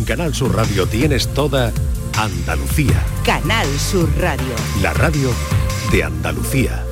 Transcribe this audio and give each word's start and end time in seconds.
En 0.00 0.06
Canal 0.06 0.34
Sur 0.34 0.56
Radio 0.56 0.86
tienes 0.86 1.28
toda 1.34 1.70
Andalucía, 2.16 3.04
Canal 3.22 3.66
Sur 3.78 4.08
Radio. 4.18 4.54
la 4.80 4.94
radio 4.94 5.30
de 5.92 6.02
Andalucía. 6.02 6.82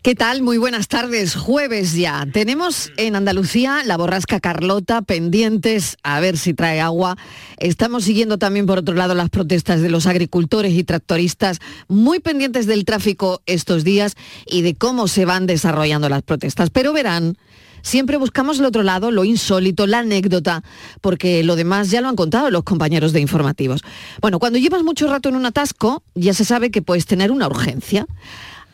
¿Qué 0.00 0.14
tal? 0.14 0.40
Muy 0.40 0.56
buenas 0.56 0.88
tardes. 0.88 1.36
Jueves 1.36 1.92
ya. 1.92 2.26
Tenemos 2.32 2.90
en 2.96 3.16
Andalucía 3.16 3.82
la 3.84 3.98
borrasca 3.98 4.40
Carlota 4.40 5.02
pendientes 5.02 5.98
a 6.02 6.20
ver 6.20 6.38
si 6.38 6.54
trae 6.54 6.80
agua. 6.80 7.18
Estamos 7.58 8.04
siguiendo 8.04 8.38
también 8.38 8.64
por 8.64 8.78
otro 8.78 8.94
lado 8.94 9.14
las 9.14 9.28
protestas 9.28 9.82
de 9.82 9.90
los 9.90 10.06
agricultores 10.06 10.72
y 10.72 10.84
tractoristas 10.84 11.58
muy 11.86 12.18
pendientes 12.18 12.66
del 12.66 12.86
tráfico 12.86 13.42
estos 13.44 13.84
días 13.84 14.14
y 14.46 14.62
de 14.62 14.74
cómo 14.74 15.06
se 15.06 15.26
van 15.26 15.46
desarrollando 15.46 16.08
las 16.08 16.22
protestas. 16.22 16.70
Pero 16.70 16.94
verán, 16.94 17.36
siempre 17.82 18.16
buscamos 18.16 18.58
el 18.58 18.64
otro 18.64 18.82
lado, 18.82 19.10
lo 19.10 19.24
insólito, 19.24 19.86
la 19.86 20.00
anécdota, 20.00 20.62
porque 21.00 21.42
lo 21.42 21.56
demás 21.56 21.90
ya 21.90 22.00
lo 22.00 22.08
han 22.08 22.16
contado 22.16 22.50
los 22.50 22.64
compañeros 22.64 23.12
de 23.12 23.20
informativos. 23.20 23.82
Bueno, 24.20 24.38
cuando 24.38 24.58
llevas 24.58 24.82
mucho 24.82 25.08
rato 25.08 25.28
en 25.28 25.36
un 25.36 25.46
atasco, 25.46 26.02
ya 26.14 26.34
se 26.34 26.44
sabe 26.44 26.70
que 26.70 26.82
puedes 26.82 27.06
tener 27.06 27.30
una 27.30 27.46
urgencia. 27.46 28.06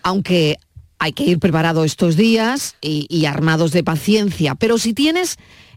Aunque 0.02 0.58
hay 0.98 1.12
que 1.12 1.24
ir 1.24 1.38
preparado 1.38 1.84
estos 1.84 2.16
días 2.16 2.76
y, 2.80 3.26
armados 3.26 3.72
de 3.72 3.84
paciencia. 3.84 4.54
Pero 4.54 4.78
si 4.78 4.94
tienes 4.94 5.36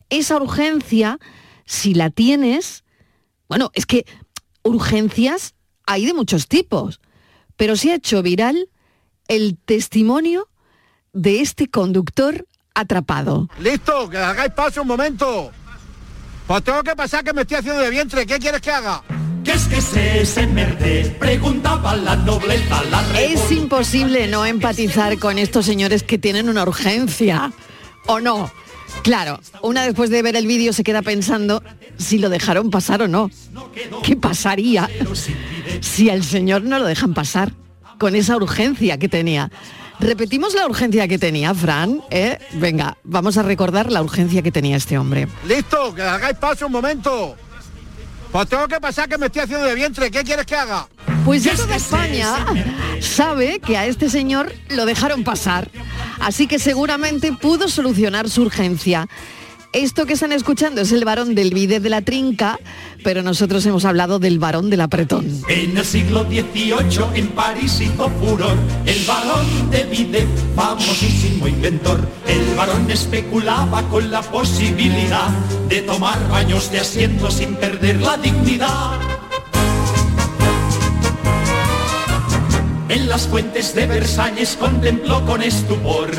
esa 0.09 0.38
urgencia, 0.38 1.20
si 1.66 1.94
la 1.94 2.09
tienes, 2.09 2.84
bueno, 3.50 3.72
es 3.73 3.86
que 3.86 4.05
urgencias 4.64 5.53
hay 5.86 6.05
de 6.05 6.14
muchos 6.14 6.48
tipos. 6.48 7.02
Pero 7.55 7.75
se 7.75 7.91
ha 7.91 7.95
hecho 7.95 8.22
viral 8.22 8.70
el 9.28 9.58
testimonio 9.58 10.48
de 11.12 11.41
este 11.41 11.67
conductor 11.70 12.48
atrapado. 12.80 13.49
Listo, 13.59 14.09
que 14.09 14.17
hagáis 14.17 14.52
paso 14.54 14.81
un 14.81 14.88
momento. 14.88 15.52
Pues 16.45 16.63
tengo 16.63 16.84
que 16.84 16.95
pasar 16.95 17.23
que 17.23 17.34
me 17.34 17.41
estoy 17.41 17.58
haciendo 17.58 17.81
de 17.81 17.90
vientre. 17.90 18.26
¿Qué 18.26 18.40
quieres 18.40 18.62
que 18.62 18.72
haga? 18.72 19.03
¿Qué 19.44 19.53
es 19.53 19.67
que 19.67 19.77
es 19.77 19.95
ese 19.95 20.48
merde? 20.48 21.16
Preguntaba 21.20 21.95
la 21.95 22.16
nobleza, 22.16 22.83
la 22.86 23.02
Es 23.20 23.52
imposible 23.52 24.28
no 24.28 24.45
empatizar 24.45 25.17
con 25.20 25.39
estos 25.39 25.66
señores 25.66 26.03
que 26.03 26.17
tienen 26.17 26.50
una 26.50 26.64
urgencia, 26.64 27.52
¿o 28.05 28.20
no? 28.20 28.52
Claro, 29.03 29.39
una 29.61 29.83
después 29.83 30.09
de 30.09 30.22
ver 30.22 30.36
el 30.36 30.48
vídeo 30.48 30.73
se 30.73 30.83
queda 30.83 31.02
pensando 31.02 31.64
si 31.98 32.17
lo 32.17 32.30
dejaron 32.30 32.70
pasar 32.70 33.02
o 33.02 33.08
no. 33.08 33.30
¿Qué 34.03 34.16
pasaría 34.16 34.89
si 35.81 36.09
al 36.09 36.23
señor 36.23 36.64
no 36.64 36.80
lo 36.80 36.86
dejan 36.86 37.14
pasar 37.14 37.53
con 38.00 38.16
esa 38.16 38.36
urgencia 38.36 38.98
que 38.98 39.09
tenía? 39.09 39.52
Repetimos 40.00 40.53
la 40.53 40.66
urgencia 40.66 41.08
que 41.08 41.17
tenía, 41.17 41.53
Fran. 41.53 42.02
¿eh? 42.12 42.38
Venga, 42.53 42.98
vamos 43.03 43.38
a 43.38 43.44
recordar 43.44 43.92
la 43.92 44.02
urgencia 44.02 44.42
que 44.42 44.52
tenía 44.52 44.78
este 44.78 44.98
hombre. 44.98 45.28
Listo, 45.45 45.94
que 45.95 46.04
hagáis 46.04 46.38
paso 46.38 46.67
un 46.67 46.72
momento. 46.72 47.36
Pues 48.31 48.48
tengo 48.48 48.67
que 48.67 48.80
pasar 48.80 49.09
que 49.09 49.17
me 49.17 49.28
estoy 49.28 49.44
haciendo 49.44 49.66
de 49.66 49.73
vientre. 49.73 50.12
¿Qué 50.12 50.23
quieres 50.23 50.45
que 50.45 50.56
haga? 50.56 50.88
Pues 51.26 51.44
ya 51.44 51.56
toda 51.56 51.76
España 51.76 52.45
sabe 53.00 53.59
que 53.59 53.78
a 53.78 53.86
este 53.86 54.09
señor 54.09 54.54
lo 54.70 54.86
dejaron 54.86 55.23
pasar, 55.23 55.70
así 56.20 56.48
que 56.48 56.59
seguramente 56.59 57.34
pudo 57.34 57.67
solucionar 57.67 58.30
su 58.30 58.44
urgencia. 58.44 59.08
Esto 59.73 60.06
que 60.06 60.14
están 60.14 60.32
escuchando 60.32 60.82
es 60.82 60.92
el 60.92 61.04
varón 61.04 61.36
del 61.36 61.54
bide 61.54 61.80
de 61.80 61.90
la 61.90 62.02
trinca, 62.02 62.58
pero 63.04 63.22
nosotros 63.22 63.66
hemos 63.66 63.84
hablado 63.84 64.18
del 64.18 64.40
varón 64.40 64.70
del 64.70 64.82
apretón. 64.82 65.26
En 65.50 65.78
el 65.78 65.86
siglo 65.86 66.23
XVIII 66.23 67.06
en 67.16 67.28
París 67.30 67.80
hizo 67.82 68.10
furor 68.10 68.56
el 68.86 69.06
varón 69.06 69.70
de 69.70 69.84
Vide, 69.84 70.28
famosísimo 70.56 71.48
inventor. 71.48 72.00
El 72.28 72.56
varón 72.56 72.90
especulaba 72.90 73.84
con 73.90 74.10
la 74.10 74.22
posibilidad 74.22 75.30
de 75.68 75.82
tomar 75.82 76.18
baños 76.30 76.72
de 76.72 76.80
asiento 76.80 77.30
sin 77.30 77.56
perder 77.56 78.02
la 78.02 78.18
dignidad. 78.18 79.00
En 82.90 83.10
las 83.10 83.28
fuentes 83.28 83.76
de 83.76 83.86
Versalles 83.86 84.56
contempló 84.58 85.26
con 85.26 85.44
estupor 85.44 86.10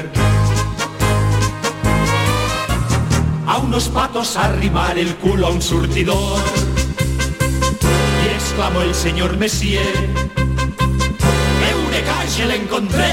unos 3.69 3.89
patos 3.89 4.37
arrimar 4.37 4.99
el 4.99 5.15
culo 5.17 5.47
a 5.49 5.51
un 5.51 5.61
surtidor. 5.61 6.41
Y 8.25 8.35
exclamó 8.35 8.81
el 8.83 8.95
señor 8.95 9.37
Messier, 9.37 9.83
¡Eureka, 11.71 12.15
je 12.35 12.47
la 12.47 12.55
encontré! 12.55 13.05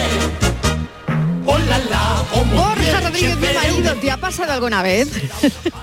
¡Hola, 1.46 1.78
la! 1.90 2.24
oh, 2.34 2.44
Borja 2.56 3.02
Rodríguez, 3.02 3.38
mi 3.38 3.48
marido. 3.54 3.94
¿te 4.02 4.10
ha 4.12 4.18
pasado 4.18 4.52
alguna 4.54 4.82
vez? 4.82 5.10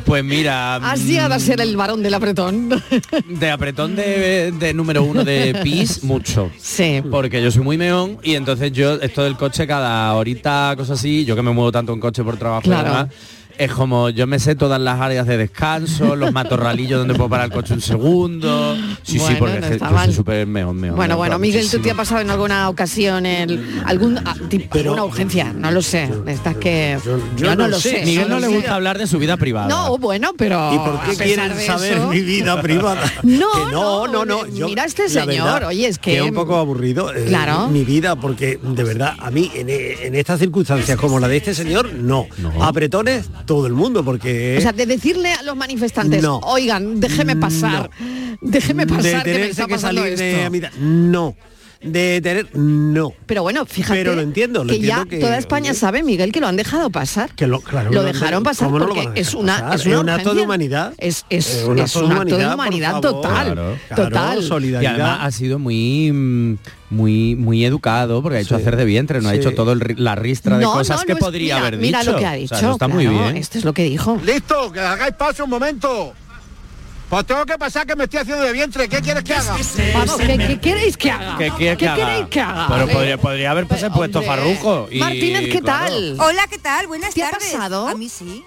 Pues 0.07 0.25
mira, 0.25 0.77
Has 0.77 1.05
llegado 1.05 1.35
a 1.35 1.39
ser 1.39 1.61
el 1.61 1.77
varón 1.77 2.03
del 2.03 2.15
apretón. 2.15 2.83
de 3.29 3.51
apretón 3.51 3.95
de, 3.95 4.53
de 4.53 4.75
número 4.75 5.03
uno 5.05 5.23
de 5.23 5.61
PIS, 5.63 6.03
mucho. 6.03 6.51
Sí. 6.59 7.03
Porque 7.11 7.43
yo 7.43 7.51
soy 7.51 7.63
muy 7.63 7.77
meón 7.79 8.19
y 8.23 8.35
entonces 8.35 8.73
yo, 8.73 8.95
esto 8.95 9.23
del 9.23 9.37
coche 9.37 9.67
cada 9.67 10.13
horita, 10.15 10.75
cosas 10.77 10.99
así, 10.99 11.25
yo 11.27 11.37
que 11.37 11.43
me 11.43 11.53
muevo 11.53 11.71
tanto 11.71 11.93
en 11.93 12.01
coche 12.01 12.25
por 12.25 12.37
trabajo 12.39 12.63
Claro. 12.63 12.89
y 12.89 12.91
demás, 12.91 13.07
es 13.65 13.73
como 13.73 14.11
yo 14.11 14.27
me 14.27 14.41
sé 14.41 14.57
todas 14.57 14.81
las 14.81 15.01
áreas 15.01 15.27
de 15.27 15.37
descanso, 15.37 16.17
los 16.17 16.33
matorralillos 16.33 16.99
donde 16.99 17.15
puedo 17.15 17.31
parar 17.31 17.47
el 17.47 17.53
coche 17.53 17.75
un 17.75 17.81
segundo. 17.81 18.77
Sí, 19.03 19.13
sí, 19.13 19.19
Bueno, 19.19 19.39
porque 19.39 19.61
no 19.61 19.67
está 19.67 20.07
yo 20.07 20.13
súper 20.13 20.47
meón, 20.47 20.77
meón. 20.81 20.97
Bueno, 20.97 21.17
bueno, 21.17 21.39
Miguel, 21.39 21.69
¿tú 21.71 21.79
te 21.81 21.91
ha 21.91 21.95
pasado 21.95 22.21
en 22.21 22.31
alguna 22.31 22.69
ocasión 22.69 23.27
el, 23.27 23.83
algún, 23.85 24.19
ah, 24.19 24.35
tipo, 24.49 24.79
alguna 24.79 25.05
urgencia? 25.05 25.53
No 25.53 25.71
lo 25.71 25.83
sé. 25.83 26.09
Estás 26.27 26.57
que 26.57 26.99
yo, 27.37 27.55
no, 27.57 27.69
lo 27.69 27.79
sé. 27.81 28.03
Miguel 28.05 28.29
no 28.29 28.39
le 28.41 28.49
sé. 28.49 28.55
gusta 28.55 28.75
hablar 28.75 28.99
de 28.99 29.07
su 29.07 29.19
vida 29.19 29.37
privada. 29.37 29.69
No, 29.69 29.99
bueno, 29.99 30.33
pero 30.37 30.73
¿Y 30.75 30.79
por 30.79 31.01
qué 31.03 31.17
quieren 31.25 31.59
saber 31.61 31.93
eso- 31.99 32.09
mi 32.09 32.21
vida 32.21 32.61
privada? 32.61 33.03
No, 33.23 33.51
Que 33.53 33.73
no, 33.73 34.07
no, 34.07 34.25
no. 34.25 34.45
no, 34.45 34.67
mira 34.67 34.85
este 34.85 35.09
señor, 35.09 35.65
oye, 35.65 35.87
es 35.89 35.99
que- 35.99 36.17
es 36.17 36.23
un 36.23 36.35
poco 36.35 36.57
aburrido 36.57 37.13
eh, 37.15 37.25
Claro. 37.29 37.69
mi 37.69 37.85
vida, 37.85 38.17
porque 38.17 38.59
de 38.63 38.85
verdad, 38.85 39.15
a 39.19 39.31
mí 39.31 39.51
en, 39.55 39.69
en 39.71 40.15
estas 40.15 40.39
circunstancias 40.41 40.99
como 40.99 41.19
la 41.21 41.29
de 41.29 41.37
este 41.39 41.55
señor, 41.55 41.93
no. 41.95 42.27
Apretones, 42.61 43.29
todo 43.47 43.67
el 43.67 43.73
mundo, 43.73 44.05
porque... 44.05 44.57
O 44.59 44.61
sea, 44.61 44.73
de 44.73 44.87
decirle 44.87 45.33
a 45.33 45.43
los 45.43 45.57
manifestantes, 45.57 46.23
No. 46.23 46.39
oigan, 46.45 47.01
déjeme 47.01 47.37
pasar, 47.37 47.91
déjeme 48.41 48.82
de 48.87 48.95
pasar 48.95 49.23
que 49.25 49.39
me 49.39 49.47
está 49.49 49.67
que 49.67 49.75
pasando 49.75 50.01
salir 50.03 50.19
de 50.19 50.33
esto. 50.35 50.47
a 50.47 50.51
mitad, 50.51 50.73
no. 50.79 51.37
De 51.85 52.21
tener, 52.23 52.47
no. 52.57 53.13
Pero 53.27 53.43
bueno, 53.43 53.67
fíjate 53.67 53.99
Pero 53.99 54.15
lo 54.15 54.21
entiendo, 54.23 54.63
lo 54.63 54.69
que 54.71 54.77
entiendo 54.77 55.03
ya 55.03 55.09
que- 55.11 55.19
toda 55.19 55.37
España 55.37 55.75
sabe, 55.75 56.05
Miguel, 56.05 56.31
que 56.31 56.39
lo 56.39 56.47
han 56.47 56.55
dejado 56.55 56.91
pasar. 56.91 57.35
Que 57.35 57.49
lo, 57.49 57.59
claro, 57.61 57.91
lo 57.91 58.05
dejaron 58.05 58.45
pasar 58.45 58.69
¿cómo 58.69 58.79
no 58.79 58.85
lo 58.87 58.95
porque 58.95 59.09
van 59.09 59.17
a 59.17 59.21
es 59.21 59.35
una 59.35 59.55
pasar? 59.63 59.75
es 59.81 59.87
una 59.87 60.01
un 60.01 60.09
acto 60.11 60.33
de 60.37 60.43
humanidad. 60.43 60.95
Es, 60.99 61.25
es, 61.29 61.53
Es 61.57 61.65
un 61.65 61.81
es 61.81 61.87
acto 61.97 62.07
de 62.07 62.15
un 62.15 62.21
acto 62.23 62.39
de 62.39 62.47
humanidad, 62.55 63.01
total. 63.01 63.47
Claro. 63.55 63.79
Total. 63.97 64.39
Y 64.39 64.43
solidaridad. 64.47 64.93
además 64.95 65.19
ha 65.23 65.31
sido 65.33 65.59
muy 65.59 66.13
mm, 66.13 66.59
muy 66.91 67.35
muy 67.35 67.65
educado 67.65 68.23
porque 68.23 68.39
ha 68.39 68.41
hecho 68.43 68.55
Sí. 68.55 68.61
hacer 68.63 68.77
de 68.77 68.85
vientre, 68.85 69.21
no 69.21 69.31
ha 69.31 69.35
hecho 69.35 69.51
todo 69.53 69.73
el 69.73 69.83
la 69.97 70.15
ristra 70.15 70.59
de 70.59 70.63
No, 70.63 70.75
cosas 70.75 71.01
no, 71.01 71.07
que 71.07 71.17
podría 71.17 71.57
mira, 71.57 71.67
haber 71.67 71.81
mira 71.81 71.99
dicho. 71.99 72.13
lo 72.13 72.19
que 72.19 72.27
ha 72.27 72.29
O 72.29 72.33
sea, 72.33 72.39
dicho. 72.39 72.55
eso 72.55 72.73
está 72.75 72.87
muy 72.87 73.09
bien. 73.09 73.37
Esto 73.37 73.59
es 73.59 73.65
lo 73.65 73.73
que 73.73 73.83
dijo. 73.83 74.21
Listo, 74.25 74.71
que 74.71 74.79
hagáis 74.79 75.15
paso 75.15 75.43
un 75.43 75.51
momento. 75.51 76.13
Pues 77.13 77.27
tengo 77.27 77.45
que 77.45 77.59
pasar 77.59 77.87
que 77.87 77.95
me 77.95 78.05
estoy 78.05 78.21
haciendo 78.21 78.43
de 78.43 78.53
vientre. 78.53 78.89
¿Qué 78.89 79.03
quieres 79.03 79.23
que 79.23 79.35
haga? 79.35 79.55
Vamos, 79.93 80.17
¿qué, 80.17 80.39
qué 80.39 80.61
queréis 80.61 80.97
que 80.97 81.11
haga? 81.11 81.37
¿Qué 81.37 81.51
quiere 81.51 81.77
que 81.77 81.87
haga? 81.87 82.07
queréis 82.07 82.27
que 82.29 82.41
haga? 82.41 82.69
Pero 82.71 82.89
podría, 82.89 83.19
podría 83.19 83.51
haber 83.51 83.67
pues, 83.67 83.83
pero, 83.83 83.93
puesto 83.93 84.21
hombre. 84.21 84.89
Y, 84.91 84.99
Martínez, 84.99 85.43
¿qué 85.53 85.61
claro. 85.61 85.91
tal? 85.91 86.17
Hola, 86.21 86.47
¿qué 86.49 86.57
tal? 86.57 86.87
Buenas 86.87 87.13
¿Te 87.13 87.23
ha 87.23 87.31
tardes. 87.33 87.53
pasado? 87.53 87.87
A 87.87 87.95
mí 87.97 88.09
sí. 88.09 88.43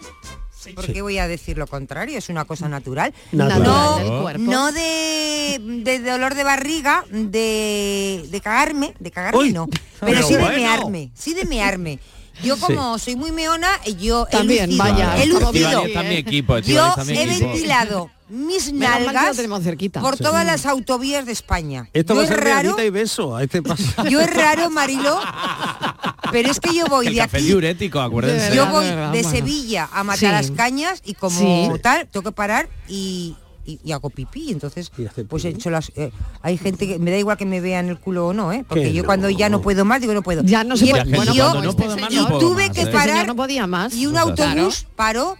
¿Por 0.74 0.92
qué 0.92 1.04
voy 1.04 1.20
a 1.20 1.28
decir 1.28 1.60
lo 1.60 1.68
contrario? 1.68 2.18
Es 2.18 2.30
una 2.30 2.46
cosa 2.46 2.68
natural. 2.68 3.14
Natural. 3.34 3.64
No, 3.64 3.98
del 3.98 4.22
cuerpo. 4.24 4.42
no 4.42 4.72
de, 4.72 5.60
de 5.62 6.00
dolor 6.00 6.34
de 6.34 6.44
barriga, 6.44 7.06
de, 7.12 8.26
de 8.28 8.42
cagarme, 8.42 8.96
de 8.98 9.12
cagarme 9.12 9.38
Uy, 9.38 9.54
no, 9.54 9.68
pero, 9.68 9.82
pero 10.00 10.28
sí 10.28 10.34
de 10.34 10.40
bueno. 10.40 10.58
mearme, 10.58 11.12
sí 11.14 11.36
de 11.36 11.46
mearme. 11.46 12.00
Yo 12.44 12.58
como 12.58 12.98
soy 12.98 13.16
muy 13.16 13.32
meona, 13.32 13.70
yo 14.00 14.26
También, 14.26 14.64
he 14.64 14.68
lucido, 14.76 14.84
vaya, 14.84 15.24
he 15.24 15.28
lucido. 15.28 15.86
Equipo, 15.86 16.58
Yo 16.58 16.96
he 16.98 17.14
equipo. 17.14 17.48
ventilado 17.48 18.15
mis 18.28 18.74
Menos 18.74 18.90
mal 18.90 18.98
que 19.00 19.06
lo 19.06 19.12
nalgas 19.14 19.36
tenemos 19.36 19.64
cerquita. 19.64 20.02
por 20.02 20.18
Sí. 20.18 20.24
todas 20.24 20.46
las 20.46 20.66
autovías 20.66 21.26
de 21.26 21.32
España. 21.32 21.90
Esto 21.94 22.14
Yo 22.14 22.18
va 22.18 22.22
a 22.22 22.26
es 22.26 22.30
ser 22.30 22.44
raro, 22.44 22.84
y 22.84 22.90
beso 22.90 23.36
a 23.36 23.44
este 23.44 23.62
paso. 23.62 23.84
yo 24.10 24.20
es 24.20 24.34
raro, 24.34 24.70
Marilo, 24.72 25.20
pero 26.32 26.50
es 26.50 26.60
que 26.60 26.74
yo 26.76 26.86
voy 26.88 27.08
El 27.08 27.14
de 27.16 27.20
café 27.22 27.38
aquí 27.38 27.46
diurético, 27.48 28.00
acuérdense. 28.00 28.50
De 28.50 28.56
yo 28.56 28.66
voy 28.68 28.86
de 28.86 28.92
verdad, 28.96 29.12
de 29.12 29.22
bueno. 29.22 29.38
Sevilla 29.38 29.90
a 29.94 30.04
matar 30.04 30.20
Sí. 30.20 30.26
las 30.26 30.52
cañas 30.52 31.02
y 31.06 31.14
como 31.14 31.40
Sí. 31.76 31.80
tal 31.82 32.08
tengo 32.08 32.24
que 32.24 32.32
parar 32.32 32.68
y, 32.88 33.36
y- 33.66 33.80
y 33.84 33.92
hago 33.92 34.10
pipí 34.10 34.52
entonces 34.52 34.92
Y 34.98 35.24
pues 35.24 35.46
he 35.46 35.50
hecho 35.50 35.70
las 35.70 35.92
eh, 35.96 36.12
hay 36.42 36.58
gente 36.58 36.88
que 36.88 37.00
me 37.00 37.12
da 37.12 37.18
igual 37.18 37.38
que 37.38 37.46
me 37.46 37.62
vean 37.62 37.90
el 37.90 38.00
culo 38.00 38.28
o 38.28 38.34
no 38.34 38.52
eh 38.54 38.64
porque 38.68 38.84
Que 38.86 38.94
yo 38.94 39.02
no. 39.04 39.08
cuando 39.08 39.30
ya 39.30 39.50
no 39.50 39.62
puedo 39.62 39.86
más 39.86 40.02
digo 40.02 40.14
no 40.14 40.22
puedo 40.24 40.44
Ya 40.44 40.64
no 40.64 40.78
se 40.78 40.86
y, 40.86 40.90
puede. 40.92 41.16
Bueno, 41.16 41.34
yo- 41.34 41.54
no 41.62 41.70
este 41.70 41.84
puedo 41.84 41.98
más, 41.98 42.10
señor- 42.10 42.22
no 42.24 42.28
puedo 42.40 42.40
tuve 42.50 42.68
más, 42.68 42.76
que 42.76 42.82
¿eh? 42.82 42.84
Este 42.86 42.96
parar 42.96 43.28
no 43.28 43.36
podía 43.36 43.66
más. 43.68 43.94
y 43.96 44.06
un 44.08 44.14
Claro. 44.14 44.30
autobús 44.32 44.86
paró 44.96 45.38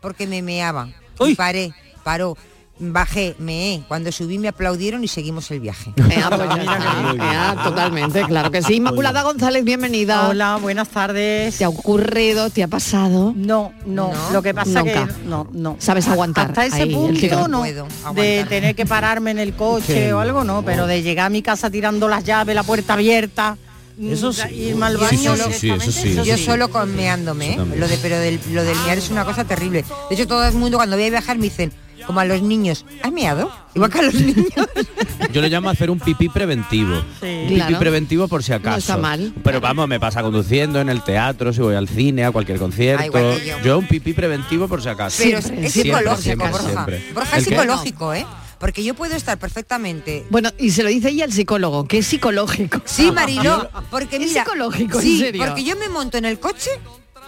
porque 0.00 0.26
me 0.26 0.40
meaba 0.42 0.88
Uy. 1.20 1.32
y 1.32 1.34
paré 1.34 1.72
paró 2.08 2.36
bajé, 2.80 3.34
me 3.38 3.82
cuando 3.88 4.10
subí 4.12 4.38
me 4.38 4.48
aplaudieron 4.48 5.02
y 5.04 5.08
seguimos 5.08 5.50
el 5.50 5.60
viaje. 5.60 5.92
Pues 5.98 7.64
totalmente, 7.64 8.22
claro 8.22 8.50
que 8.50 8.62
sí. 8.62 8.76
Inmaculada 8.76 9.22
González, 9.22 9.64
bienvenida. 9.64 10.28
Hola, 10.28 10.56
buenas 10.56 10.88
tardes. 10.88 11.58
¿Te 11.58 11.64
ha 11.64 11.68
ocurrido, 11.68 12.50
te 12.50 12.62
ha 12.62 12.68
pasado? 12.68 13.32
No, 13.36 13.72
no, 13.84 14.12
No. 14.12 14.30
lo 14.32 14.42
que 14.42 14.54
pasa 14.54 14.82
Nunca. 14.82 15.06
que 15.06 15.12
no, 15.24 15.48
no. 15.52 15.76
¿Sabes 15.80 16.08
aguantar 16.08 16.46
Hasta 16.48 16.66
ese 16.66 16.82
ahí 16.82 16.94
punto 16.94 17.48
no, 17.48 17.60
puedo 17.60 17.86
de 18.14 18.46
tener 18.48 18.74
que 18.74 18.86
pararme 18.86 19.32
en 19.32 19.38
el 19.40 19.54
coche 19.54 20.12
o 20.12 20.20
algo 20.20 20.44
no, 20.44 20.62
pero 20.62 20.86
de 20.86 21.02
llegar 21.02 21.26
a 21.26 21.30
mi 21.30 21.42
casa 21.42 21.70
tirando 21.70 22.08
las 22.08 22.24
llaves, 22.24 22.54
la 22.54 22.62
puerta 22.62 22.94
abierta, 22.94 23.56
Eso 24.00 24.30
mm, 24.30 24.32
sí. 24.32 24.54
irme 24.54 24.86
al 24.86 24.96
baño 24.96 25.36
sí, 25.36 25.42
sí, 25.42 25.52
sí, 25.52 25.70
eso 25.70 25.92
sí. 25.92 26.00
directamente, 26.08 26.24
Yo 26.30 26.36
sí. 26.36 26.44
solo 26.44 26.68
con 26.70 26.94
meándome, 26.94 27.54
Eso 27.54 27.62
¿eh? 27.64 27.76
lo 27.76 27.88
de, 27.88 27.98
pero 27.98 28.18
del, 28.18 28.38
lo 28.52 28.62
del 28.64 28.78
mear 28.86 28.98
es 28.98 29.10
una 29.10 29.24
cosa 29.24 29.44
terrible. 29.44 29.84
De 30.08 30.14
hecho, 30.14 30.26
todo 30.28 30.46
el 30.46 30.54
mundo 30.54 30.76
cuando 30.78 30.96
voy 30.96 31.06
a 31.06 31.10
viajar 31.10 31.36
me 31.36 31.44
dicen, 31.44 31.72
como 32.08 32.20
a 32.20 32.24
los 32.24 32.40
niños, 32.42 32.84
¿has 33.02 33.12
meado? 33.12 33.52
Igual 33.74 33.90
que 33.92 33.98
a 33.98 34.02
los 34.02 34.14
niños. 34.14 34.48
Yo 35.32 35.42
le 35.42 35.50
llamo 35.50 35.68
hacer 35.68 35.90
un 35.90 36.00
pipí 36.00 36.28
preventivo. 36.30 36.96
Sí. 37.20 37.26
Un 37.26 37.42
pipí 37.48 37.54
Claro. 37.56 37.78
preventivo 37.78 38.26
por 38.28 38.42
si 38.42 38.52
acaso. 38.54 38.78
está 38.78 38.96
mal. 38.96 39.32
Pero 39.44 39.60
vamos, 39.60 39.86
me 39.86 40.00
pasa 40.00 40.22
conduciendo, 40.22 40.80
en 40.80 40.88
el 40.88 41.02
teatro, 41.02 41.52
si 41.52 41.60
voy 41.60 41.74
al 41.74 41.86
cine, 41.88 42.24
a 42.24 42.32
cualquier 42.32 42.58
concierto. 42.58 43.16
Ah, 43.16 43.60
yo. 43.62 43.78
un 43.78 43.86
pipí 43.86 44.14
preventivo 44.14 44.66
por 44.68 44.82
si 44.82 44.88
acaso. 44.88 45.22
Pero 45.22 45.42
Siempre, 45.42 45.66
es 45.66 45.72
psicológico, 45.74 46.16
siempre, 46.22 46.48
Borja. 46.50 46.68
siempre. 46.70 47.04
Borja 47.12 47.36
¿El 47.36 47.42
es 47.42 47.48
qué? 47.48 47.54
psicológico, 47.54 48.14
¿eh? 48.14 48.26
Porque 48.58 48.82
yo 48.82 48.94
puedo 48.94 49.14
estar 49.14 49.38
perfectamente 49.38 50.24
Bueno, 50.30 50.50
y 50.58 50.70
se 50.70 50.82
lo 50.82 50.88
dice 50.88 51.10
ella 51.10 51.24
el 51.26 51.32
psicólogo, 51.32 51.86
que 51.86 51.98
es 51.98 52.06
psicológico. 52.08 52.80
Sí, 52.86 53.12
Mariló, 53.12 53.68
porque 53.90 54.16
Es 54.16 54.22
mira, 54.28 54.42
psicológico, 54.44 54.98
en 54.98 55.04
sí, 55.04 55.18
serio. 55.20 55.44
porque 55.46 55.62
yo 55.62 55.76
me 55.76 55.88
monto 55.88 56.18
en 56.18 56.24
el 56.24 56.40
coche 56.40 56.70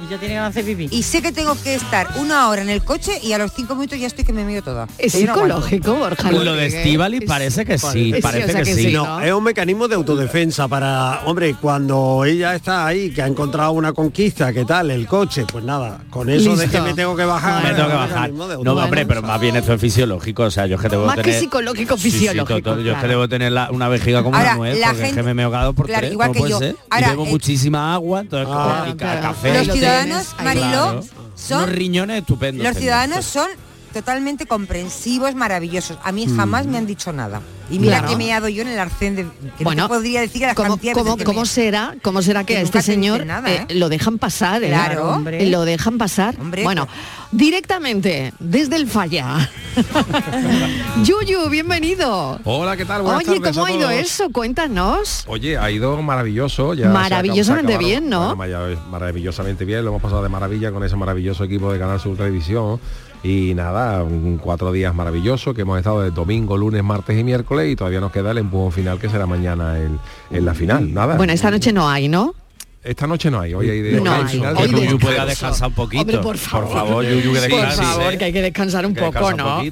Y 0.02 0.11
ya 0.11 0.19
tiene 0.19 0.35
ganas 0.37 0.55
de 0.55 0.61
hacer 0.61 0.76
pipí. 0.76 0.97
y 0.97 1.02
sé 1.02 1.20
que 1.20 1.31
tengo 1.31 1.55
que 1.62 1.75
estar 1.75 2.08
una 2.19 2.49
hora 2.49 2.62
en 2.62 2.70
el 2.70 2.82
coche 2.82 3.12
y 3.23 3.32
a 3.32 3.38
los 3.38 3.52
cinco 3.52 3.75
minutos 3.75 3.99
ya 3.99 4.06
estoy 4.06 4.25
que 4.25 4.32
me 4.32 4.44
meo 4.44 4.62
toda. 4.62 4.88
Es 4.99 5.12
Que 5.12 5.20
yo 5.20 5.26
no 5.26 5.35
psicológico, 5.35 5.94
Borja. 5.94 6.32
Lo 6.32 6.55
de. 6.55 6.67
Estivali 6.67 7.19
Es- 7.19 7.25
parece 7.25 7.64
que 7.67 7.79
sí, 7.79 8.12
Sí, 8.14 8.20
parece 8.23 8.44
o 8.44 8.52
sea 8.52 8.62
que, 8.62 8.70
que 8.70 8.75
sí. 8.75 8.82
sí, 8.88 8.93
No, 8.93 9.05
¿no? 9.05 9.20
es 9.20 9.32
un 9.32 9.44
mecanismo 9.44 9.88
de 9.88 9.97
autodefensa 9.97 10.69
para, 10.69 11.20
hombre, 11.26 11.55
cuando 11.61 12.25
ella 12.25 12.55
está 12.55 12.87
ahí, 12.87 13.11
que 13.11 13.20
ha 13.23 13.26
encontrado 13.26 13.73
una 13.73 13.93
conquista, 13.93 14.52
¿qué 14.52 14.64
tal? 14.64 14.91
El 14.91 15.06
coche, 15.06 15.44
pues 15.50 15.64
nada, 15.64 16.00
con 16.11 16.31
eso 16.31 16.56
de 16.56 16.69
que 16.69 16.81
me 16.81 16.94
tengo 16.94 17.14
que 17.14 17.25
bajar. 17.25 17.62
Me 17.62 17.75
tengo 17.75 17.88
que 17.88 17.94
es 17.94 18.00
bajar. 18.00 18.31
No, 18.32 18.73
hombre, 18.75 19.05
pero 19.06 19.20
más 19.23 19.41
bien 19.41 19.56
esto 19.56 19.75
es 19.75 19.81
fisiológico. 19.81 20.44
O 20.44 20.50
sea, 20.50 20.67
yo 20.67 20.76
es 20.76 20.82
que 20.82 20.88
debo 20.88 21.05
Más 21.06 21.17
que 21.17 21.23
tener... 21.25 21.41
psicológico, 21.41 21.97
Sí, 21.99 22.11
sí, 22.11 22.19
fisiológico, 22.19 22.79
Yo 22.81 22.93
es 22.93 22.99
que 23.00 23.08
debo 23.08 23.29
tener 23.29 23.52
la- 23.52 23.70
una 23.70 23.88
vejiga 23.88 24.23
como 24.23 24.37
Ahora, 24.37 24.50
una 24.50 24.56
nuez, 24.58 24.79
la 24.81 24.87
porque 24.88 25.02
es 25.02 25.06
gente- 25.08 25.25
que 25.25 25.35
me 25.35 25.43
he 25.43 25.44
ahogado 25.44 25.73
por 25.75 25.87
claro, 25.87 26.00
tres, 26.00 26.12
igual 26.12 26.29
¿cómo 26.29 26.35
que 26.35 26.41
puede 26.41 26.50
yo. 26.52 26.58
ser? 26.58 26.76
Ahora, 26.88 27.06
y 27.06 27.11
bebo 27.11 27.26
eh, 27.26 27.31
muchísima 27.31 27.93
agua, 27.94 28.20
entonces 28.20 28.49
Ah, 28.50 28.87
café. 28.99 29.52
Ciudadanos. 29.90 30.34
Mariló, 30.42 30.70
Claro. 30.70 31.02
son 31.34 31.62
Unos 31.64 31.70
riñones 31.75 32.19
estupendos. 32.20 32.62
los 32.64 32.72
tengo. 32.72 32.81
ciudadanos 32.82 33.25
son 33.25 33.48
totalmente 33.92 34.46
comprensivos, 34.46 35.34
maravillosos. 35.34 35.98
A 36.04 36.12
mí 36.12 36.26
jamás 36.34 36.66
me 36.66 36.78
han 36.78 36.87
dicho 36.87 37.12
nada. 37.12 37.40
Y 37.70 37.78
mira 37.78 37.98
Claro. 37.98 38.08
que 38.08 38.16
me 38.16 38.26
he 38.28 38.31
dado 38.32 38.48
yo 38.48 38.62
en 38.62 38.69
el 38.69 38.78
arcén 38.81 39.14
de 39.14 39.26
que 39.56 39.62
Bueno, 39.62 39.82
no 39.84 39.88
te 39.88 39.94
podría 39.94 40.20
decir 40.22 40.42
las 40.42 40.54
¿Cómo, 40.56 40.76
cómo- 40.92 41.16
que 41.16 41.22
cómo 41.25 41.40
me- 41.42 41.46
será, 41.46 41.94
¿Cómo 42.02 42.20
será 42.20 42.40
que 42.42 42.54
Que 42.54 42.58
a 42.60 42.62
nunca 42.64 42.78
este 42.81 42.92
señor 42.92 43.25
nada, 43.25 43.48
eh, 43.48 43.66
¿eh? 43.69 43.75
lo 43.76 43.88
dejan 43.88 44.19
pasar? 44.19 44.64
¿eh? 44.64 44.69
Claro. 44.69 45.08
Hombre. 45.10 45.46
Lo 45.46 45.64
dejan 45.64 45.96
pasar. 45.96 46.34
Hombre, 46.40 46.64
bueno, 46.64 46.88
directamente, 47.31 48.32
desde 48.40 48.75
el 48.75 48.88
falla. 48.88 49.48
Yuyu, 51.04 51.48
bienvenido. 51.48 52.40
Hola, 52.44 52.76
¿qué 52.76 52.84
tal? 52.84 53.02
Buenas 53.02 53.26
Oye, 53.28 53.38
tardes 53.38 53.56
¿cómo 53.56 53.66
ha 53.66 53.72
ido 53.72 53.90
eso? 53.90 54.31
Cuéntanos. 54.31 55.25
Oye, 55.28 55.56
ha 55.56 55.70
ido 55.70 56.00
maravilloso. 56.02 56.75
Ya 56.75 56.88
Maravillosamente 56.88 57.75
acabado- 57.75 57.88
bien, 57.88 58.08
¿no? 58.10 58.34
Bueno, 58.34 58.76
maravillosamente 58.90 59.64
bien, 59.64 59.84
lo 59.84 59.90
hemos 59.90 60.02
pasado 60.02 60.22
de 60.22 60.28
maravilla 60.28 60.72
con 60.72 60.82
ese 60.84 60.96
maravilloso 60.96 61.44
equipo 61.44 61.72
de 61.72 61.78
Canal 61.78 62.00
Sur 62.00 62.16
Televisión. 62.16 62.81
Y 63.22 63.55
nada, 63.55 64.02
un 64.02 64.38
cuatro 64.38 64.72
días 64.72 64.94
maravillosos 64.94 65.55
que 65.55 65.62
hemos 65.62 65.78
estado 65.78 66.02
de 66.02 66.11
domingo, 66.11 66.56
lunes, 66.56 66.82
martes 66.82 67.19
y 67.19 67.22
miércoles 67.22 67.70
y 67.70 67.76
todavía 67.76 68.00
nos 68.00 68.12
queda 68.12 68.31
el 68.31 68.38
empujón 68.38 68.72
final 68.72 68.99
que 68.99 69.11
será 69.11 69.26
mañana 69.26 69.78
en, 69.78 69.99
en 70.31 70.44
la 70.44 70.55
final. 70.55 70.93
Nada. 70.94 71.17
Bueno, 71.17 71.32
esta 71.32 71.50
noche 71.50 71.72
no 71.72 71.88
hay, 71.88 72.08
¿no? 72.08 72.34
Esta 72.82 73.06
noche 73.06 73.31
no 73.31 73.38
hay, 73.40 73.52
hoy 73.52 73.69
hay 73.69 73.82
de 73.82 74.00
No 74.00 74.11
hay 74.11 74.25
final 74.25 74.56
Hoy 74.56 74.70
Yuyu 74.70 74.99
pueda 74.99 75.26
descansar 75.26 75.69
un 75.69 75.75
poquito. 75.75 76.00
Hombre, 76.00 76.19
por 76.19 76.38
favor. 76.38 77.05
Yuyu, 77.05 77.34
que 77.34 77.49
Por 77.50 77.70
favor, 77.72 78.17
que 78.17 78.25
hay 78.25 78.32
que 78.32 78.40
descansar 78.40 78.87
un 78.87 78.94
que 78.94 79.02
poco, 79.02 79.26
un 79.26 79.37
¿no? 79.37 79.58
Hay 79.58 79.70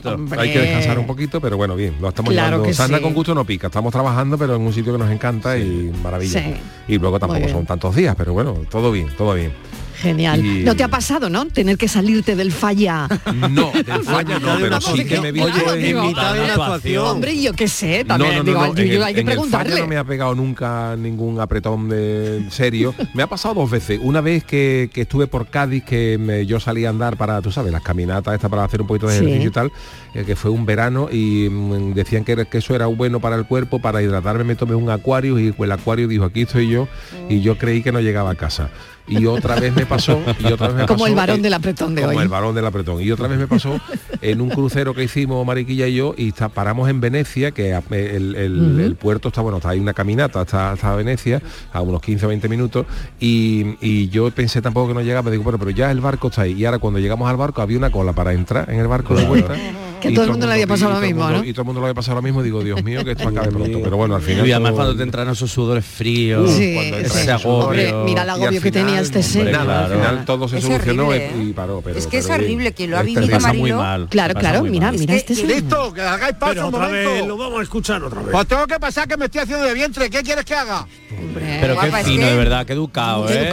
que 0.53 0.59
descansar 0.59 0.99
un 0.99 1.07
poquito, 1.07 1.41
pero 1.41 1.57
bueno, 1.57 1.75
bien, 1.75 1.97
lo 2.03 2.11
estamos 2.11 2.33
Claro 2.33 2.59
llevando. 2.59 2.75
Sanda 2.75 2.99
sí. 2.99 3.03
con 3.03 3.15
gusto 3.15 3.35
no 3.35 3.47
pica, 3.47 3.69
estamos 3.69 3.93
trabajando, 3.93 4.37
pero 4.37 4.57
en 4.57 4.63
un 4.63 4.75
sitio 4.75 4.93
que 4.93 4.99
nos 4.99 5.11
encanta 5.11 5.57
y 5.57 5.91
maravilla. 6.03 6.43
Sí. 6.43 6.55
Y 6.89 6.99
luego 6.99 7.19
tampoco 7.19 7.49
son 7.49 7.65
tantos 7.65 7.97
días, 7.97 8.15
pero 8.15 8.35
bueno, 8.35 8.55
todo 8.71 8.93
bien, 8.93 9.09
todo 9.17 9.33
bien. 9.33 9.55
Genial. 10.01 10.45
Y- 10.45 10.63
¿No 10.65 10.77
te 10.77 10.85
ha 10.85 10.89
pasado, 10.89 11.29
no? 11.29 11.47
Tener 11.47 11.77
que 11.77 11.89
salirte 11.89 12.37
del 12.37 12.53
falla. 12.53 13.09
No, 13.51 13.73
del 13.73 13.85
falla 14.05 14.39
no, 14.39 14.57
pero 14.61 14.81
sí 14.81 15.05
que 15.05 15.21
me 15.21 15.29
en- 15.29 15.35
mitad 15.35 16.35
de 16.35 16.41
una 16.45 16.53
actuación. 16.55 17.05
Hombre, 17.07 17.41
yo 17.41 17.53
qué 17.53 17.69
sé, 17.69 18.05
también 18.05 18.33
no, 18.33 18.39
no, 18.39 18.45
digo, 18.45 18.61
no, 18.61 18.73
en 18.77 18.79
el- 18.93 19.03
hay 19.03 19.15
que 19.15 19.21
el 19.21 19.27
falla 19.27 19.35
preguntarle. 19.37 19.81
no 19.81 19.87
me 19.87 19.97
ha 19.97 20.05
pegado 20.05 20.35
nunca 20.35 20.95
ningún 20.97 21.41
apretón 21.41 21.89
de 21.89 22.45
serio. 22.51 22.95
Me 23.15 23.23
ha 23.23 23.27
pasado 23.27 23.55
dos 23.57 23.71
veces. 23.71 23.99
Una 24.03 24.21
vez 24.21 24.45
que, 24.45 24.91
que 24.93 25.03
estuve 25.03 25.27
por 25.27 25.49
Cádiz, 25.49 25.83
que 25.85 26.17
me- 26.19 26.47
yo 26.47 26.61
salí 26.61 26.85
a 26.85 26.91
andar 26.91 27.17
para, 27.17 27.43
tú 27.43 27.51
sabes, 27.51 27.73
las 27.73 27.83
caminatas 27.83 28.35
estas 28.35 28.51
para 28.51 28.65
hacer 28.65 28.81
un 28.81 28.87
poquito 28.87 29.09
de 29.09 29.19
Sí. 29.19 29.25
ejercicio 29.25 29.49
y 29.49 29.53
tal, 29.53 29.73
eh, 30.15 30.25
que 30.25 30.37
fue 30.37 30.51
un 30.51 30.65
verano 30.65 31.09
y 31.11 31.49
mm, 31.51 31.95
decían 31.95 32.25
que, 32.25 32.47
que 32.47 32.59
eso 32.59 32.75
era 32.75 32.87
bueno 32.87 33.21
para 33.21 33.37
el 33.37 33.47
cuerpo, 33.47 33.81
para 33.81 34.03
hidratarme 34.03 34.45
me 34.45 34.55
tomé 34.55 34.75
un 34.75 34.91
acuario 34.91 35.39
y 35.41 35.55
el 35.59 35.73
acuario 35.73 36.07
dijo, 36.07 36.25
aquí 36.25 36.43
estoy 36.43 36.69
yo, 36.69 36.87
y 37.29 37.41
yo 37.41 37.59
creí 37.59 37.83
que 37.83 37.91
no 37.93 38.01
llegaba 38.01 38.31
a 38.31 38.35
casa. 38.37 38.71
Y 39.09 39.27
otra 39.27 39.55
vez 39.59 39.75
me 39.75 39.87
pasó, 39.87 40.21
y 40.39 40.47
otra 40.53 40.69
vez 40.69 40.77
me 40.77 40.87
Como 40.87 40.99
pasó, 41.01 41.07
el 41.09 41.15
varón 41.15 41.43
del 41.43 41.55
apretón 41.55 41.95
de 41.95 42.03
como 42.03 42.17
hoy. 42.17 42.23
el 42.23 42.29
varón 42.29 42.55
del 42.55 42.67
apretón. 42.67 43.01
Y 43.03 43.11
otra 43.11 43.29
vez 43.29 43.39
me 43.39 43.47
pasó 43.47 43.81
en 44.23 44.41
un 44.41 44.51
crucero 44.51 44.95
que 44.95 45.05
hicimos 45.05 45.45
Mariquilla 45.47 45.87
y 45.87 45.95
yo 45.95 46.15
y 46.17 46.29
está- 46.29 46.49
paramos 46.49 46.89
en 46.89 47.01
Venecia, 47.01 47.51
que 47.53 47.75
a- 47.75 47.83
el, 47.91 48.35
el- 48.35 48.97
puerto 48.97 49.29
está, 49.29 49.41
bueno, 49.41 49.59
está 49.59 49.71
ahí 49.71 49.79
una 49.81 49.95
caminata 49.95 50.41
hasta, 50.41 50.73
hasta 50.73 50.95
Venecia, 50.97 51.41
a 51.73 51.81
unos 51.81 52.01
15 52.03 52.27
o 52.27 52.29
20 52.29 52.49
minutos, 52.49 52.87
y, 53.21 53.77
y 53.81 54.09
yo 54.09 54.31
pensé 54.31 54.61
tampoco 54.61 54.89
que 54.89 54.95
no 54.95 55.01
llegaba, 55.03 55.31
digo, 55.31 55.43
bueno, 55.43 55.59
pero 55.59 55.71
ya 55.71 55.91
el 55.91 56.01
barco 56.01 56.29
está 56.29 56.43
ahí. 56.43 56.53
Y 56.53 56.65
ahora 56.65 56.79
cuando 56.79 56.99
llegamos 57.01 57.29
al 57.31 57.37
barco 57.37 57.63
había 57.63 57.79
una 57.79 57.91
cola 57.91 58.13
para 58.13 58.33
entrar 58.33 58.69
en 58.71 58.79
el 58.81 58.89
barco 58.89 59.15
de 59.15 59.25
vuelta. 59.27 59.55
Que 60.01 60.13
todo 60.13 60.25
el 60.25 60.31
mundo 60.31 60.47
le 60.47 60.53
había 60.55 60.67
pasado 60.67 60.93
lo 60.93 61.01
mismo, 61.01 61.25
mundo- 61.25 61.39
¿no? 61.39 61.45
Y 61.45 61.53
todo 61.53 61.63
el 61.63 61.67
mundo 61.67 61.81
le 61.81 61.87
había 61.87 61.95
pasado 61.95 62.17
lo 62.17 62.23
mismo, 62.23 62.43
digo, 62.43 62.63
Dios 62.63 62.83
mío, 62.83 63.05
que 63.05 63.13
esto 63.13 63.29
acabe 63.29 63.49
pronto. 63.49 63.81
Pero 63.83 63.97
bueno, 63.97 64.17
al 64.17 64.23
final... 64.23 64.47
Y 64.47 64.53
además 64.53 64.73
cuando 64.73 64.97
te 64.97 65.03
entran 65.03 65.29
esos 65.29 65.51
sudores 65.51 65.85
fríos, 65.85 66.51
ese 66.51 67.33
Hombre, 67.45 67.89
agobio. 67.89 68.05
mira 68.05 68.23
el 68.23 68.31
agobio 68.31 68.61
que 68.61 68.71
tenía 68.73 69.01
este 69.01 69.19
hombre, 69.19 69.33
señor. 69.33 69.51
nada, 69.53 69.85
al 69.87 69.93
final 69.93 70.25
todo 70.25 70.49
se 70.49 70.59
Es 70.59 70.65
solucionó 70.65 71.09
horrible, 71.09 71.33
y 71.45 71.53
paró. 71.53 71.81
Pero, 71.83 71.99
Es 71.99 72.07
que 72.07 72.19
es 72.19 72.29
horrible, 72.29 72.73
quien 72.73 72.91
lo 72.91 72.99
ha 72.99 73.03
vivido, 73.03 73.79
mal. 73.79 74.09
Claro, 74.09 74.35
claro, 74.35 74.63
mira, 74.63 74.93
mira 74.93 75.15
Es 75.15 75.25
que- 75.25 75.33
este 75.33 75.35
señor. 75.35 75.57
Listo, 75.57 75.93
que 75.93 76.01
hagáis 76.03 76.35
paso 76.37 76.69
un 76.69 76.75
otra 76.75 76.89
vez 76.89 77.07
momento. 77.07 77.27
lo 77.27 77.37
vamos 77.37 77.61
a 77.61 77.63
escuchar 77.63 78.03
otra 78.03 78.21
vez. 78.23 78.31
Pues 78.33 78.47
tengo 78.47 78.67
que 78.67 78.79
pasar 78.79 79.09
que 79.09 79.17
me 79.17 79.27
estoy 79.27 79.41
haciendo 79.43 79.65
de 79.65 79.75
vientre. 79.75 80.11
¿Qué 80.11 80.23
quieres 80.23 80.45
que 80.45 80.55
haga? 80.55 80.87
Hombre. 81.19 81.59
Pero 81.61 81.79
qué 81.81 81.87
fino, 82.05 82.21
que- 82.25 82.31
de 82.31 82.37
verdad, 82.37 82.67
qué 82.67 82.73
educado, 82.75 83.29
¿eh? 83.29 83.51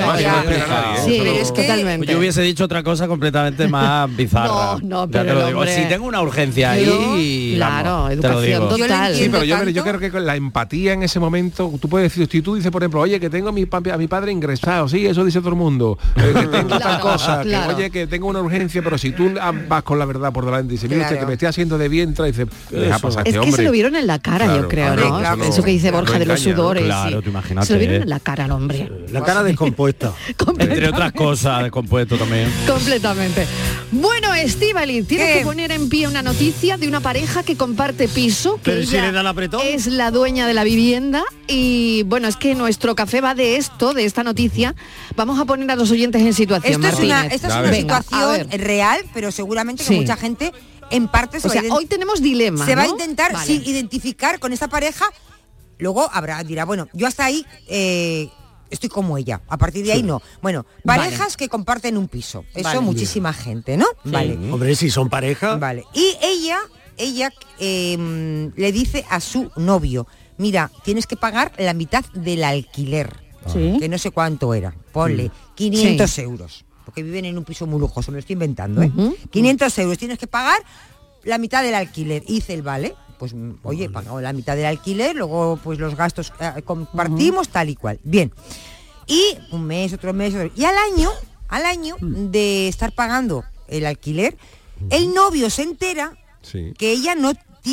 Sí, 1.05 1.17
Pero 1.19 1.31
es 1.31 1.51
que- 1.51 1.61
totalmente. 1.63 2.07
Yo 2.11 2.19
hubiese 2.19 2.41
dicho 2.41 2.63
otra 2.65 2.83
cosa 2.83 3.07
completamente 3.07 3.67
más 3.67 4.13
bizarra. 4.15 4.77
No, 4.81 5.05
no, 5.05 5.05
Ya 5.05 5.11
pero 5.11 5.23
te 5.25 5.33
lo 5.33 5.39
el 5.41 5.47
digo. 5.47 5.59
hombre- 5.59 5.75
Si 5.75 5.85
tengo 5.89 6.05
una 6.05 6.21
urgencia 6.21 6.34
Pero, 6.35 6.69
ahí, 7.13 7.53
claro, 7.55 7.89
vamos, 7.89 8.11
educación 8.11 8.69
total. 8.69 9.15
Sí, 9.15 9.29
pero 9.31 9.43
yo, 9.43 9.83
creo 9.83 9.99
que 9.99 10.11
con 10.11 10.25
la 10.25 10.35
empatía 10.35 10.93
en 10.93 11.03
ese 11.03 11.19
momento, 11.19 11.73
tú 11.79 11.87
puedes 11.89 12.11
decir, 12.11 12.27
si 12.31 12.41
tú 12.41 12.55
dices, 12.55 12.71
por 12.71 12.81
ejemplo, 12.83 13.01
oye, 13.01 13.19
que 13.19 13.29
tengo 13.29 13.49
a 13.49 13.51
mi, 13.51 13.65
a 13.91 13.97
mi 13.97 14.07
padre 14.07 14.31
ingresado, 14.31 14.87
sí, 14.87 15.05
eso 15.05 15.23
dice 15.23 15.39
todo 15.39 15.49
el 15.49 15.55
mundo, 15.55 15.97
eh, 16.15 16.33
que 16.33 16.47
tengo 16.47 16.77
tal 16.79 16.99
cosa, 16.99 17.41
claro. 17.41 17.69
que 17.69 17.75
oye, 17.75 17.91
que 17.91 18.07
tengo 18.07 18.27
una 18.27 18.41
urgencia, 18.41 18.81
pero 18.83 18.97
si 18.97 19.11
tú 19.11 19.31
ah, 19.39 19.53
vas 19.67 19.83
con 19.83 19.99
la 19.99 20.05
verdad 20.05 20.31
por 20.33 20.45
delante 20.45 20.73
y 20.73 20.75
dices, 20.77 20.89
mira 20.89 21.03
usted, 21.03 21.15
Claro. 21.15 21.25
que 21.25 21.27
me 21.27 21.33
estoy 21.33 21.47
haciendo 21.47 21.77
de 21.77 21.87
vientre, 21.89 22.27
y 22.27 22.31
dice, 22.31 22.47
deja 22.71 22.99
pasar 22.99 23.19
a 23.19 23.21
Es 23.21 23.27
este 23.27 23.31
que 23.31 23.39
hombre. 23.39 23.55
se 23.55 23.63
lo 23.63 23.71
vieron 23.71 23.95
en 23.95 24.07
la 24.07 24.19
cara, 24.19 24.45
Claro, 24.45 24.61
yo 24.61 24.67
creo, 24.67 24.93
claro, 24.93 25.09
¿no? 25.09 25.19
claro, 25.19 25.43
Eso 25.43 25.63
que 25.63 25.71
dice 25.71 25.91
no 25.91 25.97
Borja 25.97 26.19
de 26.19 26.25
los 26.25 26.39
sudores. 26.39 26.83
Claro, 26.83 27.21
tú 27.21 27.29
imagínate, 27.29 27.67
Se 27.67 27.73
lo 27.73 27.79
vieron 27.79 27.95
¿eh? 27.97 28.01
en 28.03 28.09
la 28.09 28.19
cara 28.19 28.45
al 28.45 28.51
hombre. 28.51 28.91
La 29.11 29.23
cara 29.23 29.43
descompuesta. 29.43 30.13
Entre 30.59 30.87
otras 30.89 31.11
cosas, 31.13 31.63
descompuesto 31.63 32.17
también. 32.17 32.51
Completamente. 32.67 33.45
Bueno, 33.91 34.33
Estivali, 34.33 35.03
tienes 35.03 35.37
que 35.37 35.43
poner 35.43 35.71
en 35.71 35.89
pie 35.89 36.07
una 36.07 36.21
noticia 36.25 36.75
de 36.77 36.87
una 36.89 36.99
pareja 36.99 37.43
que 37.43 37.55
comparte 37.55 38.09
piso. 38.09 38.55
Que 38.57 38.71
Pero 38.71 38.85
si 38.85 38.95
ella 38.95 39.05
le 39.07 39.11
da 39.13 39.21
el 39.21 39.27
apretón. 39.27 39.61
Es 39.63 39.87
la 39.87 40.11
dueña 40.11 40.45
de 40.47 40.53
la 40.53 40.65
vivienda. 40.65 41.23
Y 41.47 42.03
bueno, 42.03 42.27
es 42.27 42.35
que 42.35 42.55
nuestro 42.55 42.95
café 42.95 43.21
va 43.21 43.33
de 43.35 43.55
esto, 43.55 43.93
de 43.93 44.03
esta 44.03 44.23
noticia. 44.23 44.75
Vamos 45.15 45.39
a 45.39 45.45
poner 45.45 45.71
a 45.71 45.75
los 45.77 45.89
oyentes 45.91 46.21
en 46.21 46.33
situación. 46.33 46.83
Esto 46.83 46.97
es 46.97 47.03
una, 47.05 47.27
esto 47.27 47.47
es 47.47 47.53
una. 47.53 47.61
Venga, 47.61 48.01
situación 48.01 48.49
real, 48.59 49.05
pero 49.13 49.31
seguramente 49.31 49.83
que 49.83 49.89
Sí. 49.89 49.95
mucha 49.95 50.17
gente 50.17 50.51
en 50.91 51.07
parte 51.07 51.39
se 51.39 51.47
O 51.47 51.49
va 51.53 51.61
sea, 51.61 51.73
hoy 51.73 51.85
tenemos 51.85 52.21
dilema. 52.21 52.65
se 52.65 52.75
va 52.75 52.81
a 52.81 52.87
intentar 52.87 53.31
Vale. 53.31 53.45
sí, 53.45 53.61
identificar 53.65 54.39
con 54.39 54.51
esta 54.51 54.67
pareja. 54.67 55.05
Luego 55.77 56.09
habrá, 56.11 56.43
dirá, 56.43 56.65
bueno, 56.65 56.87
yo 56.93 57.05
hasta 57.07 57.25
ahí 57.25 57.45
eh, 57.67 58.29
estoy 58.69 58.89
como 58.89 59.17
ella. 59.17 59.41
A 59.47 59.57
partir 59.57 59.85
de 59.85 59.93
ahí 59.93 60.03
no. 60.03 60.21
Bueno, 60.41 60.65
parejas 60.83 61.19
Vale. 61.19 61.35
que 61.37 61.49
comparten 61.49 61.97
un 61.97 62.07
piso. 62.07 62.45
Eso 62.53 62.63
Vale. 62.63 62.79
muchísima 62.81 63.33
gente, 63.33 63.77
¿no? 63.77 63.85
Vale. 64.03 64.33
Hombre, 64.51 64.75
si 64.75 64.89
son 64.89 65.09
pareja. 65.09 65.55
Vale. 65.55 65.83
Y 65.93 66.17
ella, 66.21 66.59
ella 66.97 67.31
eh, 67.59 68.51
le 68.55 68.71
dice 68.71 69.05
a 69.09 69.19
su 69.19 69.51
novio, 69.55 70.07
mira, 70.37 70.71
tienes 70.83 71.07
que 71.07 71.15
pagar 71.17 71.51
la 71.57 71.73
mitad 71.73 72.05
del 72.13 72.43
alquiler. 72.43 73.23
Sí. 73.51 73.77
Que 73.79 73.87
no 73.87 73.97
sé 73.97 74.11
cuánto 74.11 74.53
era. 74.53 74.75
Ponle 74.91 75.31
500 75.55 76.17
euros. 76.19 76.65
Porque 76.83 77.03
viven 77.03 77.25
en 77.25 77.37
un 77.37 77.43
piso 77.43 77.65
muy 77.65 77.79
lujoso, 77.79 78.11
me 78.11 78.17
lo 78.17 78.19
estoy 78.19 78.33
inventando, 78.33 78.81
¿eh? 78.81 78.91
Ujú. 78.95 79.15
500 79.31 79.77
euros 79.79 79.97
tienes 79.97 80.17
que 80.19 80.27
pagar 80.27 80.57
la 81.23 81.37
mitad 81.37 81.63
del 81.63 81.73
alquiler. 81.75 82.23
Hice 82.27 82.53
el 82.53 82.61
vale. 82.61 82.95
Pues 83.17 83.33
mm, 83.33 83.51
oye, 83.63 83.85
he 83.85 83.89
pagado 83.89 84.19
la 84.21 84.33
mitad 84.33 84.55
del 84.55 84.65
alquiler, 84.65 85.15
luego 85.15 85.59
pues 85.63 85.79
los 85.79 85.95
gastos 85.95 86.33
eh, 86.39 86.61
compartimos 86.63 87.49
tal 87.49 87.69
y 87.69 87.75
cual. 87.75 87.99
Bien. 88.03 88.33
Y 89.07 89.37
un 89.51 89.65
mes, 89.65 89.93
otro 89.93 90.13
mes, 90.13 90.33
otro- 90.33 90.51
y 90.55 90.65
al 90.65 90.75
año, 90.77 91.09
al 91.47 91.65
año 91.65 91.95
de 92.01 92.67
estar 92.67 92.91
pagando 92.91 93.43
el 93.67 93.85
alquiler, 93.85 94.37
el 94.89 95.13
novio 95.13 95.49
se 95.49 95.61
entera 95.63 96.13
Sí. 96.41 96.73
que 96.77 96.91
ella 96.91 97.15
no, 97.15 97.31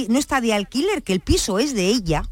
no 0.09 0.19
está 0.19 0.41
de 0.41 0.55
alquiler, 0.55 1.03
que 1.03 1.13
el 1.13 1.21
piso 1.21 1.59
es 1.59 1.75
de 1.75 1.89
ella 1.89 2.23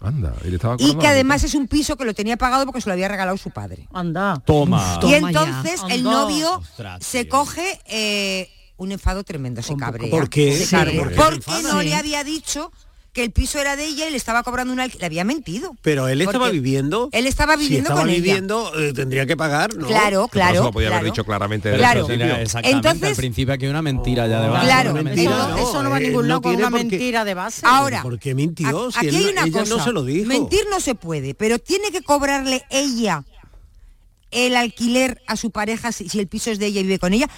Anda, 0.00 0.34
y 0.44 0.48
le 0.48 0.56
estaba 0.56 0.74
y 0.74 0.78
cobrando 0.78 1.00
que 1.00 1.06
además 1.06 1.44
es 1.44 1.54
un 1.54 1.66
piso 1.68 1.96
que 1.96 2.04
lo 2.04 2.12
tenía 2.14 2.36
pagado 2.36 2.66
porque 2.66 2.80
se 2.80 2.88
lo 2.88 2.92
había 2.94 3.08
regalado 3.08 3.36
su 3.38 3.50
padre. 3.50 3.88
Anda. 3.92 4.42
Toma. 4.44 4.96
y 4.98 5.00
Toma 5.00 5.28
entonces 5.30 5.80
ya. 5.88 5.94
el 5.94 6.02
novio 6.02 6.56
Ostras, 6.58 7.04
se 7.04 7.24
tío. 7.24 7.30
coge 7.30 7.80
eh, 7.86 8.50
un 8.76 8.92
enfado 8.92 9.22
tremendo, 9.24 9.62
se 9.62 9.76
cabrea. 9.76 10.10
¿Por 10.10 10.28
qué? 10.28 10.56
Se 10.56 10.66
Sí, 10.66 10.70
cabrea. 10.76 10.98
¿por 10.98 11.10
qué? 11.10 11.16
Porque 11.16 11.62
no 11.62 11.80
Sí. 11.80 11.88
le 11.88 11.94
había 11.94 12.24
dicho 12.24 12.72
que 13.12 13.22
el 13.22 13.30
piso 13.30 13.60
era 13.60 13.76
de 13.76 13.84
ella 13.86 14.08
y 14.08 14.10
le 14.10 14.16
estaba 14.16 14.42
cobrando 14.42 14.72
una 14.72 14.82
alquiler. 14.82 15.02
Le 15.02 15.06
había 15.06 15.22
mentido. 15.22 15.76
Pero 15.82 16.08
él 16.08 16.20
estaba 16.20 16.46
Porque 16.46 16.54
viviendo. 16.54 17.08
Él 17.12 17.28
estaba 17.28 17.54
viviendo 17.54 17.76
si 17.76 17.92
estaba 17.92 18.00
con 18.00 18.10
ella. 18.10 18.18
viviendo, 18.20 18.72
eh, 18.76 18.92
tendría 18.92 19.24
que 19.26 19.36
pagar, 19.36 19.76
¿no? 19.76 19.86
Claro, 19.86 20.02
Pero 20.04 20.20
eso 20.24 20.28
claro. 20.30 20.62
lo 20.64 20.72
podía 20.72 20.88
haber 20.88 20.98
claro. 21.02 21.12
dicho 21.14 21.24
claramente 21.24 21.68
desde 21.68 21.78
Claro. 21.78 22.08
el 22.08 22.20
exactamente, 22.22 22.70
Entonces- 22.88 23.10
al 23.10 23.14
principio 23.16 23.54
aquí 23.54 23.66
hay 23.66 23.70
una 23.70 23.82
mentira 23.82 24.26
ya 24.26 24.40
de 24.42 24.48
base. 24.48 24.66
Claro. 24.66 24.90
una 24.94 25.02
mentira, 25.04 25.30
Eso, 25.30 25.48
no, 25.48 25.56
eso 25.58 25.82
no 25.84 25.90
va 25.90 25.96
a 25.96 26.00
eh, 26.00 26.02
ningún 26.08 26.22
no 26.22 26.28
lado 26.28 26.42
con 26.42 26.50
tiene 26.56 26.66
una 26.66 26.76
mentira 26.76 27.24
de 27.24 27.34
base. 27.34 27.60
Ahora, 27.64 28.02
¿Por 28.02 28.18
qué 28.18 28.34
mintió? 28.34 28.88
a- 28.88 28.90
Si 28.90 28.98
aquí 28.98 29.08
él 29.10 29.14
hay 29.14 29.24
una 29.32 29.44
ella 29.44 29.60
cosa. 29.60 29.76
no 29.76 29.84
se 29.84 29.92
lo 29.92 30.04
dijo. 30.04 30.26
Mentir 30.28 30.62
no 30.68 30.80
se 30.80 30.96
puede, 30.96 31.34
pero 31.36 31.60
tiene 31.60 31.92
que 31.92 32.02
cobrarle 32.02 32.64
ella 32.68 33.22
el 34.32 34.56
alquiler 34.56 35.22
a 35.28 35.36
su 35.36 35.52
pareja 35.52 35.92
si, 35.92 36.08
si 36.08 36.18
el 36.18 36.26
piso 36.26 36.50
es 36.50 36.58
de 36.58 36.66
ella 36.66 36.80
y 36.80 36.82
vive 36.82 36.98
con 36.98 37.12
ella. 37.12 37.28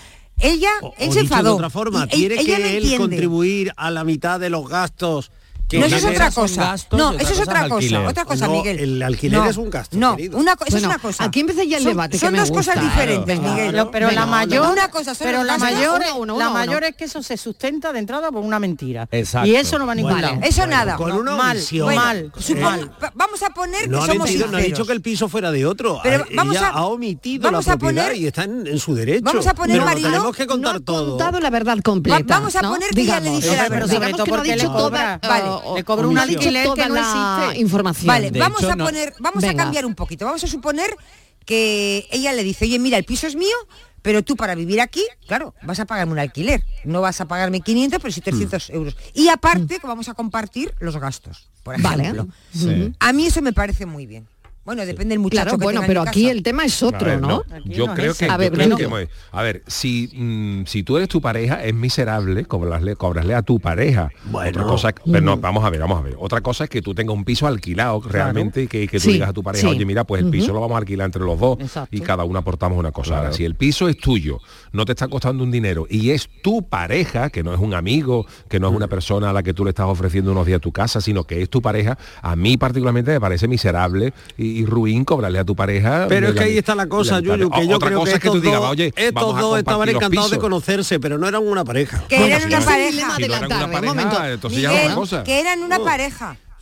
Ella, 0.40 0.70
O- 0.82 0.94
él 0.98 1.08
o 1.08 1.12
se 1.12 1.20
dicho 1.22 1.34
enfadó. 1.34 1.50
de 1.50 1.54
otra 1.54 1.70
forma, 1.70 2.06
Y- 2.12 2.24
ella 2.26 2.36
que 2.42 2.48
no 2.58 2.66
él 2.66 2.74
entiende. 2.76 2.96
contribuir 2.98 3.72
a 3.76 3.90
la 3.90 4.04
mitad 4.04 4.38
de 4.38 4.50
los 4.50 4.68
gastos. 4.68 5.30
Que 5.68 5.80
No, 5.80 5.86
eso 5.86 5.96
es 5.96 6.04
otra 6.04 6.30
cosa. 6.30 6.62
gastos 6.62 6.96
No, 6.98 7.12
eso 7.14 7.32
es 7.32 7.40
otra 7.40 7.62
cosa. 7.68 7.74
alquiler. 7.74 8.06
Otra 8.06 8.24
cosa, 8.24 8.46
No, 8.46 8.52
Miguel. 8.52 8.78
el 8.78 9.02
alquiler 9.02 9.40
No, 9.40 9.50
es 9.50 9.56
un 9.56 9.68
gasto, 9.68 9.96
No, 9.98 10.14
querido. 10.16 10.38
una, 10.38 10.54
co- 10.54 10.64
eso 10.64 10.74
Bueno, 10.76 10.88
es 10.88 10.94
una 10.94 11.02
cosa. 11.02 11.24
aquí 11.24 11.40
empieza 11.40 11.64
ya 11.64 11.78
el 11.78 11.82
Son- 11.82 11.92
debate 11.92 12.10
que 12.12 12.18
Son 12.18 12.32
me 12.32 12.38
dos 12.38 12.50
cosas 12.52 12.80
diferentes, 12.80 13.40
Miguel. 13.40 13.86
Pero 13.90 14.10
la 14.12 14.26
mayor, 14.26 14.70
Una 14.72 14.88
cosa 14.90 15.12
pero 15.18 15.42
la 15.44 15.58
mayor, 15.58 16.00
Uno, 16.00 16.16
uno, 16.18 16.38
la 16.38 16.46
uno, 16.46 16.54
mayor 16.54 16.76
uno. 16.78 16.86
es 16.86 16.94
que 16.96 17.04
eso 17.06 17.22
se 17.22 17.36
sustenta 17.36 17.92
de 17.92 17.98
entrada 17.98 18.30
por 18.30 18.42
una 18.42 18.58
mentira. 18.60 19.08
Exacto. 19.10 19.48
Y 19.48 19.56
eso 19.56 19.78
no 19.78 19.86
va 19.86 19.92
a 19.92 19.94
ningún 19.96 20.20
lado. 20.20 20.38
Eso 20.42 20.66
nada. 20.66 20.96
Con 20.96 21.10
una 21.12 21.34
mal, 21.34 21.56
mal, 21.56 22.32
supongo- 22.38 22.64
mal. 22.64 22.90
va- 23.02 23.12
vamos 23.14 23.42
a 23.42 23.50
poner 23.50 23.88
No 23.88 23.98
que 23.98 24.04
ha, 24.04 24.06
somos 24.06 24.28
mentido, 24.28 24.46
no 24.48 24.58
ha 24.58 24.60
dicho 24.60 24.86
que 24.86 24.92
el 24.92 25.00
piso 25.02 25.28
fuera 25.28 25.50
de 25.50 25.66
otro. 25.66 25.98
Pero 26.02 26.22
A- 26.24 26.26
vamos 26.34 26.56
a- 26.58 26.68
ha 26.68 26.84
omitido 26.86 27.50
la 27.50 27.60
propiedad 27.60 27.78
poner- 27.78 28.16
y 28.16 28.26
está 28.26 28.44
en, 28.44 28.78
su 28.78 28.94
derecho. 28.94 29.24
vamos 29.24 29.46
a 29.46 29.54
poner, 29.54 29.80
Mariló, 29.82 30.10
tenemos 30.10 30.36
que 30.36 30.46
contar 30.46 30.80
todo. 30.80 31.10
contado 31.16 31.40
la 31.40 31.50
verdad 31.50 31.78
completa. 31.82 32.18
Va- 32.18 32.24
vamos 32.38 32.54
a 32.56 32.60
poner 32.60 32.90
que 32.90 33.00
ella 33.02 33.18
le 33.20 33.30
dice 33.30 33.48
la 33.56 33.62
Pero 33.64 33.70
verdad. 33.70 33.86
sobre 33.86 33.98
Digamos 33.98 34.16
todo 34.16 34.24
que 34.24 34.30
no 34.30 34.34
ha 34.34 34.38
porque 34.38 34.48
le 34.56 34.62
dicho 34.62 34.72
cobra- 34.72 35.18
toda, 35.20 35.28
vale, 35.28 35.55
o- 35.58 35.76
le 35.76 35.84
cobra 35.84 36.06
o 36.06 36.08
un 36.08 36.14
no 36.14 36.20
ha 36.22 36.26
dicho 36.26 36.38
alquiler 36.40 36.68
que 36.74 36.88
no 36.88 36.96
existe. 36.96 37.60
información. 37.60 38.06
Vale, 38.06 38.30
De 38.30 38.38
vamos 38.38 38.60
hecho, 38.60 38.70
a 38.72 38.76
no- 38.76 39.56
cambiar 39.56 39.86
un 39.86 39.94
poquito. 39.94 40.24
Vamos 40.24 40.42
a 40.44 40.46
suponer 40.46 40.96
que 41.44 42.06
ella 42.10 42.32
le 42.32 42.42
dice, 42.42 42.64
oye, 42.64 42.78
mira, 42.78 42.98
el 42.98 43.04
piso 43.04 43.26
es 43.26 43.36
mío, 43.36 43.54
pero 44.02 44.22
tú 44.22 44.36
para 44.36 44.54
vivir 44.54 44.80
aquí, 44.80 45.02
claro, 45.26 45.54
vas 45.62 45.80
a 45.80 45.84
pagarme 45.84 46.12
un 46.12 46.18
alquiler. 46.18 46.64
No 46.84 47.00
vas 47.00 47.20
a 47.20 47.26
pagarme 47.26 47.60
500, 47.60 48.00
pero 48.00 48.12
sí 48.12 48.20
300 48.20 48.70
euros. 48.70 48.96
Y 49.14 49.28
aparte 49.28 49.78
que 49.78 49.86
vamos 49.86 50.08
a 50.08 50.14
compartir 50.14 50.74
los 50.80 50.96
gastos, 50.96 51.48
por 51.62 51.80
Vale. 51.80 52.02
ejemplo. 52.04 52.28
Sí. 52.52 52.92
A 53.00 53.12
mí 53.12 53.26
eso 53.26 53.42
me 53.42 53.52
parece 53.52 53.86
muy 53.86 54.06
bien. 54.06 54.28
Bueno, 54.66 54.84
depende 54.84 55.12
del 55.14 55.20
muchacho 55.20 55.42
Claro, 55.44 55.58
que 55.58 55.64
bueno, 55.64 55.80
pero 55.86 56.02
aquí 56.02 56.22
casa. 56.24 56.32
el 56.32 56.42
tema 56.42 56.64
es 56.64 56.82
otro, 56.82 57.06
ver, 57.06 57.20
¿no? 57.20 57.42
Yo 57.64 57.86
no 57.86 57.94
creo 57.94 58.12
es 58.12 58.18
que. 58.18 58.26
A 58.28 58.36
ver, 58.36 58.52
creo 58.52 58.68
no. 58.68 58.76
que- 58.76 59.08
a 59.32 59.42
ver, 59.42 59.62
si 59.68 60.10
mm, 60.12 60.66
si 60.66 60.82
tú 60.82 60.96
eres 60.96 61.08
tu 61.08 61.20
pareja 61.20 61.62
es 61.64 61.72
miserable 61.72 62.44
cobrarle, 62.46 62.96
cobrarle 62.96 63.34
a 63.34 63.42
tu 63.42 63.60
pareja. 63.60 64.10
Bueno. 64.24 64.50
Otra 64.50 64.64
cosa, 64.64 64.92
pero 65.04 65.20
no, 65.20 65.36
vamos 65.36 65.64
a 65.64 65.70
ver, 65.70 65.80
vamos 65.80 65.98
a 65.98 66.02
ver. 66.02 66.16
Otra 66.18 66.40
cosa 66.40 66.64
es 66.64 66.70
que 66.70 66.82
tú 66.82 66.94
tengas 66.94 67.14
un 67.14 67.24
piso 67.24 67.46
alquilado 67.46 68.00
realmente 68.00 68.62
y 68.64 68.66
que, 68.66 68.88
que 68.88 68.98
tú 68.98 69.04
Sí, 69.06 69.12
digas 69.12 69.28
a 69.30 69.32
tu 69.32 69.42
pareja, 69.44 69.68
sí. 69.68 69.72
oye, 69.74 69.84
mira, 69.86 70.02
pues 70.04 70.20
el 70.22 70.30
piso 70.30 70.52
lo 70.52 70.60
vamos 70.60 70.74
a 70.74 70.78
alquilar 70.78 71.06
entre 71.06 71.22
los 71.22 71.38
dos 71.38 71.58
Exacto. 71.60 71.96
y 71.96 72.00
cada 72.00 72.24
uno 72.24 72.38
aportamos 72.40 72.76
una 72.76 72.90
cosa. 72.90 73.18
Ahora, 73.18 73.32
si 73.32 73.44
el 73.44 73.54
piso 73.54 73.88
es 73.88 73.96
tuyo, 73.98 74.40
no 74.72 74.84
te 74.84 74.92
está 74.92 75.06
costando 75.06 75.44
un 75.44 75.52
dinero 75.52 75.86
y 75.88 76.10
es 76.10 76.28
tu 76.42 76.68
pareja, 76.68 77.30
que 77.30 77.44
no 77.44 77.54
es 77.54 77.60
un 77.60 77.72
amigo, 77.72 78.26
que 78.48 78.58
no 78.58 78.68
es 78.68 78.74
una 78.74 78.88
persona 78.88 79.30
a 79.30 79.32
la 79.32 79.44
que 79.44 79.54
tú 79.54 79.62
le 79.64 79.70
estás 79.70 79.86
ofreciendo 79.86 80.32
unos 80.32 80.44
días 80.44 80.56
a 80.56 80.60
tu 80.60 80.72
casa, 80.72 81.00
sino 81.00 81.22
que 81.24 81.40
es 81.42 81.48
tu 81.48 81.62
pareja, 81.62 81.96
a 82.20 82.34
mí 82.34 82.56
particularmente 82.56 83.12
me 83.12 83.20
parece 83.20 83.46
miserable 83.46 84.12
y, 84.36 84.55
y 84.56 84.64
ruin 84.66 85.04
cobrarle 85.04 85.38
a 85.38 85.44
tu 85.44 85.54
pareja. 85.54 86.06
Pero 86.08 86.28
es 86.28 86.34
que 86.34 86.44
ahí 86.44 86.58
está 86.58 86.74
la 86.74 86.86
cosa, 86.88 87.20
la- 87.20 87.36
Yuyu, 87.36 87.50
que 87.50 87.66
yo 87.68 87.78
creo 87.78 88.04
que 88.04 88.12
es 88.12 88.18
que 88.18 88.28
tú 88.28 88.36
estos 88.36 88.42
digas, 88.42 88.60
dos, 88.60 88.70
oye, 88.70 88.92
estos 88.96 89.36
a 89.36 89.40
dos 89.40 89.58
estaban 89.58 89.88
encantados 89.88 90.30
de 90.30 90.38
conocerse, 90.38 90.98
pero 91.00 91.18
no 91.18 91.28
eran 91.28 91.46
una 91.46 91.64
pareja. 91.64 92.04
Que 92.08 92.26
eran 92.26 92.44
una 92.46 92.60
pareja. 92.60 93.18
la 93.18 93.24
eran 93.24 93.38
una 93.44 93.48
tarde, 93.48 93.72
pareja, 93.72 95.24
que 95.24 95.40
eran 95.40 95.62
una. 95.62 95.78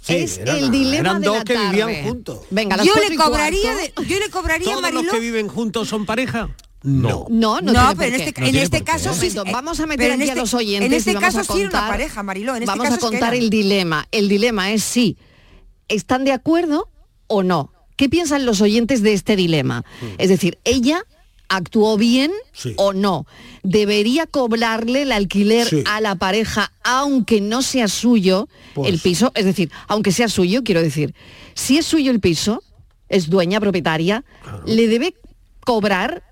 Sí, 0.01 0.17
es 0.17 0.39
el 0.39 0.71
dilema 0.71 0.99
eran 1.11 1.21
de 1.23 1.27
dos 1.29 1.39
la 1.39 1.45
que 1.45 1.57
vivían 1.57 2.05
juntos. 2.05 2.41
Venga, 2.51 2.77
a 2.77 2.85
Yo 2.85 2.93
le 3.09 3.17
cobraría, 3.17 3.75
de- 3.75 3.95
yo 4.07 4.19
le 4.19 4.29
cobraría, 4.29 4.69
¿Todos 4.69 4.83
Mariló. 4.83 5.03
los 5.03 5.13
que 5.13 5.19
viven 5.21 5.49
juntos 5.49 5.89
son 5.89 6.05
pareja? 6.05 6.51
No. 6.83 7.25
No, 7.31 7.63
no, 7.63 7.73
No, 7.73 7.73
tiene 7.73 7.87
por 7.87 7.97
pero 7.97 8.15
en 8.17 8.21
este, 8.21 8.41
No 8.43 8.47
en 8.47 8.57
este 8.57 8.79
qué. 8.79 8.85
caso 8.85 9.15
sí. 9.15 9.21
momento, 9.31 9.45
eh, 9.47 9.51
vamos 9.55 9.81
a 9.81 9.87
meter 9.87 10.13
aquí 10.13 10.21
a 10.23 10.25
este- 10.27 10.37
los 10.39 10.53
oyentes 10.53 10.87
En 10.87 10.93
este 10.93 11.11
y 11.13 11.15
vamos 11.15 11.27
caso 11.35 11.39
a 11.41 11.55
sí 11.55 11.61
era 11.63 11.71
una 11.71 11.89
pareja, 11.89 12.23
Mariló. 12.23 12.55
En 12.55 12.63
este 12.65 12.67
vamos 12.67 12.85
caso 12.85 12.93
a 12.93 12.97
es 12.97 13.01
que 13.01 13.09
contar 13.09 13.35
el 13.35 13.49
dilema. 13.49 14.07
El 14.13 14.29
dilema 14.29 14.71
es 14.73 14.85
si 14.85 15.17
están 15.89 16.25
de 16.27 16.33
acuerdo 16.33 16.91
o 17.27 17.43
no. 17.43 17.73
¿Qué 17.97 18.09
piensan 18.09 18.45
los 18.47 18.61
oyentes 18.61 19.03
de 19.03 19.13
este 19.13 19.37
dilema? 19.37 19.85
Es 20.19 20.29
decir, 20.29 20.59
ella 20.65 21.05
actuó 21.49 21.97
bien 21.97 22.33
Sí. 22.53 22.75
o 22.77 22.93
no. 22.93 23.27
¿Debería 23.63 24.27
cobrarle 24.27 25.03
el 25.03 25.13
alquiler 25.13 25.69
Sí. 25.69 25.83
a 25.87 26.01
la 26.01 26.15
pareja 26.17 26.73
aunque 26.83 27.41
no 27.41 27.63
sea 27.63 27.87
suyo 27.89 28.49
Pues- 28.75 28.91
el 28.93 28.99
piso? 28.99 29.31
Es 29.35 29.45
decir, 29.45 29.71
aunque 29.87 30.11
sea 30.13 30.29
suyo, 30.29 30.65
quiero 30.65 30.83
decir, 30.83 31.15
si 31.55 31.79
es 31.79 31.87
suyo 31.87 32.11
el 32.11 32.21
piso, 32.21 32.63
es 33.09 33.29
dueña, 33.31 33.61
propietaria, 33.61 34.25
¿le 34.67 34.89
debe 34.89 35.15
cobrar 35.61 36.25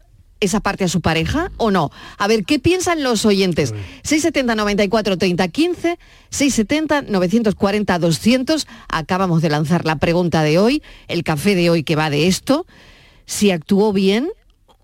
esa 0.43 0.61
parte 0.61 0.85
a 0.85 0.89
su 0.89 1.01
pareja 1.01 1.51
o 1.57 1.71
no? 1.71 1.91
A 2.19 2.29
ver, 2.29 2.45
¿qué 2.45 2.59
piensan 2.59 3.03
los 3.03 3.25
oyentes? 3.25 3.71
670 4.03 4.55
94 4.55 5.17
30 5.17 5.49
15, 5.49 5.99
670 6.31 7.03
940 7.11 7.99
200. 7.99 8.67
Acabamos 8.89 9.43
de 9.43 9.49
lanzar 9.51 9.85
la 9.85 9.97
pregunta 9.97 10.43
de 10.43 10.59
hoy, 10.59 10.83
el 11.09 11.25
café 11.25 11.55
de 11.55 11.71
hoy 11.71 11.83
que 11.85 11.97
va 11.97 12.11
de 12.11 12.27
esto, 12.27 12.67
si 13.27 13.51
actuó 13.51 13.93
bien 13.93 14.29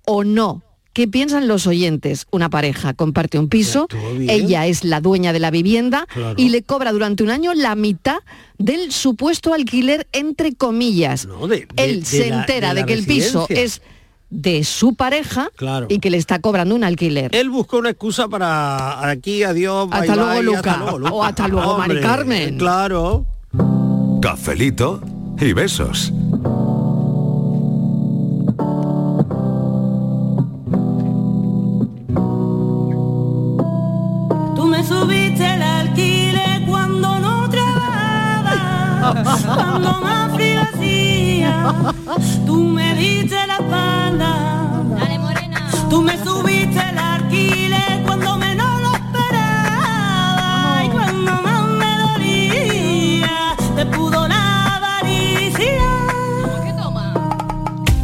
o 0.06 0.24
no. 0.24 0.62
¿Qué 0.94 1.06
piensan 1.06 1.46
los 1.46 1.68
oyentes? 1.68 2.26
Una 2.32 2.50
pareja 2.50 2.92
comparte 2.92 3.38
un 3.38 3.48
piso, 3.48 3.86
ella 4.26 4.66
es 4.66 4.82
la 4.82 5.00
dueña 5.00 5.32
de 5.32 5.38
la 5.38 5.52
vivienda 5.52 6.06
Claro. 6.12 6.34
y 6.36 6.48
le 6.48 6.62
cobra 6.62 6.90
durante 6.90 7.22
un 7.22 7.30
año 7.30 7.54
la 7.54 7.76
mitad 7.76 8.16
del 8.58 8.90
supuesto 8.90 9.54
alquiler 9.54 10.08
entre 10.12 10.54
comillas. 10.56 11.26
No, 11.26 11.46
de- 11.46 11.68
de- 11.72 11.84
Él 11.84 12.00
de 12.00 12.06
se 12.06 12.30
la- 12.30 12.40
entera 12.40 12.74
de 12.74 12.84
que 12.84 12.94
el 12.94 13.04
piso 13.06 13.46
es 13.48 13.80
de 14.30 14.62
su 14.64 14.94
pareja 14.94 15.48
Claro. 15.56 15.86
y 15.88 15.98
que 16.00 16.10
le 16.10 16.18
está 16.18 16.38
cobrando 16.40 16.74
un 16.74 16.84
alquiler. 16.84 17.34
Él 17.34 17.48
buscó 17.50 17.78
una 17.78 17.90
excusa 17.90 18.28
para 18.28 19.08
aquí, 19.08 19.42
adiós, 19.42 19.88
Hasta 19.90 20.06
bye, 20.14 20.16
luego, 20.16 20.32
bye, 20.34 20.42
Luca. 20.42 20.58
hasta 20.58 20.76
luego, 20.82 20.98
Luca. 20.98 21.12
O 21.12 21.24
hasta 21.24 21.48
luego, 21.48 21.78
Mari 21.78 21.90
Hombre, 21.92 22.06
Carmen. 22.06 22.58
Claro. 22.58 23.26
Cafelito 24.20 25.00
y 25.40 25.52
besos. 25.52 26.12
Tú 34.56 34.64
me 34.66 34.82
subiste 34.84 35.54
el 35.54 35.62
alquiler 35.62 36.62
cuando 36.66 37.18
no 37.18 37.48
trabajaba, 37.50 39.22
cuando 39.54 40.00
hacía. 40.74 41.92
Tú 42.46 42.56
me 42.64 42.94
diste 42.94 43.46
la 43.46 43.54
espalda. 43.56 44.82
Dale, 44.98 45.18
morena. 45.18 45.70
Tú 45.90 46.02
me 46.02 46.16
subiste 46.24 46.80
el 46.90 46.98
alquiler 46.98 48.02
cuando 48.04 48.36
menos 48.36 48.80
lo 48.80 48.94
esperaba 48.94 50.84
y 50.84 50.88
cuando 50.88 51.32
más 51.42 51.62
me 51.68 51.98
dolía. 51.98 53.56
Te 53.76 53.86
pudo 53.86 54.26
la 54.28 54.76
avaricia. 54.76 55.80
¿Qué 56.64 56.72
toma? 56.72 57.14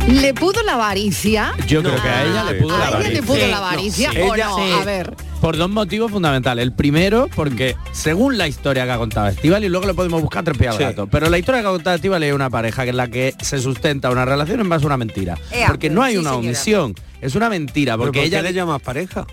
¿Le 0.08 0.34
pudo 0.34 0.62
la 0.62 0.74
avaricia? 0.74 1.52
Yo 1.66 1.82
creo 1.82 2.00
que 2.02 2.08
a 2.08 2.24
ella 2.24 2.44
le 2.44 2.54
pudo 2.60 2.74
¿A 2.74 2.78
la 2.78 2.84
ella 2.88 2.98
le 2.98 3.04
avaricia. 3.18 3.22
pudo 3.26 3.36
Sí, 3.36 3.50
la 3.50 3.56
avaricia 3.58 4.08
no, 4.08 4.14
sí. 4.14 4.20
o 4.20 4.34
Ella- 4.34 4.46
no? 4.48 4.56
sí. 4.56 4.72
A 4.80 4.84
ver. 4.84 5.16
Por 5.44 5.58
dos 5.58 5.68
motivos 5.68 6.10
fundamentales. 6.10 6.62
El 6.62 6.72
primero, 6.72 7.28
porque 7.36 7.76
según 7.92 8.38
la 8.38 8.48
historia 8.48 8.86
que 8.86 8.92
ha 8.92 8.96
contado 8.96 9.28
Estival, 9.28 9.62
y 9.62 9.68
luego 9.68 9.86
le 9.86 9.92
podemos 9.92 10.22
buscar 10.22 10.42
tres 10.42 10.56
pies 10.56 10.70
al 10.70 10.78
Sí. 10.78 10.82
gato, 10.84 11.06
pero 11.06 11.28
la 11.28 11.36
historia 11.38 11.60
que 11.60 11.66
ha 11.66 11.70
contado 11.70 11.96
Estival 11.96 12.22
es 12.22 12.32
una 12.32 12.48
pareja 12.48 12.84
que 12.84 12.88
en 12.90 12.96
la 12.96 13.08
que 13.08 13.34
se 13.42 13.58
sustenta 13.58 14.10
una 14.10 14.24
relación 14.24 14.60
en 14.60 14.70
base 14.70 14.84
a 14.84 14.86
una 14.86 14.96
mentira. 14.96 15.36
Ea, 15.52 15.66
porque 15.68 15.90
no 15.90 16.02
hay 16.02 16.14
sí, 16.14 16.18
una 16.18 16.30
señora. 16.30 16.46
omisión, 16.46 16.94
es 17.20 17.34
una 17.34 17.50
mentira, 17.50 17.98
Porque 17.98 18.24
ella 18.24 18.40
le 18.40 18.54
llamas 18.54 18.80
pareja. 18.80 19.26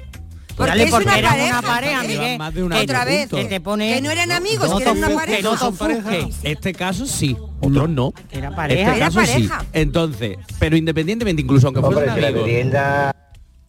Porque 0.58 0.70
Dale, 0.72 0.84
es 0.84 0.92
porque 0.92 1.06
una 1.08 1.14
pareja. 1.30 1.60
una 1.60 1.62
pareja, 1.62 2.04
¿eh? 2.04 2.08
Miguel. 2.10 2.38
más 2.40 2.54
de 2.56 2.64
un 2.64 2.74
Otra 2.74 3.06
vez. 3.06 3.30
Que 3.30 3.46
te 3.46 3.62
pone- 3.62 3.94
que 3.96 4.02
no 4.02 4.12
eran 4.12 4.34
amigos, 4.34 4.70
No 4.70 4.78
que 4.80 4.84
eran 4.84 4.98
una 4.98 5.10
pareja. 5.12 5.42
no 5.44 5.52
te 5.54 5.58
Son 5.60 5.78
pareja. 5.78 6.10
Este 6.44 6.74
caso 6.74 7.06
sí, 7.06 7.38
otros 7.62 7.88
no. 7.90 8.14
Era 8.34 8.50
Este. 8.50 8.82
Era 8.82 9.00
caso 9.00 9.22
sí. 9.26 9.50
Entonces, 9.72 10.38
pero 10.60 10.76
independientemente, 10.76 11.42
incluso 11.42 11.68
aunque 11.68 11.80
fuera 11.82 12.14
un 12.14 12.20
amigo, 12.26 12.46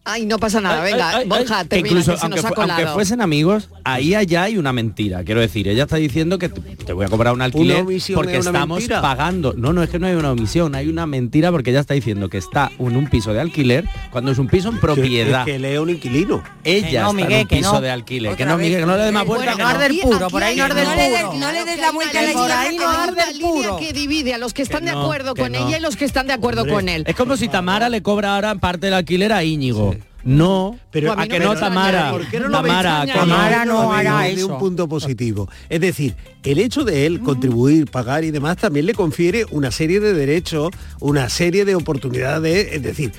Ay, 0.05 0.25
no 0.25 0.37
pasa 0.37 0.59
nada, 0.59 0.81
venga, 0.81 1.09
ay, 1.09 1.15
ay, 1.21 1.27
Borja, 1.29 1.59
ay, 1.59 1.63
que 1.63 1.69
termina, 1.69 1.87
incluso 1.99 2.11
que 2.11 2.17
se 2.17 2.23
aunque, 2.25 2.35
nos 2.41 2.45
ha 2.45 2.47
fu- 2.49 2.61
aunque 2.61 2.75
colado. 2.75 2.93
fuesen 2.95 3.21
amigos, 3.21 3.69
ahí 3.85 4.15
allá 4.15 4.43
hay 4.43 4.57
una 4.57 4.73
mentira. 4.73 5.23
Quiero 5.23 5.39
decir, 5.39 5.65
ella 5.69 5.83
está 5.83 5.95
diciendo 5.95 6.37
que 6.37 6.49
te 6.49 6.59
te 6.75 6.91
voy 6.91 7.05
a 7.05 7.09
cobrar 7.09 7.33
un 7.33 7.41
alquiler 7.41 7.83
omisión 7.83 8.17
porque 8.17 8.33
es 8.37 8.45
estamos 8.45 8.79
mentira. 8.79 9.01
pagando. 9.01 9.53
No, 9.55 9.71
no 9.71 9.81
es 9.81 9.89
que 9.89 9.99
no 9.99 10.07
hay 10.07 10.15
una 10.15 10.31
omisión, 10.31 10.75
hay 10.75 10.89
una 10.89 11.05
mentira 11.07 11.51
porque 11.51 11.69
ella 11.69 11.79
está 11.79 11.93
diciendo 11.93 12.27
que 12.27 12.37
está 12.37 12.69
en 12.77 12.97
un 12.97 13.07
piso 13.09 13.31
de 13.33 13.39
alquiler 13.39 13.85
cuando 14.11 14.31
es 14.31 14.39
un 14.39 14.47
piso 14.47 14.67
en 14.67 14.79
propiedad. 14.81 15.47
Es 15.47 15.53
que 15.53 15.59
lee 15.59 15.77
un 15.77 15.89
inquilino. 15.89 16.43
Ella 16.65 16.87
Que 16.89 16.93
no, 16.99 16.99
está 16.99 17.13
Miguel, 17.13 17.31
en 17.33 17.39
un 17.43 17.47
que 17.47 17.55
piso 17.55 17.71
no. 17.73 17.81
de 17.81 17.89
alquiler. 17.91 18.35
Que 18.35 18.45
no. 18.45 18.57
Miguel, 18.57 18.79
que 18.81 18.85
no 18.85 18.97
le 18.97 19.03
dé 19.03 19.11
más 19.13 19.25
vuelta. 19.25 19.45
Bueno, 19.53 19.57
que 19.57 19.63
no 19.63 19.69
no. 19.69 19.75
arde 19.75 19.85
el 19.85 19.99
puro, 20.01 20.27
por 20.29 20.43
ahí 20.43 20.57
no 20.57 20.63
arde 20.65 20.83
puro. 20.83 21.33
no 21.39 21.51
le 21.53 21.63
des 21.63 21.75
que 21.75 21.81
la 21.81 21.91
vuelta 21.91 22.19
a 22.19 23.11
la 23.11 23.25
puro. 23.39 23.77
que 23.77 23.93
divide 23.93 24.33
a 24.33 24.37
los 24.37 24.53
que 24.53 24.63
están 24.63 24.81
Que 24.83 24.91
de 24.91 24.97
acuerdo 24.99 25.33
que 25.33 25.43
con 25.43 25.55
ella 25.55 25.77
y 25.77 25.81
los 25.81 25.95
que 25.95 26.03
están 26.03 26.27
de 26.27 26.33
acuerdo 26.33 26.67
con 26.67 26.89
él. 26.89 27.05
Es 27.07 27.15
como 27.15 27.37
si 27.37 27.47
Tamara 27.47 27.87
le 27.87 28.01
cobra 28.03 28.35
ahora 28.35 28.55
parte 28.55 28.87
del 28.87 28.95
alquiler 28.95 29.31
a 29.31 29.45
Íñigo. 29.45 29.92
No, 30.23 30.79
Pero 30.91 31.11
a 31.11 31.27
que 31.27 31.39
no, 31.39 31.55
Tamara. 31.55 32.11
¿Por 32.11 32.27
qué 32.27 32.39
no 32.39 32.47
lo 32.47 32.57
Tamara. 32.61 33.05
Tamara 33.05 33.65
no 33.65 33.91
hará 33.91 34.27
eso. 34.27 34.47
un 34.47 34.59
punto 34.59 34.87
positivo. 34.87 35.49
Es 35.69 35.81
decir, 35.81 36.15
el 36.43 36.59
hecho 36.59 36.83
de 36.83 37.05
él 37.05 37.19
contribuir, 37.19 37.89
pagar 37.89 38.23
y 38.23 38.31
demás 38.31 38.57
también 38.57 38.85
le 38.85 38.93
confiere 38.93 39.45
una 39.51 39.71
serie 39.71 39.99
de 39.99 40.13
derechos, 40.13 40.71
una 40.99 41.29
serie 41.29 41.65
de 41.65 41.75
oportunidades, 41.75 42.69
es 42.71 42.83
decir, 42.83 43.11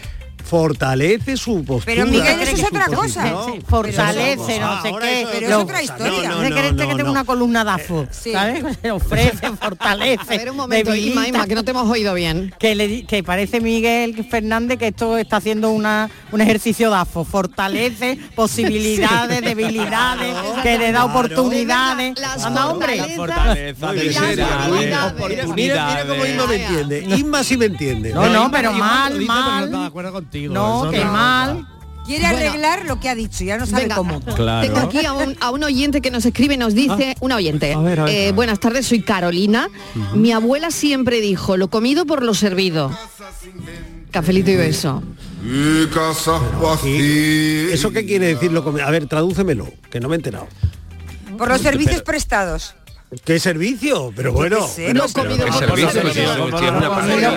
fortalece 0.45 1.37
su 1.37 1.65
postura. 1.65 1.85
Pero, 1.87 2.07
Miguel, 2.07 2.41
eso 2.41 2.57
es 2.57 2.65
otra 2.65 2.87
cosa. 2.87 3.37
fortalece, 3.67 4.61
no 4.61 4.83
sé 4.83 4.93
qué. 5.01 5.27
Pero 5.33 5.47
es 5.49 5.55
otra 5.55 5.83
historia. 5.83 6.29
No, 6.29 6.43
¿Se 6.43 6.51
no, 6.51 6.73
no, 6.73 6.77
que 6.89 6.95
tengo 6.95 7.11
una 7.11 7.25
columna 7.25 7.65
DAFO? 7.65 8.07
Sí. 8.11 8.33
¿Sabes? 8.33 8.63
Se 8.83 8.91
ofrece, 8.91 9.51
fortalece, 9.61 10.35
A 10.35 10.37
ver, 10.39 10.51
un 10.51 10.57
momento, 10.59 10.95
Inma, 10.95 11.23
debilita. 11.23 11.29
Inma, 11.29 11.47
que 11.47 11.55
no 11.55 11.65
te 11.65 11.71
hemos 11.71 11.89
oído 11.91 12.15
bien. 12.15 12.55
que, 12.59 12.75
le, 12.75 13.05
que 13.07 13.23
parece 13.23 13.61
Miguel 13.61 14.27
Fernández 14.31 14.79
que 14.79 14.89
esto 14.89 15.17
está 15.17 15.39
haciendo 15.39 15.71
una, 15.71 16.11
un 16.31 16.41
ejercicio 16.41 16.91
DAFO. 16.91 17.25
Fortalece 17.25 18.19
posibilidades, 18.35 19.41
debilidades, 19.41 20.35
que 20.63 20.79
le 20.79 20.93
da 20.93 21.07
oportunidades. 21.07 22.19
Las 22.21 22.45
Anda, 22.45 22.67
hombre. 22.69 22.99
fortalezas 23.17 23.17
Fortaleza, 23.17 23.87
Muy 23.87 23.97
bien, 24.01 24.13
las 24.15 24.25
seria, 24.25 24.59
muy 24.69 24.79
bien. 24.79 24.95
oportunidades. 24.95 25.55
Mira, 25.55 25.87
mira 25.87 26.07
cómo 26.07 26.27
Inma 26.27 26.47
me 26.47 26.55
entiende. 26.57 27.17
Inma 27.17 27.45
sí 27.45 27.57
me 27.57 27.65
entiende. 27.67 28.13
No, 28.13 28.29
no, 28.29 28.51
pero 28.51 28.73
mal, 28.73 29.21
mal. 29.23 29.71
Contigo, 30.35 30.55
No, 30.55 30.91
no. 30.91 31.13
mal. 31.13 31.67
Quiere 32.07 32.25
Bueno. 32.31 32.51
arreglar 32.51 32.85
lo 32.85 33.01
que 33.01 33.09
ha 33.09 33.15
dicho, 33.15 33.45
ya 33.45 33.57
no 33.57 33.65
sabe 33.65 33.85
Venga, 33.85 33.97
cómo. 33.97 34.21
Claro. 34.21 34.67
Tengo 34.67 34.79
aquí 34.87 35.07
a 35.07 35.15
un, 35.15 35.39
a 35.41 35.51
un 35.51 35.65
oyente 35.65 36.03
que 36.03 36.11
nos 36.11 36.27
escribe 36.27 36.53
y 36.53 36.57
nos 36.59 36.75
dice, 36.75 37.17
una 37.21 37.37
oyente, 37.37 37.73
A 37.73 37.79
ver, 37.79 38.01
a 38.01 38.05
ver. 38.05 38.15
eh, 38.15 38.33
buenas 38.33 38.61
tardes, 38.61 38.87
soy 38.87 39.01
Carolina. 39.01 39.69
Mi 40.15 40.31
abuela 40.33 40.71
siempre 40.71 41.23
dijo, 41.23 41.57
lo 41.57 41.69
comido 41.71 42.05
por 42.05 42.23
lo 42.23 42.35
servido. 42.35 42.91
Cafelito 44.11 44.51
y 44.51 44.57
beso. 44.57 45.03
¿Y 45.43 45.87
¿Eso 47.73 47.91
qué 47.91 48.05
quiere 48.05 48.27
decir? 48.27 48.53
lo 48.53 48.63
comi- 48.65 48.83
A 48.83 48.91
ver, 48.91 49.07
tradúcemelo, 49.07 49.69
que 49.91 49.99
no 50.01 50.09
me 50.09 50.17
he 50.17 50.19
enterado. 50.19 50.47
Por 51.39 51.49
los 51.49 51.61
servicios 51.63 52.03
prestados. 52.03 52.75
¿Qué 53.25 53.39
servicio? 53.39 54.13
Pero 54.17 54.33
bueno. 54.33 54.59
pero- 54.77 55.07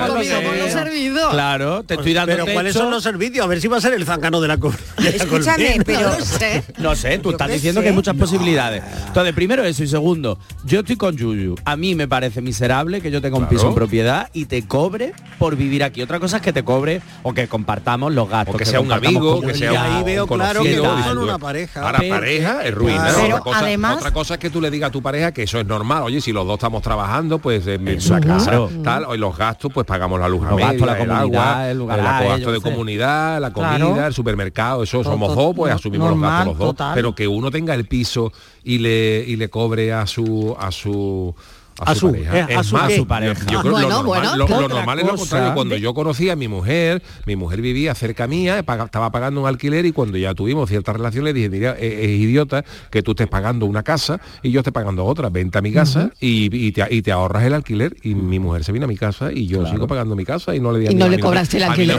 comido. 0.07 1.29
Claro, 1.31 1.84
te 1.84 1.96
estoy 1.96 2.13
dando 2.13 2.34
Pero 2.36 2.53
¿cuáles 2.53 2.74
son 2.74 2.91
los 2.91 3.03
servicios? 3.03 3.46
A 3.46 3.48
ver 3.48 3.62
si 3.62 3.67
va 3.67 3.77
a 3.77 3.81
ser 3.81 3.93
el 3.93 4.05
zángano 4.05 4.41
de 4.41 4.48
la, 4.48 4.57
co- 4.57 4.72
de 4.98 5.03
la 5.03 5.10
Escúchame, 5.10 5.79
pero 5.86 6.10
No 6.17 6.25
sé. 6.25 6.63
No 6.77 6.96
sé, 6.96 7.17
tú 7.19 7.29
Yo 7.29 7.31
estás 7.31 7.51
diciendo 7.51 7.81
sé. 7.81 7.86
que 7.86 7.89
hay 7.89 7.96
muchas 7.96 8.15
posibilidades. 8.15 8.84
Entonces, 9.07 9.34
primero 9.34 9.63
eso 9.63 9.84
y 9.84 9.88
segundo, 9.88 10.39
yo 10.63 10.79
estoy 10.79 10.96
con 10.96 11.15
Yuyu. 11.17 11.55
A 11.65 11.75
mí 11.75 11.96
me 11.96 12.07
parece 12.07 12.41
miserable 12.41 13.01
que 13.01 13.12
yo 13.12 13.22
tenga 13.22 13.38
un 13.38 13.43
Claro. 13.43 13.55
piso 13.57 13.67
en 13.69 13.75
propiedad 13.75 14.29
y 14.34 14.46
te 14.46 14.65
cobre 14.67 15.13
por 15.39 15.55
vivir 15.55 15.84
aquí. 15.84 16.01
Otra 16.01 16.19
cosa 16.19 16.38
es 16.38 16.43
que 16.43 16.53
te 16.53 16.63
cobre 16.63 17.01
o 17.24 17.34
que 17.34 17.48
compartamos 17.48 18.13
los 18.13 18.29
gastos. 18.29 18.55
O 18.55 18.57
que 18.57 18.65
sea 18.65 18.79
un 18.79 18.91
amigo, 18.91 19.41
que 19.41 19.53
sea 19.53 19.72
un 19.72 19.77
ahí 19.77 20.03
veo 20.03 20.24
un 20.24 20.29
claro 20.29 20.63
que 20.63 20.77
son 20.77 21.17
una 21.17 21.38
pareja. 21.38 21.93
Pero- 21.98 22.15
pareja 22.15 22.63
es 22.65 22.74
ruina. 22.74 23.03
Pero 23.07 23.25
otra, 23.27 23.39
cosa, 23.39 23.60
además- 23.60 23.98
otra 23.98 24.12
cosa 24.12 24.34
es 24.36 24.39
que 24.39 24.50
tú 24.50 24.62
le 24.62 24.72
digas 24.72 24.89
a 24.89 24.91
tu 24.91 25.01
pareja 25.01 25.31
que 25.31 25.43
eso 25.43 25.60
es 25.60 25.66
normal. 25.67 26.03
Oye, 26.03 26.21
si 26.21 26.31
los 26.31 26.45
dos 26.47 26.55
estamos 26.55 26.81
trabajando, 26.81 27.39
pues 27.39 27.65
en 27.67 27.88
Eso, 27.88 28.13
la 28.13 28.21
casa, 28.21 28.50
claro. 28.51 28.69
tal, 28.83 29.05
y 29.13 29.17
los 29.17 29.38
gastos, 29.38 29.71
pues 29.74 29.86
pagamos 29.86 30.19
la 30.19 30.27
luz 30.29 30.45
a 30.45 30.50
Los 30.51 30.59
gastos, 30.59 30.88
la 30.88 30.97
el 31.01 31.12
agua, 31.12 31.69
el 31.71 31.86
gasto 31.88 32.51
de 32.51 32.59
sé. 32.59 32.63
comunidad, 32.71 33.39
la 33.41 33.51
comida, 33.53 33.77
Claro. 33.77 34.05
el 34.07 34.13
supermercado, 34.13 34.83
eso 34.83 35.01
Todo, 35.01 35.12
somos 35.12 35.36
dos, 35.36 35.55
pues 35.55 35.71
no- 35.71 35.75
asumimos 35.77 36.09
los 36.12 36.21
gastos 36.21 36.47
los 36.47 36.57
dos. 36.57 36.67
total. 36.69 36.95
Pero 36.95 37.13
que 37.15 37.27
uno 37.27 37.51
tenga 37.51 37.74
el 37.74 37.86
piso 37.86 38.31
y 38.63 38.79
le 38.79 39.24
y 39.27 39.36
le 39.36 39.50
cobre 39.50 39.93
a 39.93 40.05
su 40.07 40.55
a 40.59 40.71
su 40.71 41.33
A 41.79 41.96
su- 41.96 42.12
pareja. 42.12 42.38
eh, 42.39 42.55
a 42.57 42.60
Es 42.62 42.67
su 42.67 42.75
más, 42.75 42.88
qué. 42.88 42.98
yo- 42.98 43.05
yo 43.05 43.05
creo 43.05 43.62
que 43.62 43.67
lo 43.67 43.71
Bueno, 43.71 43.89
normal- 43.89 44.06
bueno, 44.06 44.36
lo- 44.36 44.45
claro. 44.45 44.62
lo 44.67 44.75
normal 44.75 44.99
es 44.99 45.06
lo 45.06 45.15
contrario. 45.15 45.54
Cuando 45.54 45.75
yo 45.78 45.93
conocí 45.93 46.30
a 46.30 46.36
mi 46.36 46.47
mujer, 46.47 47.02
mi 47.25 47.36
mujer 47.36 47.62
vivía 47.62 47.93
cerca 47.95 48.28
mía, 48.28 48.60
estaba 48.60 49.12
pagando 49.12 49.41
un 49.41 49.47
alquiler 49.47 49.86
y 49.86 49.91
cuando 49.91 50.17
ya 50.17 50.34
tuvimos 50.34 50.69
cierta 50.69 50.93
relación 50.93 51.23
le 51.25 51.34
dije, 51.34 51.49
mira, 51.49 51.75
eh, 51.80 51.99
es, 52.04 52.10
idiota 52.19 52.63
que 52.89 53.04
tú 53.04 53.12
estés 53.12 53.28
pagando 53.28 53.65
una 53.65 53.84
casa 53.84 54.19
y 54.41 54.52
yo 54.52 54.62
esté 54.62 54.71
pagando 54.71 55.06
otra, 55.06 55.30
vente 55.30 55.58
a 55.58 55.62
mi 55.62 55.71
casa 55.71 56.12
y, 56.19 56.49
y 56.67 56.71
te, 56.71 56.86
y 56.89 57.02
te 57.02 57.12
ahorras 57.12 57.43
el 57.43 57.54
alquiler 57.54 57.95
y 58.04 58.15
mi 58.15 58.39
mujer 58.39 58.63
se 58.63 58.71
vino 58.71 58.86
a 58.86 58.88
mi 58.88 58.97
casa 58.97 59.32
y 59.32 59.45
yo 59.47 59.65
sigo 59.67 59.88
pagando 59.88 60.15
mi 60.15 60.25
casa 60.25 60.56
y 60.56 60.60
no 60.60 60.71
le 60.71 60.80
di 60.80 60.88
a 60.88 60.91
Y 60.91 60.95
no 60.95 61.06
a 61.06 61.10
le 61.10 61.19
cobraste 61.19 61.58
el 61.58 61.63
a 61.63 61.67
alquiler. 61.67 61.97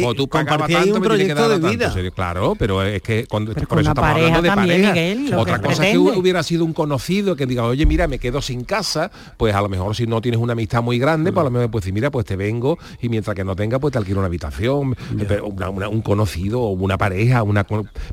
como 0.00 0.14
tú 0.14 0.28
pagabas 0.28 0.68
tanto, 0.68 0.94
un 0.96 1.00
me 1.00 1.08
tienes 1.08 1.28
que 1.28 1.34
proyecto 1.34 1.40
dar 1.40 1.48
de 1.50 1.78
tanto. 1.78 1.94
vida. 2.00 2.10
Claro, 2.14 2.54
pero 2.58 2.82
es 2.82 3.02
que 3.02 3.26
por 3.28 3.42
eso 3.42 3.52
estamos 3.90 4.10
hablando 4.10 4.42
de 4.42 4.48
pareja 4.50 4.88
pareja. 4.90 5.38
Otra 5.38 5.60
cosa 5.60 5.86
es 5.86 5.92
que 5.92 5.98
hubiera 5.98 6.42
sido 6.42 6.64
un 6.64 6.72
conocido 6.72 7.36
que 7.36 7.46
diga, 7.46 7.64
oye, 7.78 7.86
mira, 7.86 8.08
me 8.08 8.18
quedo 8.18 8.42
sin 8.42 8.64
casa, 8.64 9.08
pues 9.36 9.54
a 9.54 9.60
lo 9.62 9.68
mejor 9.68 9.94
si 9.94 10.04
no 10.06 10.20
tienes 10.20 10.40
una 10.40 10.54
amistad 10.54 10.82
muy 10.82 10.98
grande, 10.98 11.30
pues 11.32 11.42
a 11.42 11.44
lo 11.44 11.50
mejor 11.52 11.70
pues 11.70 11.92
mira, 11.92 12.10
pues 12.10 12.26
te 12.26 12.34
vengo 12.34 12.76
y 13.00 13.08
mientras 13.08 13.36
que 13.36 13.44
no 13.44 13.54
tenga, 13.54 13.78
pues 13.78 13.92
te 13.92 13.98
alquilo 13.98 14.18
una 14.18 14.26
habitación, 14.26 14.96
pero 15.28 15.46
una- 15.46 15.70
una- 15.70 15.88
un 15.88 16.02
conocido 16.02 16.60
o 16.60 16.70
una 16.70 16.98
pareja, 16.98 17.44
una 17.44 17.64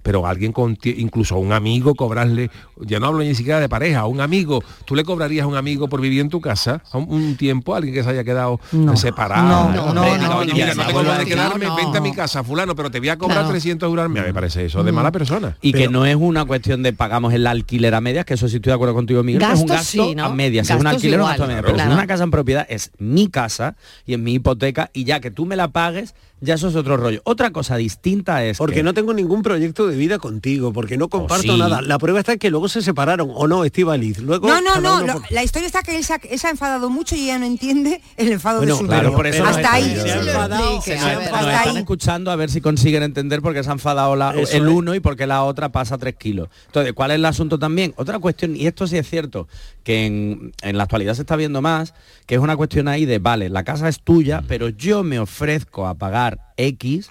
pero 0.04 0.28
alguien 0.28 0.52
con 0.52 0.78
incluso 0.84 1.36
a 1.36 1.40
un 1.40 1.52
amigo 1.52 1.96
cobrarle, 1.96 2.52
ya 2.82 3.00
no 3.00 3.08
hablo 3.08 3.20
ni 3.24 3.34
siquiera 3.34 3.60
de 3.60 3.68
pareja, 3.68 4.02
a 4.02 4.06
un 4.06 4.22
amigo, 4.22 4.64
tú 4.86 4.94
le 4.96 5.04
cobrarías 5.04 5.46
a 5.46 5.48
un 5.48 5.56
amigo 5.56 5.88
por 5.88 6.00
vivir 6.00 6.22
en 6.22 6.30
tu 6.30 6.40
casa 6.42 6.84
a 6.92 6.98
un, 7.00 7.08
un 7.10 7.36
tiempo, 7.36 7.74
a 7.74 7.78
alguien 7.78 7.96
que 7.96 8.04
se 8.04 8.10
haya 8.10 8.24
quedado 8.24 8.60
No. 8.72 8.96
separado. 8.96 9.72
No, 9.72 9.94
no, 9.94 10.04
diga, 10.04 10.18
no, 10.18 10.38
oye, 10.38 10.48
no, 10.50 10.54
mira, 10.54 10.68
no, 10.76 10.82
no 10.84 10.88
tengo 10.88 11.04
no, 11.04 11.18
no, 11.18 11.26
quedarme, 11.26 11.66
no. 11.66 11.76
vente 11.76 11.98
a 11.98 12.02
mi 12.02 12.12
casa, 12.14 12.44
fulano, 12.44 12.76
pero 12.76 12.92
te 12.92 13.00
voy 13.00 13.10
a 13.10 13.18
cobrar 13.18 13.38
Claro. 13.40 13.50
300 13.50 13.88
euros. 13.90 14.10
Me 14.12 14.32
parece 14.32 14.66
eso 14.66 14.84
de 14.84 14.92
mala 14.92 15.12
persona. 15.12 15.58
Y 15.62 15.74
que 15.74 15.88
no 15.88 16.06
es 16.06 16.16
una 16.16 16.46
cuestión 16.46 16.84
de 16.84 16.94
pagamos 16.94 17.34
el 17.34 17.48
alquiler 17.48 17.96
a 17.96 18.02
medias, 18.02 18.26
que 18.26 18.36
eso 18.36 18.48
sí 18.48 18.58
estoy 18.58 18.70
de 18.72 18.76
acuerdo 18.76 18.94
contigo, 18.94 19.24
Miguel, 19.24 19.42
es 19.56 19.62
un 19.62 19.68
Gastos 19.68 19.96
gasto 19.96 20.10
sí, 20.10 20.16
¿no? 20.16 20.26
a 20.26 20.34
medias. 20.34 20.68
Si 20.68 20.74
es 20.74 20.78
un 20.78 20.84
Gastos 20.84 20.96
alquiler 20.98 21.20
un 21.20 21.22
igual, 21.24 21.32
gasto 21.34 21.44
a 21.44 21.48
medias. 21.48 21.62
claro. 21.64 21.68
Pero 21.68 21.78
si 21.78 21.82
es 21.82 21.86
Claro. 21.88 22.00
una 22.00 22.08
casa 22.08 22.24
en 22.24 22.32
propiedad, 22.32 22.66
es 22.70 22.92
mi 22.98 23.28
casa 23.30 23.76
y 24.06 24.14
es 24.14 24.20
mi 24.20 24.34
hipoteca, 24.34 24.90
y 24.94 25.04
ya 25.04 25.20
que 25.20 25.32
tú 25.32 25.46
me 25.46 25.56
la 25.56 25.68
pagues, 25.70 26.16
ya 26.46 26.54
eso 26.56 26.70
es 26.70 26.76
otro 26.76 26.96
rollo. 26.98 27.22
Otra 27.26 27.52
cosa 27.52 27.76
distinta 27.76 28.44
es 28.46 28.58
Porque 28.58 28.76
que- 28.76 28.84
no 28.84 28.94
tengo 28.94 29.14
ningún 29.14 29.42
proyecto 29.44 29.88
de 29.88 29.98
vida 29.98 30.20
contigo, 30.20 30.72
porque 30.72 30.98
no 30.98 31.10
comparto 31.10 31.54
sí. 31.54 31.58
nada. 31.60 31.82
La 31.82 31.98
prueba 32.00 32.20
está 32.20 32.34
en 32.34 32.40
que 32.40 32.50
luego 32.50 32.70
se 32.70 32.82
separaron, 32.82 33.30
¿o 33.34 33.48
no, 33.48 33.66
Estivaliz? 33.66 34.20
Luego, 34.20 34.48
No, 34.48 34.62
no, 34.62 34.80
no. 34.80 34.98
uno 34.98 35.08
lo- 35.08 35.14
por- 35.22 35.32
la 35.32 35.44
historia 35.44 35.68
está 35.68 35.82
que 35.84 35.98
él 35.98 36.04
se, 36.04 36.14
ha, 36.14 36.22
él 36.30 36.40
se 36.40 36.48
ha 36.48 36.52
enfadado 36.52 36.90
mucho 36.90 37.16
y 37.16 37.24
ella 37.26 37.40
no 37.40 37.46
entiende 37.46 38.02
el 38.18 38.32
enfado 38.32 38.60
Bueno, 38.60 38.74
de 38.76 38.80
su 38.80 38.88
claro, 38.88 39.14
por 39.14 39.28
eso 39.28 39.44
Hasta 39.46 39.74
ahí. 39.74 39.92
están- 39.92 40.06
Se 40.08 40.30
enfadado. 40.30 40.76
Nos 40.76 40.88
están 40.88 41.70
ahí. 41.70 41.78
escuchando 41.78 42.32
a 42.32 42.36
ver 42.36 42.50
si 42.50 42.62
consiguen 42.62 43.04
entender 43.04 43.42
por 43.42 43.54
qué 43.54 43.64
se 43.64 43.70
ha 43.70 43.74
enfadado 43.74 44.16
la- 44.16 44.32
el 44.32 44.40
es. 44.40 44.54
uno 44.56 44.94
y 44.96 45.00
por 45.00 45.16
qué 45.16 45.26
la 45.28 45.44
otra 45.44 45.70
pasa 45.70 45.98
tres 45.98 46.16
kilos. 46.16 46.50
Entonces, 46.68 46.94
¿cuál 46.94 47.12
es 47.12 47.16
el 47.16 47.26
asunto 47.26 47.58
también? 47.60 47.94
Otra 47.98 48.20
cuestión, 48.20 48.56
y 48.56 48.68
esto 48.68 48.88
sí 48.88 48.98
es 48.98 49.10
cierto, 49.10 49.48
que 49.84 50.06
en, 50.06 50.54
en 50.62 50.78
la 50.78 50.84
actualidad 50.84 51.14
se 51.16 51.22
está 51.22 51.36
viendo 51.36 51.62
más, 51.62 51.94
que 52.26 52.36
es 52.36 52.42
una 52.42 52.56
cuestión 52.56 52.88
ahí 52.88 53.06
de, 53.06 53.20
vale, 53.20 53.50
la 53.50 53.64
casa 53.64 53.88
es 53.90 54.02
tuya, 54.02 54.44
pero 54.48 54.70
yo 54.70 55.04
me 55.04 55.20
ofrezco 55.20 55.88
a 55.88 55.96
pagar 55.96 56.35
X 56.58 57.10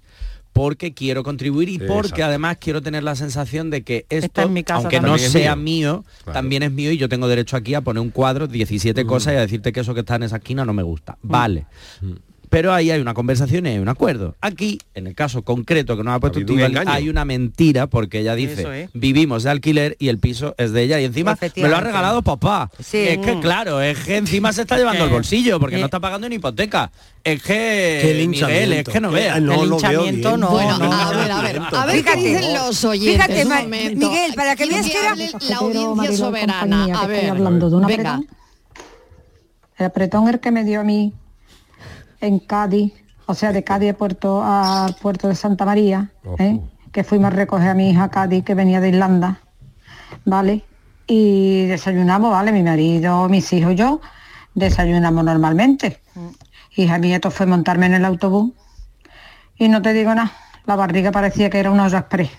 porque 0.52 0.94
quiero 0.94 1.24
contribuir 1.24 1.68
y 1.68 1.78
porque 1.78 2.06
exacto. 2.08 2.24
además 2.26 2.56
quiero 2.60 2.80
tener 2.80 3.02
la 3.02 3.16
sensación 3.16 3.70
de 3.70 3.82
que 3.82 4.06
esto, 4.08 4.48
mi 4.48 4.62
casa 4.62 4.82
aunque 4.82 5.00
no 5.00 5.18
sea 5.18 5.56
mío, 5.56 6.04
Claro. 6.22 6.32
también 6.38 6.62
es 6.62 6.70
mío 6.70 6.92
y 6.92 6.96
yo 6.96 7.08
tengo 7.08 7.26
derecho 7.26 7.56
aquí 7.56 7.74
a 7.74 7.80
poner 7.80 8.00
un 8.00 8.10
cuadro, 8.10 8.46
17 8.46 9.04
cosas 9.04 9.34
y 9.34 9.37
a 9.37 9.40
decirte 9.40 9.72
que 9.72 9.80
eso 9.80 9.94
que 9.94 10.00
está 10.00 10.14
en 10.14 10.22
esa 10.22 10.37
esquina 10.37 10.64
no 10.64 10.72
me 10.72 10.84
gusta. 10.84 11.18
Vale. 11.22 11.66
Pero 12.54 12.72
ahí 12.72 12.92
hay 12.92 13.00
una 13.00 13.14
conversación 13.14 13.66
y 13.66 13.70
hay 13.70 13.78
un 13.80 13.88
acuerdo. 13.88 14.36
Aquí, 14.40 14.78
en 14.94 15.08
el 15.08 15.16
caso 15.16 15.42
concreto 15.42 15.96
que 15.96 16.04
nos 16.04 16.14
ha 16.14 16.20
puesto 16.20 16.38
un 16.38 16.60
engaño. 16.60 16.88
hay 16.88 17.08
una 17.08 17.24
mentira 17.24 17.88
porque 17.88 18.20
ella 18.20 18.34
Eso 18.34 18.48
dice, 18.48 18.82
es. 18.84 18.90
vivimos 18.94 19.42
de 19.42 19.50
alquiler 19.50 19.96
y 19.98 20.06
el 20.06 20.20
piso 20.20 20.54
es 20.56 20.70
de 20.70 20.82
ella 20.84 21.00
y 21.00 21.04
encima 21.04 21.36
me 21.56 21.68
lo 21.68 21.76
ha 21.76 21.80
regalado 21.80 22.22
papá. 22.22 22.70
Sí. 22.78 22.98
Es 22.98 23.18
que 23.18 23.40
claro, 23.40 23.80
es 23.82 23.98
que 23.98 24.18
encima 24.18 24.52
se 24.52 24.60
está 24.62 24.76
llevando 24.78 25.02
el 25.04 25.10
bolsillo 25.10 25.58
porque 25.58 25.74
Eh. 25.74 25.80
no 25.80 25.86
está 25.86 25.98
pagando 25.98 26.28
ni 26.28 26.36
hipoteca. 26.36 26.92
Es 27.24 27.42
Qué 27.42 28.00
que 28.02 28.26
Miguel, 28.28 28.72
es 28.74 28.84
que 28.88 29.00
no 29.00 29.08
Qué- 29.10 29.14
veas. 29.16 29.42
no 29.42 29.64
El 29.64 29.70
linchamiento 29.70 30.36
no, 30.36 30.50
Bueno, 30.50 30.78
no, 30.78 30.92
a 30.92 31.10
ver, 31.10 31.32
a 31.32 31.40
ver, 31.42 31.58
a 31.72 31.86
ver 31.86 31.96
qué 31.96 32.02
Fíjate. 32.12 32.20
dicen 32.20 32.54
los 32.54 32.84
oyentes. 32.84 33.26
Fíjate, 33.26 33.42
un 33.42 33.48
Ma- 33.48 33.62
momento. 33.62 34.08
Miguel, 34.10 34.34
para 34.36 34.54
que 34.54 34.66
veas 34.66 34.86
que 34.86 34.92
era- 34.92 35.16
la 35.16 35.56
audiencia 35.56 36.16
soberana. 36.16 36.60
compañía, 36.60 36.98
A 37.00 37.06
ver, 37.08 37.30
hablando 37.30 37.68
de 37.68 37.74
un 37.76 37.86
venga. 37.86 38.14
apretón. 38.14 38.36
El 39.76 39.86
apretón 39.86 40.28
el 40.28 40.38
que 40.38 40.52
me 40.52 40.62
dio 40.62 40.80
a 40.80 40.84
mí 40.84 41.12
en 42.24 42.38
Cádiz, 42.38 42.92
o 43.26 43.34
sea, 43.34 43.52
de 43.52 43.62
Cádiz 43.64 43.92
a 43.92 43.96
Puerto, 43.96 44.42
a 44.42 44.88
Puerto 45.00 45.28
de 45.28 45.34
Santa 45.34 45.64
María, 45.64 46.10
¿eh? 46.38 46.60
que 46.92 47.04
fuimos 47.04 47.28
a 47.28 47.30
recoger 47.30 47.68
a 47.68 47.74
mi 47.74 47.90
hija 47.90 48.04
a 48.04 48.10
Cádiz, 48.10 48.44
que 48.44 48.54
venía 48.54 48.80
de 48.80 48.88
Irlanda, 48.88 49.40
¿vale? 50.24 50.64
Y 51.06 51.66
desayunamos, 51.66 52.30
¿vale? 52.30 52.52
Mi 52.52 52.62
marido, 52.62 53.28
mis 53.28 53.52
hijos 53.52 53.72
y 53.72 53.76
yo, 53.76 54.00
desayunamos 54.54 55.24
normalmente. 55.24 56.00
Hija 56.76 56.98
mía, 56.98 57.16
esto 57.16 57.30
fue 57.30 57.46
montarme 57.46 57.87
en 57.87 57.94
el 57.94 58.04
autobús 58.04 58.52
y 59.56 59.68
no 59.68 59.82
te 59.82 59.92
digo 59.92 60.14
nada, 60.14 60.32
la 60.66 60.76
barriga 60.76 61.12
parecía 61.12 61.50
que 61.50 61.60
era 61.60 61.70
una 61.70 61.84
olla 61.84 61.98
express. 61.98 62.30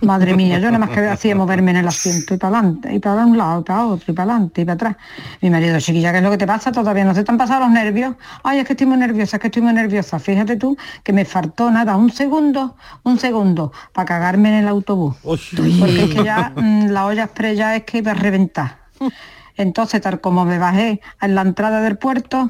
Madre 0.00 0.34
mía, 0.34 0.58
yo 0.58 0.70
nada 0.70 0.78
más 0.78 0.90
que 0.90 1.06
hacía 1.06 1.34
moverme 1.34 1.72
en 1.72 1.78
el 1.78 1.88
asiento 1.88 2.32
y 2.32 2.38
para 2.38 2.58
adelante, 2.58 2.94
y 2.94 2.98
para 3.00 3.26
un 3.26 3.36
lado, 3.36 3.60
y 3.60 3.64
para 3.64 3.86
otro, 3.86 4.12
y 4.12 4.14
para 4.14 4.32
adelante, 4.32 4.62
y 4.62 4.64
para 4.64 4.74
atrás. 4.74 4.96
Mi 5.42 5.50
marido, 5.50 5.78
chiquilla, 5.78 6.10
¿qué 6.12 6.18
es 6.18 6.24
lo 6.24 6.30
que 6.30 6.38
te 6.38 6.46
pasa? 6.46 6.72
Todavía 6.72 7.04
no 7.04 7.14
se 7.14 7.22
te 7.22 7.30
han 7.30 7.36
pasado 7.36 7.60
los 7.60 7.70
nervios. 7.70 8.14
Ay, 8.42 8.60
es 8.60 8.66
que 8.66 8.72
estoy 8.72 8.86
muy 8.86 8.96
nerviosa, 8.96 9.36
es 9.36 9.40
que 9.40 9.48
estoy 9.48 9.62
muy 9.62 9.74
nerviosa. 9.74 10.18
Fíjate 10.18 10.56
tú 10.56 10.76
que 11.02 11.12
me 11.12 11.26
faltó 11.26 11.70
nada, 11.70 11.96
un 11.96 12.10
segundo, 12.10 12.76
un 13.02 13.18
segundo, 13.18 13.72
para 13.92 14.06
cagarme 14.06 14.48
en 14.48 14.64
el 14.64 14.68
autobús. 14.68 15.16
Porque 15.22 16.04
es 16.04 16.14
que 16.14 16.24
ya 16.24 16.52
mm, 16.56 16.86
la 16.88 17.04
olla 17.04 17.24
express 17.24 17.58
ya 17.58 17.76
es 17.76 17.84
que 17.84 17.98
iba 17.98 18.12
a 18.12 18.14
reventar. 18.14 18.78
Entonces, 19.56 20.00
tal 20.00 20.20
como 20.22 20.46
me 20.46 20.58
bajé 20.58 21.02
en 21.20 21.34
la 21.34 21.42
entrada 21.42 21.82
del 21.82 21.98
puerto, 21.98 22.48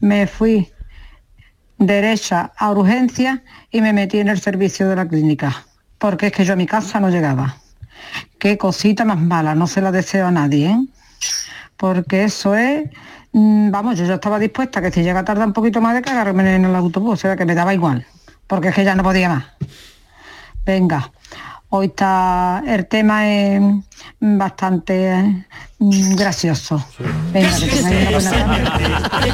me 0.00 0.26
fui 0.26 0.72
derecha 1.78 2.52
a 2.56 2.72
urgencia 2.72 3.44
y 3.70 3.80
me 3.80 3.92
metí 3.92 4.18
en 4.18 4.28
el 4.28 4.40
servicio 4.40 4.88
de 4.88 4.96
la 4.96 5.06
clínica, 5.06 5.64
porque 6.02 6.26
es 6.26 6.32
que 6.32 6.44
yo 6.44 6.54
a 6.54 6.56
mi 6.56 6.66
casa 6.66 6.98
no 6.98 7.10
llegaba. 7.10 7.58
Qué 8.40 8.58
cosita 8.58 9.04
más 9.04 9.20
mala, 9.20 9.54
no 9.54 9.68
se 9.68 9.80
la 9.80 9.92
deseo 9.92 10.26
a 10.26 10.32
nadie, 10.32 10.70
¿eh? 10.70 10.86
Porque 11.76 12.24
eso 12.24 12.56
es, 12.56 12.90
mm, 13.30 13.70
vamos, 13.70 13.96
yo 13.96 14.04
ya 14.04 14.14
estaba 14.14 14.40
dispuesta 14.40 14.82
que 14.82 14.90
si 14.90 15.04
llega 15.04 15.24
tarde 15.24 15.44
un 15.44 15.52
poquito 15.52 15.80
más 15.80 15.94
de 15.94 16.02
cagarme 16.02 16.56
en 16.56 16.64
el 16.64 16.74
autobús, 16.74 17.12
o 17.12 17.16
sea 17.16 17.36
que 17.36 17.44
me 17.44 17.54
daba 17.54 17.72
igual, 17.72 18.04
porque 18.48 18.70
es 18.70 18.74
que 18.74 18.82
ya 18.82 18.96
no 18.96 19.04
podía 19.04 19.28
más. 19.28 19.44
Venga, 20.66 21.12
hoy 21.68 21.86
está, 21.86 22.64
el 22.66 22.88
tema 22.88 23.28
es 23.28 23.62
bastante 24.18 25.46
mm, 25.82 26.14
gracioso. 26.14 26.84
Venga, 27.32 27.58
que 27.58 27.66
tengáis 27.66 28.08
una 28.16 28.42
buena 28.42 28.78
tarde. 29.08 29.32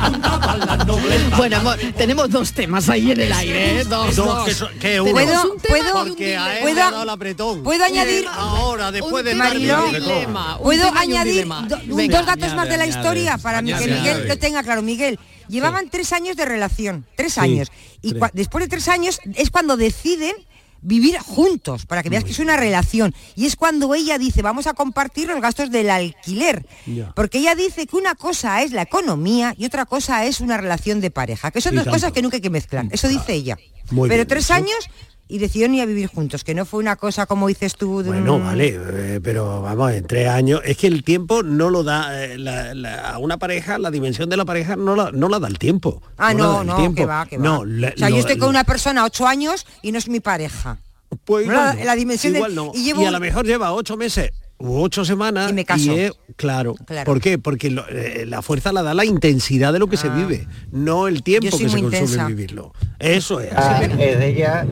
Bueno, 1.37 1.57
amor, 1.59 1.79
tenemos 1.97 2.31
dos 2.31 2.53
temas 2.53 2.89
ahí 2.89 3.11
en 3.13 3.21
el 3.21 3.33
aire, 3.33 3.81
¿eh? 3.81 3.85
Dos, 3.85 4.17
Dos, 4.17 4.27
dos. 4.27 4.45
que 4.47 4.55
son- 4.55 4.73
que 4.79 5.01
Tenemos 5.01 5.05
uno. 5.07 5.13
¿Puedo- 5.13 5.53
un 5.53 5.59
puedo- 5.61 5.85
y 5.85 6.03
un 6.03 6.09
Porque 6.09 6.37
a 6.37 6.57
él 6.57 6.63
¿Puedo- 6.63 6.75
le 6.75 6.83
ha 6.83 6.91
dado 6.91 7.03
el 7.03 7.11
apretón. 7.11 7.63
¿Puedo 7.63 7.85
añadir? 7.85 8.27
Ahora, 8.33 8.91
después 8.91 9.25
de 9.25 9.35
Mariló, 9.35 9.85
un 9.87 9.93
darle- 9.93 10.01
dilema, 10.15 10.57
un 10.57 10.63
¿Puedo 10.63 10.91
añadir 10.95 11.47
do- 11.47 11.97
Venga. 11.97 12.19
dos 12.19 12.27
datos 12.27 12.55
más 12.55 12.69
de 12.69 12.77
la 12.77 12.85
añade, 12.85 12.99
historia 13.01 13.39
para 13.39 13.59
añade, 13.59 13.85
que 13.85 13.91
Miguel 13.93 14.15
añade. 14.15 14.29
lo 14.29 14.39
tenga 14.39 14.63
claro? 14.63 14.83
Miguel, 14.83 15.19
llevaban 15.49 15.89
tres 15.91 16.13
años 16.13 16.37
de 16.37 16.45
relación, 16.45 17.07
tres 17.17 17.39
años. 17.39 17.69
Y 18.03 18.15
tres. 18.15 18.31
después 18.33 18.65
de 18.65 18.69
tres 18.69 18.89
años 18.89 19.21
es 19.35 19.51
cuando 19.51 19.77
deciden 19.77 20.35
vivir 20.81 21.19
juntos, 21.19 21.87
para 21.87 22.03
que 22.03 22.09
veas 22.11 22.25
que 22.25 22.31
es 22.31 22.39
una 22.39 22.57
relación. 22.57 23.15
Y 23.37 23.47
es 23.47 23.57
cuando 23.57 23.95
ella 23.95 24.19
dice, 24.19 24.43
vamos 24.43 24.67
a 24.67 24.75
compartir 24.75 25.29
los 25.29 25.41
gastos 25.41 25.71
del 25.71 25.91
alquiler. 25.91 26.67
Porque 27.15 27.39
ella 27.39 27.55
dice 27.55 27.87
que 27.87 27.97
una 27.97 28.15
cosa 28.15 28.63
es 28.63 28.73
la 28.73 28.83
economía 28.83 29.55
y 29.59 29.65
otra 29.65 29.87
cosa 29.87 30.25
es 30.27 30.41
una 30.41 30.57
relación 30.57 31.01
de 31.01 31.11
pareja, 31.11 31.51
que 31.51 31.61
son 31.61 31.73
Y 31.75 31.77
dos 31.77 31.85
tanto. 31.85 31.97
cosas 31.97 32.13
que 32.13 32.23
nunca 32.23 32.37
hay 32.37 32.41
que 32.43 32.51
mezclar. 32.51 32.87
Eso 32.91 33.09
dice 33.09 33.33
ella. 33.35 33.57
Muy 33.91 34.09
Pero 34.09 34.19
bien, 34.21 34.29
tres 34.29 34.51
años 34.51 34.89
y 35.29 35.39
decidieron 35.39 35.75
ir 35.75 35.83
a 35.83 35.87
vivir 35.87 36.07
juntos, 36.09 36.43
que 36.43 36.55
no 36.55 36.65
fue 36.65 36.81
una 36.81 36.97
cosa 36.97 37.27
como 37.27 37.49
dices 37.49 37.77
tú. 37.77 38.03
de 38.03 38.09
Bueno, 38.09 38.37
un- 38.37 38.45
vale, 38.45 38.77
eh, 38.77 39.21
pero 39.23 39.61
vamos, 39.63 39.93
en 39.93 40.07
tres 40.07 40.29
años, 40.29 40.61
es 40.65 40.77
que 40.79 40.87
el 40.87 41.05
tiempo 41.05 41.43
no 41.43 41.69
lo 41.71 41.85
da, 41.85 42.25
eh, 42.25 42.39
la- 42.39 42.75
la- 42.75 43.11
a 43.11 43.19
una 43.19 43.37
pareja, 43.39 43.79
la 43.79 43.91
dimensión 43.91 44.29
de 44.31 44.37
la 44.37 44.45
pareja 44.45 44.77
no 44.77 44.97
la, 44.97 45.11
no 45.13 45.29
la 45.29 45.39
da 45.39 45.49
el 45.49 45.59
tiempo. 45.59 46.03
Ah, 46.17 46.33
no, 46.35 46.65
no, 46.65 46.95
que 46.95 47.05
va, 47.07 47.27
que 47.27 47.37
va. 47.39 47.45
No, 47.45 47.65
la- 47.65 47.89
o 47.89 47.97
sea, 47.97 48.09
lo- 48.09 48.17
yo 48.17 48.21
estoy 48.21 48.37
con 48.39 48.47
lo- 48.47 48.51
una 48.51 48.65
persona 48.65 49.05
ocho 49.05 49.27
años 49.27 49.67
y 49.83 49.93
no 49.93 49.99
es 49.99 50.09
mi 50.09 50.21
pareja. 50.21 50.79
pues 51.25 51.47
no, 51.47 51.53
igual 51.55 51.67
la- 51.69 51.75
no, 51.75 51.85
la 51.85 51.97
dimensión 51.97 52.33
de- 52.35 52.39
igual 52.39 52.55
no. 52.55 52.71
y 52.75 52.85
llevo 52.85 53.01
a 53.03 53.07
un- 53.07 53.13
lo 53.13 53.21
mejor 53.21 53.47
lleva 53.47 53.73
ocho 53.73 53.97
meses 53.97 54.31
u 54.59 54.79
ocho 54.83 55.05
semanas 55.07 55.51
Y 55.51 55.55
me 55.55 55.65
caso. 55.65 55.91
es- 55.93 56.13
claro, 56.37 56.75
Claro. 56.87 57.07
¿por 57.07 57.21
qué? 57.23 57.39
Porque 57.39 57.71
lo- 57.71 57.89
eh, 57.89 58.27
la 58.27 58.43
fuerza 58.43 58.73
la 58.73 58.83
da 58.83 58.93
la 58.93 59.07
intensidad 59.07 59.73
de 59.73 59.79
lo 59.79 59.87
que 59.87 59.97
se 59.97 60.11
vive, 60.11 60.47
no 60.71 61.09
el 61.09 61.23
tiempo 61.23 61.47
Ah. 61.47 61.51
Que 61.51 61.57
se 61.57 61.63
muy 61.65 61.81
consume 61.83 61.97
intensa. 61.97 62.21
en 62.23 62.27
vivirlo. 62.29 62.73
Eso 62.99 63.41
es. 63.41 63.53
Ah, 63.55 63.77
así. 63.79 63.85
es 64.03 64.19
de 64.19 64.29
ella, 64.29 64.67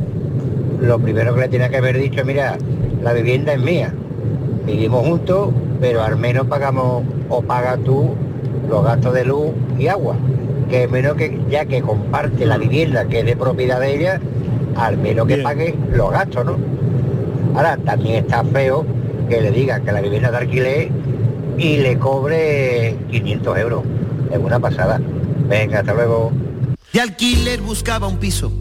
lo 0.86 0.98
primero 0.98 1.34
que 1.34 1.40
le 1.42 1.48
tiene 1.48 1.68
que 1.68 1.76
haber 1.76 1.98
dicho, 1.98 2.24
mira, 2.24 2.56
la 3.02 3.12
vivienda 3.12 3.52
es 3.52 3.60
mía. 3.60 3.92
Vivimos 4.64 5.06
juntos, 5.06 5.50
pero 5.80 6.02
al 6.02 6.16
menos 6.16 6.46
pagamos 6.46 7.04
o 7.28 7.42
pagas 7.42 7.78
tú 7.84 8.14
los 8.68 8.84
gastos 8.84 9.14
de 9.14 9.24
luz 9.24 9.50
y 9.78 9.88
agua. 9.88 10.16
Que 10.70 10.88
menos 10.88 11.14
que 11.14 11.40
ya 11.48 11.64
que 11.64 11.80
comparte 11.82 12.46
la 12.46 12.58
vivienda 12.58 13.04
que 13.06 13.20
es 13.20 13.26
de 13.26 13.36
propiedad 13.36 13.80
de 13.80 13.94
ella, 13.94 14.20
al 14.76 14.98
menos 14.98 15.26
que 15.26 15.34
Bien. 15.34 15.44
pague 15.44 15.74
los 15.92 16.10
gastos, 16.10 16.44
¿no? 16.44 16.56
Ahora, 17.54 17.76
también 17.78 18.24
está 18.24 18.44
feo 18.44 18.84
que 19.28 19.40
le 19.40 19.50
digan 19.50 19.84
que 19.84 19.92
la 19.92 20.00
vivienda 20.00 20.28
es 20.28 20.32
de 20.32 20.38
alquiler 20.38 20.88
y 21.58 21.78
le 21.78 21.98
cobre 21.98 22.96
500 23.10 23.58
euros. 23.58 23.82
Es 24.30 24.38
una 24.38 24.58
pasada. 24.58 25.00
Venga, 25.48 25.80
hasta 25.80 25.94
luego. 25.94 26.32
De 26.92 27.00
alquiler 27.00 27.60
buscaba 27.60 28.08
un 28.08 28.16
piso 28.18 28.52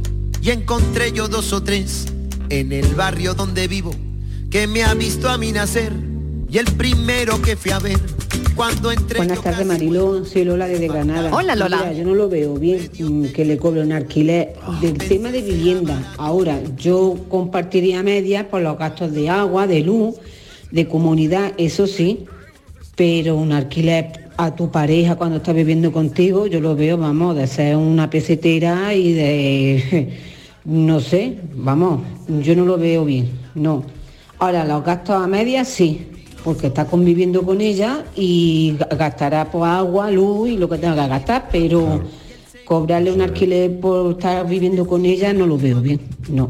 y 0.41 0.51
encontré 0.51 1.11
yo 1.11 1.27
dos 1.27 1.51
o 1.53 1.63
tres 1.63 2.14
en 2.49 2.71
el 2.71 2.87
barrio 2.95 3.33
donde 3.33 3.67
vivo 3.67 3.91
que 4.49 4.67
me 4.67 4.83
ha 4.83 4.93
visto 4.93 5.29
a 5.29 5.37
mí 5.37 5.51
nacer 5.51 5.91
y 6.49 6.57
el 6.57 6.65
primero 6.65 7.41
que 7.41 7.55
fui 7.55 7.71
a 7.71 7.79
ver 7.79 7.97
cuando 8.55 8.91
entré 8.91 9.17
Buenas 9.17 9.41
tardes, 9.41 9.57
casi- 9.59 9.67
Mariló. 9.67 10.23
Soy 10.23 10.45
Lola 10.45 10.67
desde 10.67 10.87
Granada. 10.87 11.29
Hola, 11.35 11.55
Lola. 11.57 11.77
Mira, 11.79 11.93
yo 11.93 12.05
no 12.05 12.13
lo 12.15 12.29
veo 12.29 12.53
bien 12.55 12.89
mm, 12.97 13.25
que 13.33 13.43
le 13.43 13.57
cobre 13.57 13.81
un 13.81 13.91
alquiler 13.91 14.53
del 14.81 14.97
tema 14.97 15.29
de 15.31 15.41
vivienda. 15.41 16.13
Ahora, 16.17 16.61
yo 16.77 17.17
compartiría 17.27 18.01
medias 18.01 18.45
por 18.45 18.61
los 18.61 18.77
gastos 18.77 19.11
de 19.11 19.29
agua, 19.29 19.67
de 19.67 19.81
luz, 19.81 20.15
de 20.71 20.87
comunidad, 20.87 21.51
eso 21.57 21.85
sí, 21.85 22.25
pero 22.95 23.35
un 23.35 23.51
alquiler 23.51 24.29
a 24.37 24.55
tu 24.55 24.71
pareja 24.71 25.15
cuando 25.15 25.37
está 25.37 25.51
viviendo 25.51 25.91
contigo, 25.91 26.47
yo 26.47 26.61
lo 26.61 26.77
veo, 26.77 26.97
vamos, 26.97 27.35
de 27.35 27.47
ser 27.47 27.75
una 27.75 28.09
pesetera 28.09 28.93
y 28.93 29.11
de, 29.11 30.13
no 30.65 30.99
sé, 30.99 31.39
vamos, 31.53 32.01
yo 32.27 32.55
no 32.55 32.65
lo 32.65 32.77
veo 32.77 33.05
bien, 33.05 33.29
no. 33.55 33.83
Ahora, 34.39 34.65
los 34.65 34.83
gastos 34.83 35.21
a 35.23 35.27
medias 35.27 35.67
sí, 35.67 36.07
porque 36.43 36.67
está 36.67 36.85
conviviendo 36.85 37.43
con 37.43 37.61
ella 37.61 38.03
y 38.15 38.75
ga- 38.77 38.97
gastará 38.97 39.49
por 39.51 39.67
agua, 39.67 40.11
luz 40.11 40.49
y 40.49 40.57
lo 40.57 40.67
que 40.69 40.77
tenga 40.77 40.95
que 41.03 41.07
gastar, 41.09 41.47
pero 41.51 42.01
cobrarle 42.65 43.11
un 43.11 43.21
alquiler 43.21 43.79
por 43.79 44.13
estar 44.13 44.47
viviendo 44.47 44.87
con 44.87 45.05
ella 45.05 45.31
no 45.33 45.45
lo 45.45 45.55
veo 45.57 45.79
bien, 45.81 46.01
no. 46.29 46.49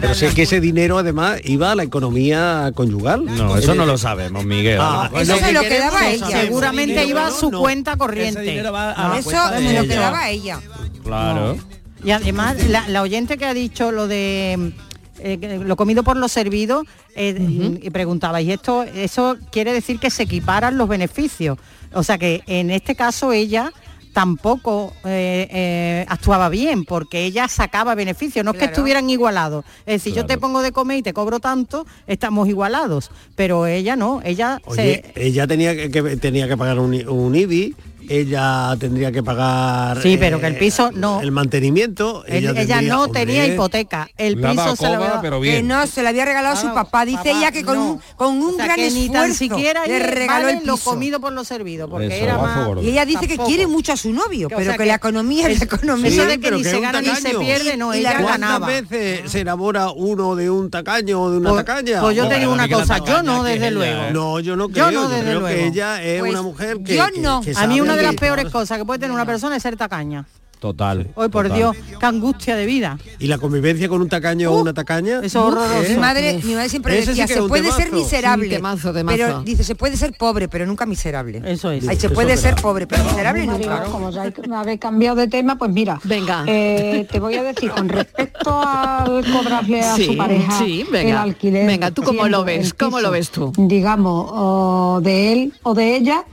Pero 0.00 0.12
sé 0.14 0.34
que 0.34 0.42
ese 0.42 0.60
dinero 0.60 0.98
además 0.98 1.40
iba 1.44 1.70
a 1.70 1.76
la 1.76 1.84
economía 1.84 2.72
conyugal. 2.74 3.24
No, 3.26 3.56
eso 3.56 3.74
no 3.76 3.86
lo 3.86 3.96
sabemos, 3.96 4.44
Miguel. 4.44 4.78
Ah, 4.80 5.08
Pues 5.10 5.28
Eso 5.28 5.34
lo 5.34 5.38
se 5.38 5.46
que 5.46 5.52
lo 5.52 5.60
quedaba 5.62 6.08
ella. 6.10 6.18
sabemos. 6.26 6.40
Seguramente 6.46 7.04
iba 7.04 7.26
a 7.28 7.30
su 7.30 7.50
no. 7.52 7.60
cuenta 7.60 7.96
corriente. 7.96 8.40
dinero 8.42 8.72
va 8.72 8.90
a 8.90 9.08
la 9.10 9.18
Eso 9.18 9.30
cuenta 9.30 9.50
de 9.52 9.68
se 9.68 9.72
lo 9.74 9.82
quedaba 9.88 10.28
ella. 10.30 10.60
Claro. 11.04 11.56
Y 12.04 12.10
además, 12.12 12.56
la, 12.68 12.88
la 12.88 13.02
oyente 13.02 13.36
que 13.36 13.44
ha 13.46 13.54
dicho 13.54 13.92
lo 13.92 14.08
de 14.08 14.72
eh, 15.18 15.60
lo 15.64 15.76
comido 15.76 16.02
por 16.02 16.16
lo 16.16 16.28
servido, 16.28 16.84
eh, 17.14 17.78
y 17.82 17.90
preguntaba, 17.90 18.40
¿y 18.40 18.52
esto, 18.52 18.84
eso 18.84 19.36
quiere 19.52 19.72
decir 19.72 19.98
que 19.98 20.10
se 20.10 20.22
equiparan 20.22 20.78
los 20.78 20.88
beneficios? 20.88 21.58
O 21.92 22.02
sea 22.02 22.16
que 22.18 22.42
en 22.46 22.70
este 22.70 22.94
caso 22.94 23.32
ella 23.32 23.72
tampoco 24.14 24.92
eh, 25.04 25.46
eh, 25.50 26.06
actuaba 26.08 26.48
bien 26.48 26.84
porque 26.84 27.24
ella 27.26 27.46
sacaba 27.48 27.94
beneficios, 27.94 28.44
no 28.44 28.52
es 28.52 28.58
que 28.58 28.64
estuvieran 28.64 29.08
igualados. 29.08 29.64
Es 29.86 30.02
decir, 30.02 30.14
yo 30.14 30.26
te 30.26 30.36
pongo 30.38 30.62
de 30.62 30.72
comer 30.72 30.98
y 30.98 31.02
te 31.02 31.12
cobro 31.12 31.38
tanto, 31.38 31.86
estamos 32.06 32.48
igualados, 32.48 33.10
pero 33.36 33.66
ella 33.66 33.94
no, 33.96 34.20
ella 34.24 34.60
Oye, 34.64 35.04
se... 35.14 35.26
ella 35.26 35.46
tenía 35.46 35.76
que, 35.76 35.90
que- 35.90 36.16
tenía 36.16 36.48
que 36.48 36.56
pagar 36.56 36.78
un, 36.80 36.94
un 37.08 37.36
IBI, 37.36 37.76
ella 38.08 38.76
tendría 38.78 39.12
que 39.12 39.22
pagar 39.22 39.98
eh, 39.98 40.02
Sí, 40.02 40.16
pero 40.18 40.40
que 40.40 40.46
el 40.46 40.56
piso 40.56 40.90
no. 40.92 41.20
el 41.20 41.30
mantenimiento. 41.32 42.24
Ella, 42.26 42.50
Ella, 42.50 42.62
ella 42.62 42.76
tendría- 42.78 42.94
no 42.94 43.08
tenía 43.08 43.46
hipoteca, 43.46 44.08
el 44.16 44.36
piso 44.40 44.76
se 44.76 44.88
lo 44.88 44.94
había- 44.96 45.20
pero 45.20 45.40
Que 45.40 45.50
bien. 45.50 45.68
no, 45.68 45.86
se 45.86 46.02
la 46.02 46.10
había 46.10 46.24
regalado 46.24 46.56
su 46.56 46.62
Claro, 46.62 46.74
papá. 46.74 47.04
Dice 47.04 47.18
papá, 47.18 47.30
ella 47.30 47.52
que 47.52 47.64
con, 47.64 47.76
no. 47.76 47.92
un, 47.92 48.00
con 48.16 48.34
un 48.42 48.54
O 48.54 48.56
sea, 48.56 48.64
gran 48.66 48.76
que 48.76 48.90
ni 48.90 49.04
esfuerzo 49.04 49.12
tan 49.22 49.34
siquiera 49.34 49.86
le 49.86 49.98
regaló 49.98 50.48
el 50.48 50.66
lo 50.66 50.74
piso. 50.76 50.90
comido 50.90 51.20
por 51.20 51.32
lo 51.32 51.44
servido, 51.44 51.88
porque 51.88 52.06
Eso, 52.06 52.24
era 52.24 52.38
más... 52.38 52.82
Y 52.82 52.88
ella 52.90 53.04
dice 53.04 53.26
que 53.28 53.36
quiere 53.38 53.66
mucho 53.66 53.92
a 53.92 53.96
su 53.96 54.12
novio, 54.12 54.48
Que, 54.48 54.54
o 54.54 54.58
pero 54.58 54.70
sea, 54.70 54.76
que, 54.78 54.84
que 54.84 54.88
la 54.88 54.94
economía 54.96 55.48
es 55.48 55.58
la 55.58 55.64
economía. 55.64 56.08
Eso 56.08 56.24
de 56.26 56.38
que 56.40 56.50
ni 56.50 56.62
que 56.62 56.70
se 56.70 56.80
gana 56.80 57.00
ni 57.00 57.08
se 57.16 57.34
pierde, 57.38 57.76
no, 57.76 57.92
ella 57.92 58.12
¿Cuántas 58.20 58.40
ganaba. 58.40 58.66
veces 58.66 59.30
se 59.30 59.40
enamora 59.40 59.90
uno 59.90 60.34
de 60.36 60.50
un 60.50 60.70
tacaño 60.70 61.22
o 61.22 61.30
de 61.30 61.38
una 61.38 61.50
Pues- 61.50 61.64
tacaña? 61.64 62.00
pues 62.00 62.16
yo 62.16 62.28
te 62.28 62.38
digo 62.38 62.52
una 62.52 62.68
cosa, 62.68 62.98
yo 63.04 63.22
no, 63.22 63.42
desde 63.42 63.70
luego. 63.70 64.02
¿eh? 64.04 64.10
No, 64.12 64.40
yo 64.40 64.56
no 64.56 64.68
Yo 64.68 64.86
creo. 64.86 64.90
no, 64.90 65.08
desde 65.08 65.22
creo 65.22 65.40
luego. 65.40 65.56
que 65.56 65.66
ella 65.66 66.02
es 66.02 66.20
Pues 66.20 66.32
una 66.32 66.42
mujer 66.42 66.78
que, 66.84 66.96
yo 66.96 67.06
no. 67.20 67.40
A 67.56 67.66
mí 67.66 67.80
una 67.92 67.96
de 67.96 68.02
las 68.06 68.14
peores 68.16 68.50
cosas 68.50 68.78
que 68.78 68.84
puede 68.84 68.98
tener 69.00 69.12
una 69.14 69.26
persona 69.26 69.56
es 69.56 69.62
ser 69.62 69.76
tacaña. 69.76 70.26
Total. 70.58 71.08
Hoy 71.14 71.30
por 71.30 71.44
total. 71.48 71.56
Dios, 71.72 71.76
qué 71.98 72.04
angustia 72.04 72.54
de 72.54 72.66
vida. 72.66 72.98
Y 73.18 73.28
la 73.28 73.38
convivencia 73.38 73.88
con 73.88 74.02
un 74.02 74.10
tacaño 74.10 74.52
o 74.52 74.60
una 74.60 74.74
tacaña. 74.74 75.20
eso 75.20 75.24
es 75.26 75.34
horroroso. 75.36 75.88
Mi 75.88 75.94
¿eh? 75.94 75.96
madre, 75.96 76.40
mi 76.44 76.52
madre 76.54 76.68
siempre 76.68 76.98
Ese 76.98 77.14
sí 77.14 77.20
decía, 77.22 77.34
se 77.36 77.42
puede 77.44 77.72
ser 77.72 77.90
miserable. 77.90 78.44
Un 78.44 78.52
temazo, 78.52 78.92
temazo. 78.92 79.16
Pero 79.16 79.42
dice, 79.42 79.64
se 79.64 79.74
puede 79.74 79.96
ser 79.96 80.12
pobre, 80.18 80.48
pero 80.48 80.66
nunca 80.66 80.84
miserable. 80.84 81.40
Eso 81.46 81.70
es. 81.70 81.88
Ay, 81.88 81.96
se 81.96 82.08
Eso 82.08 82.14
puede 82.14 82.36
ser 82.36 82.56
pobre, 82.56 82.86
pero 82.86 83.02
miserable 83.04 83.46
nunca. 83.46 83.84
como 83.84 84.10
ya 84.10 84.30
habéis 84.54 84.80
cambiado 84.80 85.16
de 85.16 85.28
tema, 85.28 85.56
pues 85.56 85.70
mira, 85.70 85.98
Venga. 86.04 86.44
eh, 86.46 87.08
te 87.10 87.18
voy 87.20 87.36
a 87.36 87.42
decir 87.42 87.70
con 87.70 87.88
respecto 87.88 88.60
al 88.62 89.24
cobrarle 89.32 89.80
a 89.80 89.96
Sí, 89.96 90.04
su 90.08 90.16
pareja 90.18 90.58
sí, 90.58 90.84
venga. 90.92 91.10
el 91.10 91.16
alquiler. 91.16 91.66
Venga, 91.66 91.90
¿tú 91.90 92.02
cómo 92.02 92.28
lo 92.28 92.44
ves? 92.44 92.74
¿Cómo 92.74 93.00
lo 93.00 93.10
ves 93.10 93.30
tú? 93.30 93.50
Digamos, 93.56 94.26
o 94.30 95.00
de 95.02 95.32
él 95.32 95.54
o 95.62 95.72
de 95.72 95.96
ella, 95.96 96.24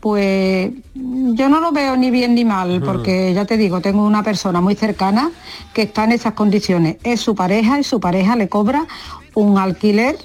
pues 0.00 0.70
yo 0.94 1.48
no 1.48 1.60
lo 1.60 1.72
veo 1.72 1.96
ni 1.96 2.10
bien 2.10 2.34
ni 2.34 2.44
mal, 2.44 2.82
porque 2.84 3.32
ya 3.34 3.44
te 3.44 3.56
digo, 3.56 3.80
tengo 3.80 4.04
una 4.04 4.22
persona 4.22 4.60
muy 4.60 4.74
cercana 4.74 5.30
que 5.74 5.82
está 5.82 6.04
en 6.04 6.12
esas 6.12 6.34
condiciones. 6.34 6.96
Es 7.02 7.20
su 7.20 7.34
pareja 7.34 7.78
y 7.80 7.84
su 7.84 8.00
pareja 8.00 8.36
le 8.36 8.48
cobra 8.48 8.86
un 9.34 9.58
alquiler, 9.58 10.16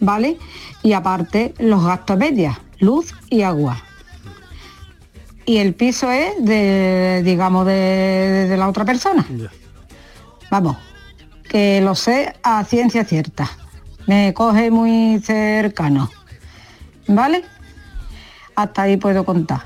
¿vale? 0.00 0.38
Y 0.82 0.92
aparte 0.92 1.54
los 1.58 1.84
gastos 1.84 2.16
medias, 2.16 2.56
luz 2.78 3.14
y 3.28 3.42
agua. 3.42 3.82
Y 5.44 5.58
el 5.58 5.74
piso 5.74 6.10
es 6.10 6.32
de, 6.44 7.22
digamos, 7.24 7.66
de, 7.66 8.46
de 8.48 8.56
la 8.56 8.68
otra 8.68 8.84
persona. 8.84 9.26
Vamos, 10.50 10.76
que 11.48 11.80
lo 11.80 11.94
sé 11.94 12.34
a 12.42 12.64
ciencia 12.64 13.04
cierta. 13.04 13.50
Me 14.06 14.32
coge 14.34 14.70
muy 14.70 15.20
cercano. 15.20 16.10
¿Vale? 17.06 17.44
Hasta 18.58 18.82
ahí 18.82 18.96
puedo 18.96 19.24
contar. 19.24 19.60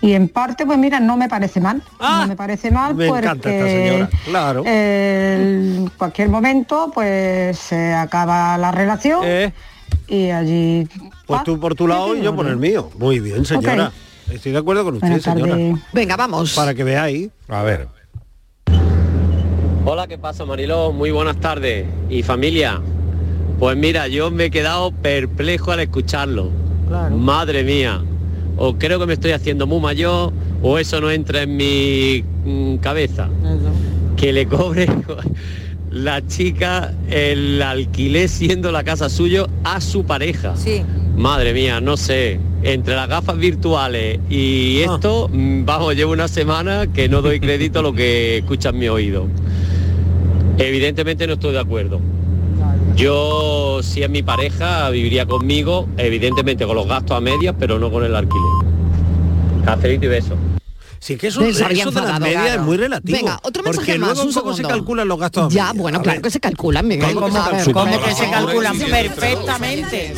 Y 0.00 0.12
en 0.12 0.28
parte, 0.28 0.64
pues 0.64 0.78
mira, 0.78 0.98
no 0.98 1.18
me 1.18 1.28
parece 1.28 1.60
mal. 1.60 1.82
no 2.00 2.26
me 2.26 2.36
parece 2.36 2.70
mal 2.70 2.94
Me 2.94 3.06
porque 3.06 3.26
encanta 3.26 3.50
esta 3.50 3.66
señora, 3.68 4.10
claro. 4.24 4.62
eh, 4.66 5.76
en 5.78 5.90
cualquier 5.98 6.30
momento 6.30 6.90
pues 6.94 7.58
se 7.58 7.92
acaba 7.92 8.56
la 8.56 8.72
relación 8.72 9.22
y 10.08 10.30
allí 10.30 10.88
Pues 11.26 11.42
tú 11.44 11.60
por 11.60 11.74
tu 11.74 11.86
lado 11.86 12.16
y 12.16 12.22
yo 12.22 12.34
por 12.34 12.46
el 12.46 12.56
mío. 12.56 12.90
Muy 12.98 13.20
bien, 13.20 13.44
señora. 13.44 13.92
Estoy 14.30 14.52
de 14.52 14.58
acuerdo 14.58 14.84
con 14.84 14.94
usted, 14.94 15.20
señora. 15.20 15.56
Venga, 15.92 16.16
vamos. 16.16 16.54
Para 16.54 16.72
que 16.74 16.82
veáis. 16.82 17.28
A 17.48 17.62
ver. 17.62 17.88
Hola, 19.84 20.06
¿qué 20.06 20.16
pasa 20.16 20.46
Mariló? 20.46 20.92
Muy 20.92 21.10
buenas 21.10 21.36
tardes. 21.40 21.86
¿Y 22.08 22.22
familia? 22.22 22.80
Pues 23.58 23.76
mira, 23.76 24.08
yo 24.08 24.30
me 24.30 24.46
he 24.46 24.50
quedado 24.50 24.92
perplejo 24.92 25.72
al 25.72 25.80
escucharlo. 25.80 26.50
Madre 27.10 27.64
mía. 27.64 28.02
O 28.56 28.74
creo 28.76 28.98
que 28.98 29.06
me 29.06 29.14
estoy 29.14 29.32
haciendo 29.32 29.66
muy 29.66 29.80
mayor 29.80 30.32
o 30.62 30.78
eso 30.78 31.00
no 31.00 31.10
entra 31.10 31.42
en 31.42 31.56
mi 31.56 32.24
mm, 32.44 32.76
cabeza. 32.76 33.28
Que 34.16 34.32
le 34.32 34.46
cobre 34.46 34.86
la 35.90 36.26
chica 36.26 36.94
el 37.10 37.60
alquiler 37.60 38.28
siendo 38.28 38.72
la 38.72 38.82
casa 38.82 39.08
suyo 39.08 39.48
a 39.64 39.80
su 39.80 40.04
pareja. 40.04 40.56
Sí. 40.56 40.82
Madre 41.16 41.52
mía, 41.52 41.80
no 41.80 41.96
sé. 41.96 42.40
Entre 42.62 42.94
las 42.96 43.08
gafas 43.08 43.36
virtuales 43.36 44.18
y 44.28 44.78
esto, 44.78 45.28
mm, 45.30 45.64
vamos, 45.64 45.94
llevo 45.94 46.12
una 46.12 46.28
semana 46.28 46.86
que 46.86 47.08
no 47.08 47.22
doy 47.22 47.38
crédito 47.38 47.80
a 47.80 47.82
lo 47.82 47.92
que 47.92 48.38
escucha 48.38 48.70
en 48.70 48.78
mi 48.78 48.88
oído. 48.88 49.26
Evidentemente 50.58 51.26
no 51.26 51.34
estoy 51.34 51.52
de 51.52 51.60
acuerdo. 51.60 52.00
Yo, 52.96 53.80
si 53.82 54.02
es 54.02 54.08
mi 54.08 54.22
pareja, 54.22 54.88
viviría 54.88 55.26
conmigo, 55.26 55.86
evidentemente 55.98 56.66
con 56.66 56.76
los 56.76 56.86
gastos 56.88 57.16
a 57.16 57.20
medias, 57.20 57.54
pero 57.58 57.78
no 57.78 57.90
con 57.90 58.04
el 58.04 58.16
alquiler. 58.16 58.42
Cafelito 59.66 60.06
y 60.06 60.08
beso. 60.08 60.34
Sí, 60.98 61.16
que 61.16 61.26
eso, 61.28 61.42
eso 61.42 61.90
de 61.90 62.00
las 62.00 62.18
medias 62.20 62.42
claro. 62.42 62.60
es 62.62 62.66
muy 62.66 62.76
relativo. 62.78 63.18
Venga, 63.18 63.38
otro 63.42 63.62
mensaje 63.62 63.86
porque 63.86 63.98
más, 63.98 64.14
luego 64.16 64.28
un 64.28 64.34
cómo 64.34 64.54
se 64.54 64.62
calculan 64.62 65.06
los 65.08 65.18
gastos. 65.20 65.44
a 65.44 65.48
Ya, 65.54 65.64
medias. 65.66 65.82
bueno, 65.82 65.98
A 65.98 66.02
claro 66.02 66.16
ver. 66.16 66.22
que 66.22 66.30
se 66.30 66.40
calculan, 66.40 66.88
Miguel. 66.88 67.14
¿Cómo 67.14 67.26
se 67.28 67.34
calculan? 67.34 67.72
¿cómo 67.74 68.04
que 68.04 68.14
se 68.14 68.30
calculan 68.30 68.78
perfectamente. 68.78 70.14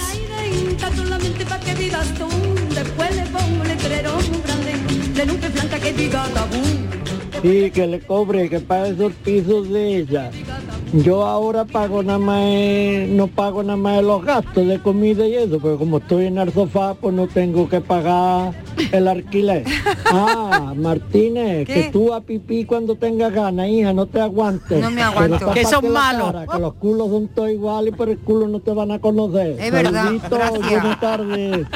Sí, 7.43 7.71
que 7.73 7.87
le 7.87 8.01
cobre, 8.01 8.49
que 8.49 8.61
pague 8.61 8.91
esos 8.91 9.13
pisos 9.25 9.69
de 9.71 9.99
ella. 9.99 10.31
Yo 10.93 11.27
ahora 11.27 11.65
pago 11.67 12.03
nada 12.03 12.19
más, 12.19 13.09
no 13.09 13.27
pago 13.27 13.63
nada 13.63 13.77
más 13.77 14.03
los 14.03 14.25
gastos 14.25 14.67
de 14.67 14.79
comida 14.81 15.27
y 15.27 15.35
eso, 15.35 15.59
pero 15.61 15.77
como 15.77 15.99
estoy 15.99 16.27
en 16.27 16.39
el 16.39 16.51
sofá, 16.53 16.95
pues 16.95 17.15
no 17.15 17.27
tengo 17.27 17.69
que 17.69 17.81
pagar 17.81 18.55
el 18.93 19.09
alquiler. 19.09 19.65
Ah, 20.11 20.73
Martínez, 20.75 21.67
¿Qué? 21.67 21.75
que 21.75 21.83
tú 21.91 22.15
a 22.15 22.23
pipí 22.23 22.65
cuando 22.65 22.95
tengas 22.95 23.31
ganas, 23.31 23.69
hija, 23.69 23.93
no 23.93 24.07
te 24.07 24.19
aguantes. 24.21 24.81
No 24.81 24.91
me 24.91 25.03
aguanto. 25.03 25.53
Que 25.53 25.67
son 25.67 25.91
malos. 25.93 26.33
cara, 26.33 26.47
que 26.47 26.59
los 26.59 26.73
culos 26.75 27.09
son 27.11 27.29
todos 27.29 27.51
iguales, 27.51 27.93
pero 27.97 28.13
el 28.13 28.19
culo 28.19 28.49
no 28.49 28.61
te 28.61 28.71
van 28.73 28.91
a 28.91 28.99
conocer. 28.99 29.57
Es 29.61 29.71
verdad, 29.71 30.05
Saludito, 30.05 30.37
gracias. 30.37 30.71
buenas 30.71 31.01
tardes. 31.01 31.67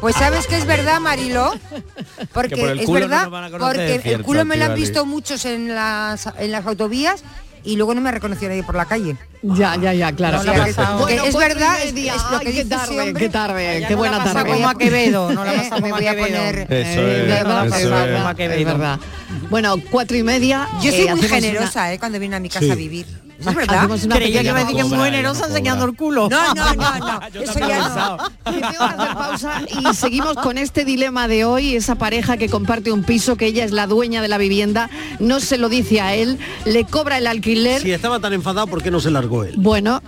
Pues 0.00 0.16
sabes 0.16 0.46
que 0.46 0.56
es 0.56 0.64
verdad, 0.64 1.00
Marilo, 1.00 1.50
porque 2.32 2.54
Que 2.54 2.60
por 2.62 2.70
el 2.70 2.80
es 2.80 2.88
no 2.88 2.94
verdad, 2.94 3.22
nos 3.24 3.30
van 3.30 3.44
a 3.44 3.50
conocer, 3.50 3.76
porque 3.76 3.94
el 3.96 4.02
cierto, 4.02 4.24
culo 4.24 4.44
me 4.46 4.56
lo 4.56 4.64
han 4.64 4.74
visto 4.74 5.04
muchos 5.04 5.44
en 5.44 5.74
las 5.74 6.26
en 6.38 6.50
las 6.50 6.64
autovías 6.66 7.22
y 7.64 7.76
luego 7.76 7.94
no 7.94 8.00
me 8.00 8.10
reconoció 8.10 8.48
nadie 8.48 8.62
por 8.62 8.74
la 8.74 8.84
calle. 8.86 9.16
Ya, 9.42 9.76
ya, 9.76 9.92
ya, 9.94 10.12
claro. 10.12 10.40
O 10.40 10.42
sea, 10.42 10.64
que- 10.64 10.74
que 10.74 10.82
Bueno, 10.98 11.24
es 11.24 11.34
y 11.34 11.38
verdad, 11.38 11.76
es, 11.82 11.94
es 11.94 11.94
lo 11.94 12.38
Ay, 12.38 12.38
que 12.40 12.44
qué 12.44 12.50
dice 12.50 12.60
ese 12.60 12.68
tarde, 12.68 13.00
hombre. 13.00 13.22
qué 13.24 13.28
tarde, 13.30 13.84
qué 13.86 13.90
no 13.92 13.96
buena 13.98 14.18
la 14.18 14.24
tarde. 14.32 14.50
como 14.52 14.68
a 14.68 14.74
Quevedo, 14.76 15.32
no 15.32 15.44
la 15.44 15.52
pasa 15.56 15.80
me 15.80 15.90
voy 15.92 16.06
a 16.06 16.16
poner 16.16 16.58
Eso 16.60 16.72
eh, 16.74 17.20
es, 17.22 17.26
de 17.26 17.26
verdad, 17.26 17.66
eso 17.66 17.76
es 17.76 17.90
verdad. 17.90 18.40
es 18.40 18.64
verdad. 18.64 19.00
Bueno, 19.48 19.76
cuatro 19.90 20.16
y 20.16 20.22
media. 20.22 20.68
Yo 20.82 20.90
soy 20.90 21.06
eh, 21.06 21.14
muy 21.14 21.22
generosa, 21.28 21.92
eh, 21.92 21.98
cuando 21.98 22.18
viene 22.18 22.36
a 22.36 22.40
mi 22.40 22.48
casa 22.48 22.60
Sí. 22.66 22.70
a 22.70 22.74
vivir. 22.74 23.06
¿Es 23.40 23.54
verdad? 23.54 23.78
Hacemos 23.78 24.04
una 24.04 24.14
Creía 24.16 24.40
que 24.42 24.48
iba 24.48 24.56
a 24.56 24.60
decir 24.60 24.76
que 24.76 24.82
es 24.82 24.88
muy 24.88 24.98
generosa 25.04 25.46
enseñando 25.46 25.84
el 25.86 25.96
culo. 25.96 26.28
No, 26.28 26.54
no, 26.54 26.74
no, 26.74 26.98
no. 26.98 27.20
Eso 27.40 27.58
ya 27.58 27.88
no. 27.88 28.52
Que 28.52 28.60
tengo 28.60 28.70
que 28.70 28.76
hacer 28.76 29.14
pausa 29.14 29.62
y 29.68 29.94
seguimos 29.94 30.34
con 30.34 30.58
este 30.58 30.84
dilema 30.84 31.26
de 31.28 31.44
hoy, 31.44 31.74
esa 31.76 31.94
pareja 31.94 32.36
que 32.36 32.48
comparte 32.48 32.92
un 32.92 33.02
piso, 33.02 33.36
que 33.36 33.46
ella 33.46 33.64
es 33.64 33.72
la 33.72 33.86
dueña 33.86 34.22
de 34.22 34.28
la 34.28 34.38
vivienda, 34.38 34.90
no 35.18 35.40
se 35.40 35.58
lo 35.58 35.68
dice 35.68 36.00
a 36.00 36.14
él, 36.14 36.38
le 36.64 36.84
cobra 36.84 37.18
el 37.18 37.26
alquiler. 37.26 37.80
Si 37.82 37.92
estaba 37.92 38.20
tan 38.20 38.32
enfadado, 38.32 38.66
¿por 38.66 38.82
qué 38.82 38.90
no 38.90 39.00
se 39.00 39.10
largó 39.10 39.44
él? 39.44 39.54
Bueno, 39.56 40.02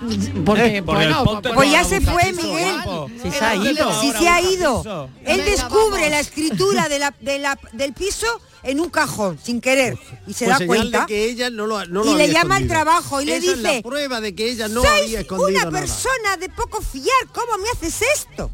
porque, 0.44 0.78
Eh, 0.78 0.82
por 0.82 0.96
bueno, 0.96 1.24
Pues 1.54 1.70
ya 1.70 1.84
se 1.84 2.00
fue, 2.00 2.32
Miguel. 2.32 2.76
Si 3.22 3.30
se 3.30 3.44
ha 3.44 3.54
ido. 3.56 4.00
Si 4.00 4.12
se 4.12 4.28
ha 4.28 4.40
ido. 4.40 5.08
Él 5.24 5.42
descubre 5.44 6.08
la 6.10 6.20
escritura 6.20 6.88
de 6.88 6.98
la, 6.98 7.14
de 7.20 7.38
la- 7.38 7.58
del 7.72 7.92
piso 7.92 8.26
en 8.64 8.80
un 8.80 8.90
cajón, 8.90 9.38
sin 9.42 9.60
querer. 9.60 9.98
Y 10.26 10.34
se 10.34 10.44
Pues 10.46 10.58
da 10.58 10.66
cuenta. 10.66 11.06
que 11.06 11.24
ella 11.24 11.50
no 11.50 11.66
lo, 11.66 11.84
no 11.86 12.04
lo 12.04 12.12
y 12.12 12.14
le 12.16 12.28
llama 12.32 12.56
al 12.56 12.68
trabajo 12.68 13.20
y 13.20 13.24
le 13.26 13.36
es 13.36 13.42
dice 13.42 13.56
la 13.56 13.82
prueba 13.82 14.20
de 14.20 14.34
que 14.34 14.50
ella 14.50 14.68
no 14.68 14.82
"Sois 14.82 15.02
había 15.02 15.20
escondido 15.20 15.48
una 15.48 15.64
nada. 15.70 15.80
persona 15.80 16.36
de 16.38 16.48
poco 16.48 16.80
fiar, 16.80 17.26
¿cómo 17.34 17.58
me 17.58 17.68
haces 17.70 18.00
esto? 18.16 18.50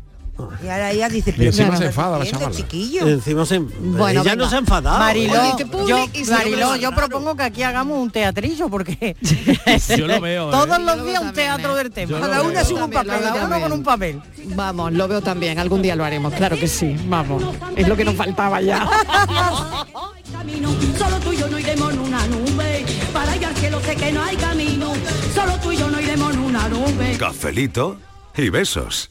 Y 0.62 0.68
ahora 0.68 0.90
ella 0.92 1.08
dice, 1.08 1.30
Y 1.30 1.32
pero 1.32 1.44
encima 1.46 1.70
¿qué 1.72 1.76
se 1.78 1.86
enfada 1.86 2.18
la 2.18 2.26
chavala. 2.26 2.50
chiquillo? 2.54 3.06
Encima 3.08 3.44
se, 3.44 3.58
Bueno, 3.58 4.22
venga. 4.22 4.36
no 4.36 4.48
se 4.48 4.56
ha 4.56 4.58
enfadado. 4.58 4.98
Mariló, 4.98 5.56
yo, 5.86 6.06
y 6.12 6.24
Mariló, 6.24 6.76
yo 6.76 6.92
propongo 6.92 7.34
que 7.36 7.42
aquí 7.42 7.62
hagamos 7.62 7.98
un 7.98 8.10
teatrillo 8.10 8.68
porque 8.68 9.16
Yo 9.96 10.06
lo 10.06 10.20
veo, 10.20 10.48
¿eh? 10.48 10.52
todos 10.52 10.80
los 10.80 10.96
lo 10.96 11.04
días 11.04 11.22
un 11.22 11.32
teatro 11.32 11.62
también, 11.74 11.84
del 11.84 11.92
tema. 11.92 12.20
Cada 12.20 12.42
uno 12.42 12.58
es 12.60 12.70
un 12.70 12.90
papel, 12.90 13.20
cada 13.20 13.44
uno 13.46 13.60
con 13.60 13.72
un 13.72 13.82
papel. 13.82 14.20
Vamos, 14.54 14.92
lo 14.92 15.08
veo 15.08 15.20
también, 15.20 15.58
algún 15.58 15.82
día 15.82 15.96
lo 15.96 16.04
haremos, 16.04 16.32
claro 16.34 16.56
que 16.58 16.68
sí, 16.68 16.96
vamos. 17.08 17.42
Es 17.76 17.88
lo 17.88 17.96
que 17.96 18.04
nos 18.04 18.14
faltaba 18.14 18.60
ya. 18.60 18.88
camino, 20.32 20.70
solo 20.98 21.18
tú 21.20 21.32
y 21.32 21.36
yo 21.36 21.48
no 21.48 21.58
iremos 21.58 21.92
en 21.92 21.98
una 22.00 22.26
nube. 22.26 22.84
Para 23.12 23.36
ir 23.36 23.44
al 23.46 23.56
cielo 23.56 23.80
sé 23.80 23.96
que 23.96 24.12
no 24.12 24.22
hay 24.22 24.36
camino, 24.36 24.92
solo 25.34 25.54
tú 25.62 25.72
y 25.72 25.76
yo 25.76 25.88
no 25.90 26.00
iremos 26.00 26.32
en 26.34 26.40
una 26.40 26.68
nube. 26.68 27.16
Cafelito 27.18 27.96
y 28.36 28.48
besos. 28.50 29.10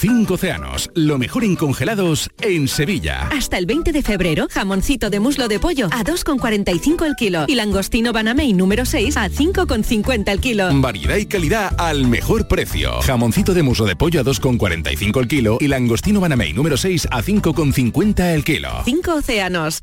Cinco 0.00 0.32
océanos, 0.32 0.90
lo 0.94 1.18
mejor 1.18 1.44
en 1.44 1.56
congelados 1.56 2.30
en 2.40 2.68
Sevilla. 2.68 3.28
Hasta 3.36 3.58
el 3.58 3.66
20 3.66 3.92
de 3.92 4.00
febrero, 4.00 4.46
jamoncito 4.50 5.10
de 5.10 5.20
muslo 5.20 5.46
de 5.46 5.60
pollo 5.60 5.88
a 5.92 6.02
2,45 6.02 7.04
el 7.04 7.14
kilo 7.16 7.44
y 7.46 7.54
langostino 7.54 8.10
banamey 8.10 8.54
número 8.54 8.86
6 8.86 9.18
a 9.18 9.28
5,50 9.28 10.32
el 10.32 10.40
kilo. 10.40 10.70
Variedad 10.80 11.16
y 11.16 11.26
calidad 11.26 11.74
al 11.76 12.06
mejor 12.06 12.48
precio. 12.48 13.02
Jamoncito 13.02 13.52
de 13.52 13.62
muslo 13.62 13.84
de 13.84 13.94
pollo 13.94 14.22
a 14.22 14.24
2,45 14.24 15.20
el 15.20 15.28
kilo 15.28 15.58
y 15.60 15.68
langostino 15.68 16.18
banamey 16.18 16.54
número 16.54 16.78
6 16.78 17.08
a 17.10 17.22
5,50 17.22 18.32
el 18.32 18.42
kilo. 18.42 18.70
Cinco 18.86 19.16
océanos. 19.16 19.82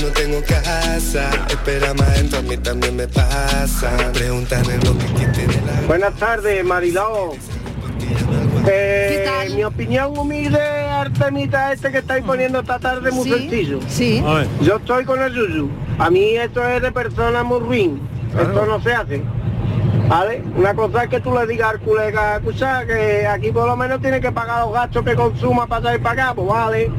no 0.00 0.08
tengo 0.08 0.40
casa. 0.42 1.30
Espera 1.48 1.94
más 1.94 2.08
adentro, 2.08 2.38
a 2.38 2.42
mí 2.42 2.56
también 2.56 2.96
me 2.96 3.08
pasa. 3.08 3.90
Pregúntame 4.12 4.76
lo 4.78 4.96
que 4.98 5.06
quiere 5.32 5.60
la... 5.66 5.86
Buenas 5.86 6.14
tardes, 6.14 6.64
Mariló. 6.64 7.32
Eh, 8.70 9.26
Mi 9.54 9.64
opinión 9.64 10.16
humilde, 10.18 10.60
Artemita, 10.60 11.72
este 11.72 11.90
que 11.90 11.98
estáis 11.98 12.24
poniendo 12.24 12.60
esta 12.60 12.78
tarde 12.78 13.10
muy 13.10 13.24
Sí, 13.24 13.30
sencillo. 13.30 13.80
sí. 13.88 14.22
Yo 14.62 14.76
estoy 14.76 15.04
con 15.04 15.20
el 15.22 15.32
Yuyu. 15.34 15.70
A 15.98 16.10
mí 16.10 16.36
esto 16.36 16.66
es 16.68 16.82
de 16.82 16.92
persona 16.92 17.42
muy 17.42 17.60
ruin. 17.60 18.00
Claro. 18.32 18.48
Esto 18.50 18.66
no 18.66 18.80
se 18.82 18.92
hace. 18.94 19.22
¿Vale? 20.08 20.42
Una 20.56 20.74
cosa 20.74 21.04
es 21.04 21.10
que 21.10 21.20
tú 21.20 21.34
le 21.34 21.46
digas 21.46 21.70
al 21.70 21.80
colega, 21.80 22.36
escucha, 22.36 22.86
que 22.86 23.26
aquí 23.26 23.50
por 23.52 23.66
lo 23.66 23.76
menos 23.76 24.00
tiene 24.00 24.20
que 24.20 24.32
pagar 24.32 24.64
los 24.64 24.72
gastos 24.72 25.04
que 25.04 25.14
consuma 25.14 25.66
para 25.66 25.82
salir 25.82 26.02
para 26.02 26.22
acá, 26.24 26.34
pues 26.34 26.48
vale. 26.48 26.90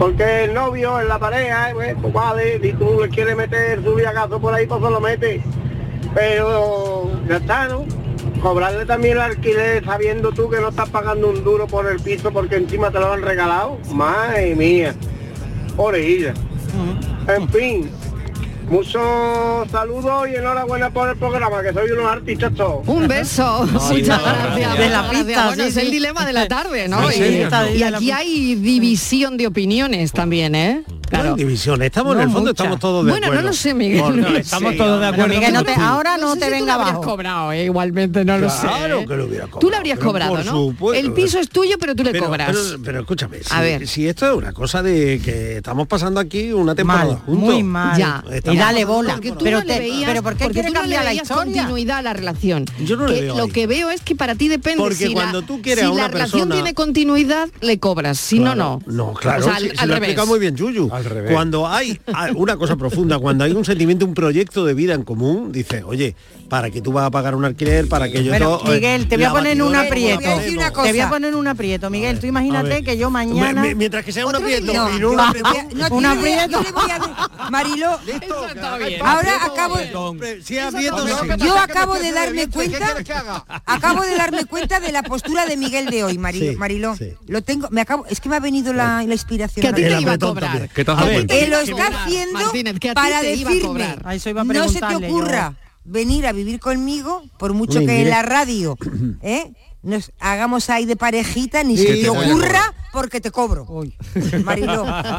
Porque 0.00 0.44
el 0.44 0.54
novio, 0.54 0.98
en 0.98 1.08
la 1.08 1.18
pareja, 1.18 1.68
eh, 1.68 1.74
pues, 1.74 1.94
pues 2.00 2.14
vale, 2.14 2.58
si 2.58 2.72
tú 2.72 3.02
le 3.02 3.10
quieres 3.10 3.36
meter 3.36 3.84
su 3.84 3.94
viagazo 3.94 4.40
por 4.40 4.54
ahí, 4.54 4.66
pues 4.66 4.82
se 4.82 4.90
lo 4.90 4.98
mete. 4.98 5.42
Pero 6.14 7.10
ya 7.28 7.36
está, 7.36 7.68
¿no? 7.68 7.84
Cobrarle 8.40 8.86
también 8.86 9.18
el 9.18 9.20
alquiler 9.20 9.84
sabiendo 9.84 10.32
tú 10.32 10.48
que 10.48 10.58
no 10.58 10.68
estás 10.68 10.88
pagando 10.88 11.28
un 11.28 11.44
duro 11.44 11.66
por 11.66 11.86
el 11.86 12.00
piso 12.00 12.32
porque 12.32 12.56
encima 12.56 12.90
te 12.90 12.98
lo 12.98 13.12
han 13.12 13.20
regalado. 13.20 13.76
Madre 13.92 14.54
mía. 14.56 14.94
Orejilla. 15.76 16.32
En 17.28 17.46
fin. 17.50 17.90
Muchos 18.70 19.68
saludos 19.72 20.28
y 20.32 20.36
enhorabuena 20.36 20.90
por 20.90 21.08
el 21.08 21.16
programa, 21.16 21.60
que 21.60 21.72
soy 21.72 21.90
unos 21.90 22.06
artistas 22.06 22.54
todos. 22.54 22.86
Un 22.86 23.08
beso. 23.08 23.66
Muchas 23.72 24.18
no, 24.22 24.24
gracias. 24.24 24.78
de 24.78 24.88
la 24.88 25.10
pista, 25.10 25.24
gracias. 25.24 25.46
Bueno, 25.46 25.62
sí, 25.64 25.68
es 25.68 25.76
el 25.76 25.90
dilema 25.90 26.24
de 26.24 26.32
la 26.32 26.46
tarde, 26.46 26.86
¿no? 26.88 27.10
Sí, 27.10 27.20
Y, 27.20 27.44
sí. 27.50 27.78
y 27.78 27.82
aquí 27.82 28.10
hay 28.12 28.54
división 28.54 29.36
de 29.36 29.48
opiniones 29.48 30.12
también, 30.12 30.54
¿eh? 30.54 30.84
Claro. 31.10 31.34
división, 31.36 31.82
estamos 31.82 32.12
en 32.12 32.18
No 32.18 32.22
el 32.24 32.30
fondo, 32.30 32.50
mucha. 32.50 32.62
estamos 32.62 32.80
todos 32.80 33.04
de 33.04 33.10
bueno, 33.10 33.26
acuerdo. 33.26 33.42
no 33.42 33.48
lo 33.48 33.54
sé, 33.54 33.74
Miguel. 33.74 34.00
Bueno, 34.00 34.30
no 34.30 34.36
estamos 34.36 34.72
sé. 34.72 34.78
todos 34.78 35.00
de 35.00 35.06
acuerdo. 35.06 35.34
Miguel, 35.34 35.52
no 35.52 35.64
te- 35.64 35.74
ahora 35.74 36.16
no, 36.16 36.34
sé 36.34 36.38
te 36.40 36.44
si 36.46 36.50
tú 36.52 36.56
venga 36.58 36.74
habrías 36.74 36.90
abajo. 36.94 37.02
cobrado, 37.10 37.52
¿eh? 37.52 37.64
igualmente, 37.64 38.24
no 38.24 38.38
lo 38.38 38.48
sé. 38.50 38.60
Claro 38.62 39.06
que 39.06 39.16
lo 39.16 39.24
hubiera 39.26 39.44
cobrado. 39.46 39.58
Tú 39.60 39.70
lo 39.70 39.76
habrías 39.76 39.98
pero 39.98 40.08
cobrado, 40.10 40.34
por 40.36 40.44
¿no? 40.44 40.52
supuesto. 40.52 41.06
El 41.06 41.12
piso 41.12 41.38
es 41.38 41.48
tuyo, 41.48 41.76
pero 41.78 41.94
tú 41.94 42.04
le 42.04 42.12
Pero- 42.12 42.26
cobras. 42.26 42.56
Pero, 42.56 42.82
pero 42.84 43.00
escúchame, 43.00 43.42
si, 43.42 43.54
A 43.54 43.60
ver. 43.60 43.86
si 43.88 44.06
esto 44.08 44.30
es 44.30 44.36
una 44.36 44.52
cosa 44.52 44.82
de 44.82 45.20
que 45.24 45.56
estamos 45.58 45.86
pasando 45.88 46.20
aquí 46.20 46.52
una 46.52 46.74
temporada 46.74 47.06
Mal, 47.06 47.16
juntos. 47.18 47.44
muy 47.44 47.62
mal. 47.62 47.98
Ya. 47.98 48.24
Estamos 48.30 48.56
Y 48.56 48.58
dale 48.58 48.84
bola. 48.84 49.12
Porque 49.14 49.32
tú 49.32 49.38
Pero 49.44 49.58
no 49.60 49.66
te- 49.66 49.78
veías, 49.78 50.08
pero 50.10 50.22
¿por 50.22 50.36
qué 50.36 50.48
quiere 50.50 50.68
tú 50.68 50.74
no 50.74 50.80
cambiar 50.80 51.04
la 51.04 51.14
historia? 51.14 51.62
continuidad 51.62 51.98
a 51.98 52.02
la 52.02 52.12
relación. 52.12 52.64
Yo 52.84 52.96
no 52.96 53.08
lo 53.08 53.48
que 53.48 53.66
veo 53.66 53.90
es 53.90 54.00
que 54.00 54.14
para 54.14 54.34
ti 54.34 54.48
depende 54.48 54.78
Porque 54.82 54.94
si 55.08 55.12
cuando 55.12 55.40
la, 55.40 55.46
tú 55.46 55.60
quieres 55.62 55.82
si 55.84 55.86
a 55.88 55.90
una 55.92 56.02
la 56.02 56.08
relación 56.08 56.40
persona- 56.42 56.54
tiene 56.54 56.74
continuidad, 56.74 57.48
le 57.60 57.78
cobras. 57.78 58.18
Si 58.18 58.38
no, 58.38 58.54
no. 58.54 58.80
No, 58.86 59.12
claro, 59.14 59.40
O 59.40 59.44
sea, 59.44 59.56
si- 59.58 59.64
al, 59.68 59.70
si 59.72 59.78
al 59.82 59.88
lo 59.88 59.94
revés. 59.94 60.08
explica 60.10 60.26
muy 60.26 60.38
bien 60.38 60.56
Yuyu. 60.56 60.88
Cuando 61.32 61.66
hay 61.68 62.00
una 62.34 62.56
cosa 62.56 62.76
profunda, 62.76 63.18
cuando 63.18 63.44
hay 63.44 63.52
un 63.52 63.64
sentimiento, 63.64 64.04
un 64.06 64.14
proyecto 64.14 64.64
de 64.64 64.74
vida 64.74 64.94
en 64.94 65.02
común, 65.02 65.52
dice, 65.52 65.82
oye, 65.82 66.14
para 66.48 66.70
que 66.70 66.80
tú 66.80 66.92
vas 66.92 67.04
a 67.06 67.10
pagar 67.10 67.34
un 67.34 67.44
alquiler, 67.44 67.86
para 67.88 68.10
que 68.10 68.24
yo 68.24 68.32
Bueno, 68.32 68.58
todo, 68.58 68.72
eh, 68.72 68.74
Miguel, 68.76 69.08
te 69.08 69.16
voy 69.16 69.24
a 69.24 69.30
poner 69.32 69.52
en 69.52 69.62
un 69.62 69.74
aprieto. 69.74 70.20
Te 70.20 70.90
voy 70.92 71.00
a 71.00 71.08
poner 71.08 71.30
en 71.30 71.36
un 71.36 71.46
aprieto, 71.48 71.90
Miguel. 71.90 72.18
Tú 72.18 72.26
imagínate 72.26 72.82
que 72.82 72.96
yo 72.96 73.10
mañana... 73.10 73.62
Mientras 73.74 74.04
que 74.04 74.12
sea 74.12 74.26
un 74.26 74.34
aprieto 74.34 74.72
No, 74.72 74.96
y 74.96 74.98
no 74.98 75.10
un 75.10 75.20
Un 75.92 76.06
aprieto. 76.06 76.58
a- 76.58 77.50
Marilo, 77.50 77.90
ahora 79.04 79.44
acabo. 79.44 79.76
¿qué 79.76 80.40
yo 81.38 81.54
¿Que 81.54 81.58
acabo 81.58 81.94
de 81.94 82.12
darme? 82.12 82.46
¿Qué 82.46 82.48
cuenta, 82.48 82.96
acabo 83.66 84.02
de 84.02 84.16
darme 84.16 84.44
cuenta 84.44 84.80
de 84.80 84.92
la 84.92 85.02
postura 85.02 85.46
de 85.46 85.56
Miguel 85.56 85.86
de 85.86 86.04
hoy, 86.04 86.18
Mari- 86.18 86.40
Sí, 86.40 86.56
Mariló. 86.56 86.96
sí. 86.96 87.12
Lo 87.26 87.42
tengo, 87.42 87.68
me 87.70 87.80
acabo, 87.80 88.06
es 88.06 88.20
que 88.20 88.28
me 88.28 88.36
ha 88.36 88.40
venido 88.40 88.72
la, 88.72 89.02
la 89.04 89.12
inspiración. 89.12 89.62
Que 89.62 89.68
a 89.68 89.74
ti 89.74 89.82
ahora 89.84 89.96
te 89.96 90.02
iba 90.02 90.12
a 90.12 90.18
cobrar. 90.18 90.68
También. 90.96 91.26
¿Qué 91.26 91.26
te 91.26 91.54
has 91.54 91.64
Que 91.64 91.70
lo 91.72 91.78
está 91.80 92.02
haciendo 92.04 92.38
Martínez, 92.38 92.78
que 92.80 92.92
para 92.92 93.22
decirme, 93.22 93.60
cobrar. 93.60 94.02
A 94.04 94.14
eso 94.14 94.30
iba 94.30 94.40
a 94.42 94.44
no 94.44 94.68
se 94.68 94.80
te 94.80 94.86
yo. 94.92 94.98
ocurra 94.98 95.54
venir 95.84 96.26
a 96.26 96.32
vivir 96.32 96.60
conmigo, 96.60 97.22
por 97.38 97.52
mucho 97.54 97.78
Uy, 97.80 97.86
que 97.86 98.02
en 98.02 98.10
la 98.10 98.22
radio 98.22 98.76
¿eh? 99.22 99.52
nos 99.82 100.12
hagamos 100.20 100.68
ahí 100.68 100.84
de 100.84 100.94
parejita, 100.96 101.62
ni 101.64 101.76
Sí, 101.76 101.86
se 101.86 101.94
te 102.02 102.08
ocurra 102.10 102.74
porque 102.92 103.20
te 103.20 103.30
cobro. 103.30 103.66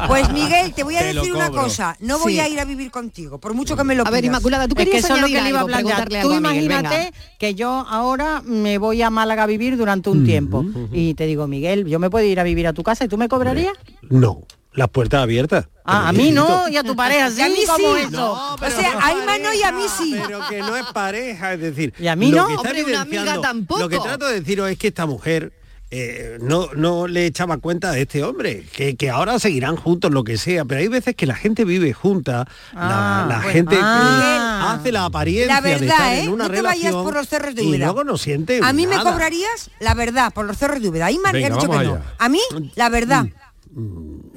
Pues 0.08 0.32
Miguel, 0.32 0.72
te 0.74 0.82
voy 0.82 0.96
a 0.96 1.00
Te 1.00 1.14
decir 1.14 1.32
una 1.34 1.50
cosa, 1.50 1.96
no 2.00 2.18
voy 2.18 2.34
Sí. 2.34 2.40
a 2.40 2.48
ir 2.48 2.60
a 2.60 2.64
vivir 2.64 2.90
contigo, 2.90 3.38
por 3.38 3.54
mucho 3.54 3.76
que 3.76 3.84
me 3.84 3.94
lo 3.94 4.06
A 4.06 4.10
ver, 4.10 4.20
pidas. 4.20 4.32
Inmaculada, 4.36 4.68
tú 4.68 4.74
Es 4.74 4.78
que 4.78 4.84
querías 4.84 5.04
eso 5.04 5.14
es 5.16 5.20
lo 5.20 5.26
que 5.26 5.40
le 5.42 5.48
iba 5.48 5.60
a 5.60 5.66
plantear. 5.66 6.08
Tú 6.08 6.16
algo 6.16 6.32
a 6.34 6.40
Miguel, 6.40 6.64
imagínate 6.64 6.96
venga. 6.96 7.10
que 7.38 7.54
yo 7.54 7.70
ahora 7.88 8.40
me 8.44 8.78
voy 8.78 9.02
a 9.02 9.10
Málaga 9.10 9.42
a 9.44 9.46
vivir 9.46 9.76
durante 9.76 10.10
un 10.10 10.24
tiempo 10.24 10.64
y 10.92 11.14
te 11.14 11.26
digo, 11.26 11.46
Miguel, 11.48 11.86
yo 11.86 11.98
me 11.98 12.08
puedo 12.10 12.24
ir 12.24 12.38
a 12.38 12.44
vivir 12.44 12.66
a 12.68 12.72
tu 12.72 12.82
casa 12.82 13.04
y 13.04 13.08
tú 13.08 13.18
me 13.18 13.28
cobrarías. 13.28 13.74
No, 14.10 14.42
las 14.74 14.88
puertas 14.88 15.22
abiertas. 15.22 15.68
Ah, 15.84 16.08
a 16.08 16.12
mí 16.12 16.30
no 16.30 16.68
y 16.68 16.76
a 16.76 16.82
tu 16.84 16.94
pareja 16.94 17.28
sí, 17.30 17.38
Y 17.38 17.42
a 17.42 17.48
mí 17.48 17.56
como 17.66 17.94
sí. 17.96 18.00
eso. 18.02 18.10
No, 18.10 18.54
o 18.54 18.58
sea, 18.70 18.98
a 19.04 19.12
Ima 19.12 19.38
no 19.38 19.52
y 19.52 19.62
a 19.62 19.72
mí 19.72 19.82
sí. 19.98 20.16
Pero 20.26 20.40
que 20.48 20.60
no 20.60 20.76
es 20.76 20.84
pareja, 20.94 21.54
es 21.54 21.60
decir, 21.60 21.92
¿Y 21.98 22.06
a 22.06 22.16
mí 22.16 22.30
no? 22.30 22.46
Hombre, 22.46 22.84
una 22.84 23.00
amiga 23.02 23.40
tampoco. 23.40 23.80
Lo 23.80 23.88
que 23.88 23.98
trato 23.98 24.26
de 24.28 24.40
deciros 24.40 24.70
es 24.70 24.78
que 24.78 24.88
esta 24.88 25.06
mujer 25.06 25.52
eh, 25.94 26.38
no, 26.40 26.68
no 26.74 27.06
le 27.06 27.26
echaba 27.26 27.58
cuenta 27.58 27.90
de 27.90 28.02
este 28.02 28.22
hombre, 28.24 28.64
que, 28.72 28.96
que 28.96 29.10
ahora 29.10 29.38
seguirán 29.38 29.76
juntos 29.76 30.10
lo 30.10 30.24
que 30.24 30.38
sea, 30.38 30.64
pero 30.64 30.80
hay 30.80 30.88
veces 30.88 31.14
que 31.14 31.26
la 31.26 31.34
gente 31.34 31.66
vive 31.66 31.92
junta, 31.92 32.46
Ah, 32.74 33.26
la, 33.28 33.34
la 33.34 33.42
bueno. 33.42 33.52
gente 33.52 33.76
Ah. 33.78 34.72
hace 34.78 34.90
la 34.90 35.04
apariencia 35.04 35.54
La 35.56 35.60
de 35.60 35.72
estar 35.74 35.88
verdad, 35.88 36.18
en 36.18 36.24
¿eh? 36.24 36.28
una 36.30 36.48
No 36.48 36.54
te 36.54 36.62
vayas 36.62 36.94
por 36.94 37.12
los 37.12 37.28
cerros 37.28 37.54
de 37.54 37.64
y 37.64 37.68
Úbeda. 37.68 37.84
luego 37.86 38.04
no 38.04 38.16
siente 38.16 38.60
A 38.62 38.72
mí 38.72 38.86
me 38.86 38.96
cobrarías 39.02 39.70
la 39.80 39.92
verdad 39.92 40.32
por 40.32 40.46
los 40.46 40.56
cerros 40.56 40.80
de 40.80 40.88
Úbeda. 40.88 41.06
Ahí 41.06 41.18
me 41.18 41.28
han 41.28 41.34
dicho 41.54 41.68
que 41.68 41.84
no. 41.84 41.98
A 42.18 42.28
mí, 42.30 42.40
la 42.74 42.88
verdad. 42.88 43.26
No, 43.26 43.30
a 43.30 44.31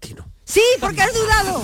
ti 0.00 0.14
no. 0.14 0.24
Sí, 0.44 0.60
porque 0.80 1.02
has 1.02 1.14
dudado. 1.14 1.62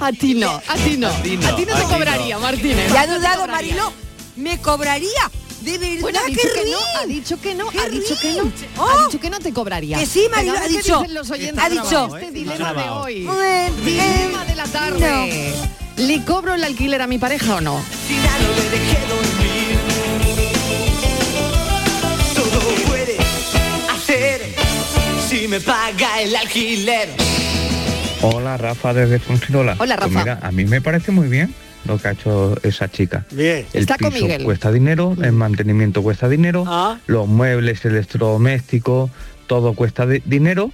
A 0.00 0.12
ti 0.12 0.34
no, 0.34 0.50
a 0.68 0.74
ti 0.76 0.96
no. 0.96 1.08
A 1.08 1.16
ti 1.16 1.36
no, 1.66 1.74
te 1.76 1.82
cobraría, 1.84 2.38
Martínez. 2.38 2.92
Ya 2.92 3.02
ha 3.02 3.06
dudado. 3.06 3.46
Marilo. 3.46 3.92
Me 4.36 4.60
cobraría. 4.60 5.30
De 5.62 5.78
verdad 5.78 6.00
Bueno, 6.02 6.18
ha 6.22 6.26
dicho 6.28 6.48
que 6.54 6.70
no, 6.70 6.78
ha 7.00 7.06
dicho 7.06 7.40
que 7.40 7.54
no, 7.54 7.70
¡Qué 7.70 7.78
ha 7.80 7.88
dicho 7.88 8.14
que 8.20 8.32
no, 8.32 8.42
ha 8.42 8.82
¡Oh! 8.82 9.06
dicho 9.06 9.18
que 9.18 9.30
no 9.30 9.38
te 9.40 9.50
cobraría. 9.54 9.96
Que 9.98 10.04
sí, 10.04 10.26
Marilo, 10.30 10.58
ha 10.58 10.62
¿qué 10.62 10.68
dicho- 10.68 11.04
los 11.08 11.30
oyentes 11.30 11.64
ha 11.64 11.68
de 11.70 11.74
dicho- 11.80 12.16
este 12.18 12.30
dilema 12.32 12.74
de 12.74 12.88
hoy. 12.90 13.20
Dilema 13.82 14.44
de 14.44 14.54
la 14.56 14.64
tarde. 14.66 15.54
¿Le 15.96 16.22
cobro 16.24 16.52
el 16.54 16.64
alquiler 16.64 17.00
a 17.00 17.06
mi 17.06 17.16
pareja 17.18 17.54
o 17.54 17.60
no? 17.62 17.82
Si 25.26 25.48
me 25.48 25.60
paga 25.60 26.20
el 26.22 26.34
alquiler. 26.36 27.08
Hola 28.22 28.56
Rafa 28.56 28.94
desde 28.94 29.18
Fuengirola. 29.18 29.76
Hola, 29.78 29.96
Pues 29.96 30.12
Rafa. 30.12 30.18
mira, 30.24 30.38
a 30.42 30.50
mí 30.52 30.64
me 30.64 30.80
parece 30.80 31.12
muy 31.12 31.28
bien 31.28 31.54
lo 31.86 31.98
que 31.98 32.08
ha 32.08 32.10
hecho 32.12 32.56
esa 32.62 32.90
chica. 32.90 33.24
Bien. 33.30 33.66
El 33.72 33.80
Está 33.82 33.98
con 33.98 34.12
piso 34.12 34.24
Miguel. 34.24 34.44
cuesta 34.44 34.72
dinero, 34.72 35.14
el 35.22 35.32
mantenimiento 35.32 36.02
cuesta 36.02 36.28
dinero, 36.28 36.64
Ah. 36.66 36.98
los 37.06 37.26
muebles, 37.28 37.84
electrodomésticos, 37.84 39.10
todo 39.46 39.74
cuesta 39.74 40.06
di- 40.06 40.22
dinero. 40.24 40.70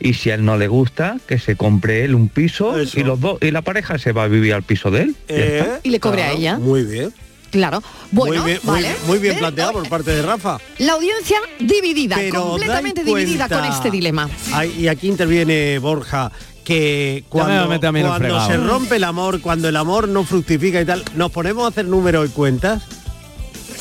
Y 0.00 0.14
si 0.14 0.30
a 0.30 0.34
él 0.34 0.44
no 0.44 0.56
le 0.56 0.68
gusta, 0.68 1.18
que 1.26 1.38
se 1.40 1.56
compre 1.56 2.04
él 2.04 2.14
un 2.14 2.28
piso 2.28 2.78
Eso. 2.78 3.00
y 3.00 3.02
los 3.02 3.20
dos 3.20 3.38
y 3.42 3.50
la 3.50 3.62
pareja 3.62 3.98
se 3.98 4.12
va 4.12 4.24
a 4.24 4.28
vivir 4.28 4.54
al 4.54 4.62
piso 4.62 4.90
de 4.92 5.02
él. 5.02 5.16
Eh. 5.28 5.64
Y 5.82 5.90
le 5.90 5.98
cobre 6.00 6.22
a 6.22 6.32
ella. 6.32 6.56
Muy 6.58 6.84
bien. 6.84 7.12
Claro. 7.50 7.82
Bueno, 8.10 8.42
muy 8.42 8.50
bien, 8.52 8.60
muy- 8.62 8.74
vale. 8.74 8.96
muy, 9.06 9.18
bien 9.18 9.38
planteado 9.38 9.72
por 9.72 9.88
parte 9.88 10.10
de 10.10 10.22
Rafa. 10.22 10.58
La 10.78 10.92
audiencia 10.92 11.38
dividida, 11.58 12.16
Pero 12.16 12.42
completamente 12.42 13.04
dividida 13.04 13.48
con 13.48 13.64
este 13.64 13.90
dilema. 13.90 14.28
Ay, 14.52 14.74
y 14.78 14.88
aquí 14.88 15.08
interviene 15.08 15.78
Borja 15.78 16.30
que 16.68 17.24
me 17.24 17.28
cuando, 17.30 17.78
cuando 18.08 18.46
se 18.46 18.56
rompe 18.58 18.96
el 18.96 19.04
amor, 19.04 19.40
cuando 19.40 19.70
el 19.70 19.76
amor 19.76 20.06
no 20.06 20.22
fructifica 20.24 20.78
y 20.78 20.84
tal, 20.84 21.02
nos 21.14 21.30
ponemos 21.32 21.64
a 21.64 21.68
hacer 21.68 21.86
números 21.86 22.28
y 22.28 22.32
cuentas. 22.32 22.82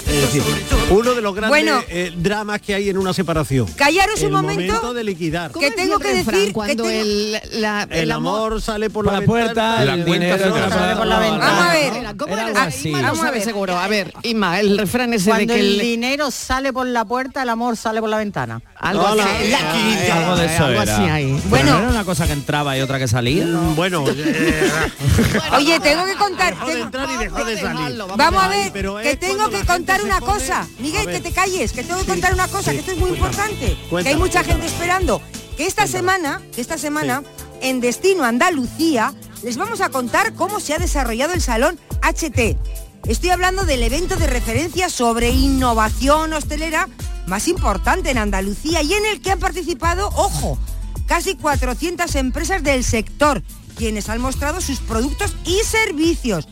Es 0.09 0.21
decir, 0.33 0.41
uno 0.89 1.13
de 1.13 1.21
los 1.21 1.35
grandes 1.35 1.49
Bueno. 1.49 1.83
eh, 1.89 2.11
dramas 2.15 2.61
que 2.61 2.73
hay 2.73 2.89
en 2.89 2.97
una 2.97 3.13
separación. 3.13 3.67
Callaros 3.75 4.19
el 4.21 4.27
un 4.27 4.31
momento, 4.41 4.61
momento 4.73 4.93
de 4.93 5.03
liquidar. 5.03 5.51
que 5.51 5.71
tengo 5.71 5.99
que 5.99 6.13
decir 6.13 6.45
que 6.47 6.53
cuando 6.53 6.83
tengo- 6.85 6.89
el, 6.89 7.37
la- 7.61 7.87
El 7.91 8.11
amor 8.11 8.61
sale 8.61 8.89
por 8.89 9.05
la, 9.05 9.21
puerta, 9.21 9.77
ventana, 9.79 9.81
el 9.81 9.87
la 9.99 10.05
dinero 10.05 10.37
sale 10.69 10.95
por 10.95 11.07
la 11.07 11.19
ventana. 11.19 11.45
Vamos 11.45 11.65
a 11.65 11.73
ver. 11.73 11.93
Era, 11.93 12.13
¿Cómo 12.15 12.33
Era 12.33 12.41
era? 12.49 12.51
algo 12.61 12.69
así. 12.69 12.89
Inma 12.89 13.01
lo 13.01 13.07
Vamos 13.09 13.23
a 13.25 13.31
ver. 13.31 13.43
seguro. 13.43 13.77
A 13.77 13.87
ver, 13.87 14.13
Inma, 14.23 14.59
el 14.61 14.77
refrán 14.77 15.13
ese 15.13 15.29
Cuando 15.29 15.53
de 15.53 15.59
que 15.59 15.65
el 15.65 15.73
el... 15.75 15.79
dinero 15.81 16.31
sale 16.31 16.71
por 16.71 16.87
la 16.87 17.03
puerta, 17.05 17.43
el 17.43 17.49
amor 17.49 17.75
sale 17.75 17.99
por 17.99 18.09
la 18.09 18.17
ventana. 18.17 18.61
Algo 18.79 19.03
Hola. 19.05 19.23
así. 19.25 19.47
La 19.49 19.59
Eh, 19.59 20.11
Algo 20.11 20.35
de 20.35 20.45
eso 20.45 20.65
algo 20.65 20.81
era. 20.83 20.93
así 20.97 21.03
ahí. 21.09 21.33
Pero 21.37 21.49
Bueno. 21.49 21.71
¿no 21.73 21.79
era 21.79 21.89
una 21.89 22.05
cosa 22.05 22.27
que 22.27 22.33
entraba 22.33 22.77
y 22.77 22.81
otra 22.81 22.99
que 22.99 23.07
salía. 23.07 23.45
Mm, 23.45 23.75
Bueno, 23.75 24.03
eh, 24.15 24.71
Oye, 25.55 25.79
tengo 25.79 26.05
que 26.05 26.13
contar. 26.15 26.53
dejó 26.53 26.65
de 26.67 26.71
tengo- 26.73 26.85
entrar 26.85 27.09
y 27.11 27.17
dejó 27.17 27.43
de 27.43 27.59
salir. 27.59 27.97
Vamos 28.15 28.43
a 28.43 28.47
ver, 28.47 28.71
Pero 28.71 28.97
que 28.97 29.15
tengo 29.15 29.49
que 29.49 29.65
contar 29.65 30.03
una 30.03 30.19
cosa. 30.21 30.67
Miguel, 30.79 31.07
que 31.07 31.19
te 31.21 31.31
calles, 31.31 31.71
que 31.73 31.83
tengo 31.83 31.99
que 31.99 32.05
Sí, 32.05 32.11
contar 32.11 32.33
una 32.33 32.47
cosa, 32.47 32.71
sí, 32.71 32.77
que 32.77 32.79
esto 32.81 32.91
es 32.91 32.97
muy 32.97 33.09
cuéntame. 33.17 33.27
importante. 33.31 33.65
que 33.81 33.89
Cuéntame, 33.89 34.13
hay 34.13 34.19
mucha 34.19 34.43
cuéntame. 34.43 34.61
gente 34.61 34.67
esperando. 34.67 35.21
Que 35.57 35.65
esta 35.65 35.87
semana, 35.87 36.41
que 36.53 36.61
esta 36.61 36.77
semana, 36.77 37.23
en 37.61 37.81
Destino 37.81 38.23
Andalucía, 38.25 39.13
les 39.41 39.57
vamos 39.57 39.81
a 39.81 39.89
contar 39.89 40.33
cómo 40.33 40.59
se 40.59 40.75
ha 40.75 40.77
desarrollado 40.77 41.33
el 41.33 41.41
Salón 41.41 41.79
HT. 42.01 42.57
Estoy 43.07 43.29
hablando 43.31 43.63
del 43.63 43.81
evento 43.81 44.17
de 44.17 44.27
referencia 44.27 44.89
sobre 44.89 45.29
innovación 45.31 46.33
hostelera 46.33 46.87
más 47.27 47.47
importante 47.47 48.09
en 48.09 48.17
Andalucía 48.17 48.81
y 48.81 48.93
en 48.93 49.05
el 49.05 49.21
que 49.21 49.31
han 49.31 49.39
participado, 49.39 50.07
ojo, 50.15 50.57
casi 51.05 51.35
400 51.35 52.15
empresas 52.15 52.63
del 52.63 52.83
sector, 52.83 53.43
quienes 53.75 54.09
han 54.09 54.21
mostrado 54.21 54.61
sus 54.61 54.79
productos 54.79 55.35
y 55.45 55.59
servicios. 55.63 56.47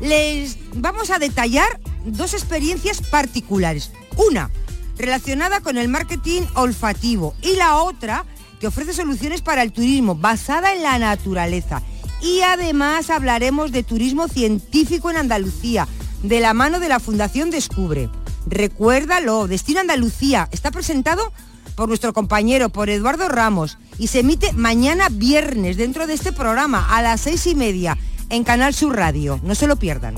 Les 0.00 0.58
vamos 0.74 1.10
a 1.10 1.18
detallar 1.18 1.80
dos 2.04 2.34
experiencias 2.34 3.00
particulares. 3.00 3.92
Una, 4.16 4.50
relacionada 4.98 5.60
con 5.60 5.78
el 5.78 5.88
marketing 5.88 6.42
olfativo 6.54 7.34
y 7.42 7.56
la 7.56 7.76
otra, 7.76 8.24
que 8.60 8.66
ofrece 8.66 8.94
soluciones 8.94 9.42
para 9.42 9.62
el 9.62 9.72
turismo 9.72 10.14
basada 10.14 10.74
en 10.74 10.82
la 10.82 10.98
naturaleza. 10.98 11.82
Y 12.22 12.40
además 12.40 13.10
hablaremos 13.10 13.72
de 13.72 13.82
turismo 13.82 14.28
científico 14.28 15.10
en 15.10 15.18
Andalucía, 15.18 15.86
de 16.22 16.40
la 16.40 16.54
mano 16.54 16.80
de 16.80 16.88
la 16.88 16.98
Fundación 16.98 17.50
Descubre. 17.50 18.08
Recuérdalo, 18.46 19.48
Destino 19.48 19.80
Andalucía 19.80 20.48
está 20.52 20.70
presentado 20.70 21.32
por 21.74 21.88
nuestro 21.88 22.12
compañero, 22.12 22.70
por 22.70 22.88
Eduardo 22.88 23.28
Ramos, 23.28 23.76
y 23.98 24.06
se 24.06 24.20
emite 24.20 24.52
mañana 24.52 25.08
viernes 25.10 25.76
dentro 25.76 26.06
de 26.06 26.14
este 26.14 26.32
programa 26.32 26.96
a 26.96 27.02
las 27.02 27.20
seis 27.20 27.46
y 27.46 27.54
media 27.54 27.98
en 28.30 28.44
Canal 28.44 28.72
Sur 28.72 28.96
Radio. 28.96 29.40
No 29.42 29.54
se 29.54 29.66
lo 29.66 29.76
pierdan. 29.76 30.16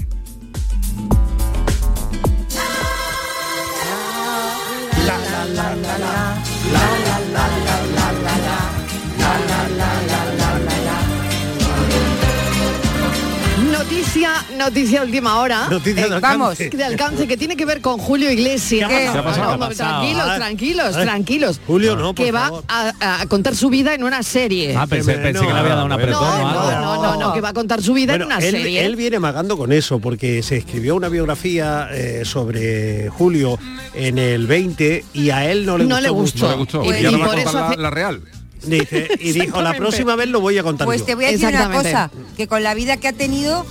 Noticia, 13.91 14.31
noticia 14.59 15.03
última 15.03 15.41
hora. 15.41 15.67
Noticia 15.71 15.95
de 15.95 16.11
Eh, 16.11 16.15
alcance. 16.17 16.39
Vamos, 16.39 16.59
de 16.59 16.85
alcance 16.85 17.27
que 17.27 17.39
tiene 17.39 17.57
que 17.57 17.65
ver 17.65 17.81
con 17.81 17.97
Julio 17.97 18.31
Iglesias. 18.31 18.87
¿Qué 18.87 19.09
ha 19.09 19.25
pasado? 19.25 19.25
No, 19.25 19.33
¿Qué 19.33 19.41
ha 19.55 19.57
no, 19.57 19.69
pasado? 19.69 19.91
tranquilos, 20.03 20.25
Ah, 20.29 20.37
tranquilos, 20.37 20.97
eh. 20.97 21.03
tranquilos. 21.03 21.61
Julio, 21.67 21.97
no, 21.97 22.15
por 22.15 22.27
que 22.27 22.31
va 22.31 22.49
favor. 22.49 22.65
a, 22.69 23.23
a 23.23 23.27
contar 23.29 23.57
su 23.57 23.71
vida 23.71 23.95
en 23.95 24.05
una 24.05 24.23
serie. 24.23 24.77
Ah, 24.77 24.87
pensé, 24.87 25.13
Que 25.15 25.19
pensé 25.21 25.41
que 25.41 25.47
no, 25.47 25.55
le 25.55 25.59
había 25.61 25.75
dado 25.75 25.87
una 25.87 25.95
o 25.95 25.99
no, 25.99 26.07
no, 26.11 27.03
no, 27.03 27.17
no, 27.19 27.33
que 27.33 27.41
va 27.41 27.49
a 27.49 27.53
contar 27.55 27.81
su 27.83 27.95
vida 27.95 28.13
Bueno, 28.13 28.27
en 28.27 28.33
una 28.33 28.45
él, 28.45 28.51
serie. 28.51 28.85
él 28.85 28.95
viene 28.95 29.19
magando 29.21 29.57
con 29.57 29.73
eso 29.73 29.99
porque 30.01 30.43
se 30.43 30.59
escribió 30.59 30.95
una 30.95 31.09
biografía 31.09 31.89
eh, 31.91 32.27
sobre 32.27 33.09
Julio 33.09 33.59
en 33.95 34.19
el 34.19 34.47
20 34.47 35.07
y 35.15 35.31
a 35.31 35.51
él 35.51 35.65
no 35.65 35.79
le 35.79 35.85
No 35.87 35.95
gustó. 35.97 36.03
le 36.03 36.11
gustó. 36.11 36.47
mucho. 36.47 36.47
No 36.47 36.51
le 36.51 36.59
gustó. 36.59 36.83
Y, 36.85 36.89
Pues, 36.89 37.01
y 37.01 37.07
y 37.07 37.19
por 37.27 37.39
eso 37.39 37.49
eso 37.49 37.65
hace- 37.65 37.77
la, 37.77 37.83
la 37.85 37.91
real. 37.91 38.21
Dice, 38.65 39.09
y 39.21 39.33
dijo, 39.33 39.61
la 39.63 39.75
próxima 39.75 40.17
vez 40.17 40.29
lo 40.29 40.41
voy 40.41 40.59
a 40.59 40.63
contar 40.63 40.87
Pues 40.87 41.01
yo". 41.01 41.07
te 41.07 41.15
voy 41.15 41.27
a 41.27 41.31
decir 41.31 41.49
una 41.49 41.71
cosa, 41.71 42.11
que 42.37 42.47
con 42.47 42.63
la 42.63 42.75
vida 42.75 42.97
que 42.97 43.09
ha 43.09 43.13
tenido 43.13 43.65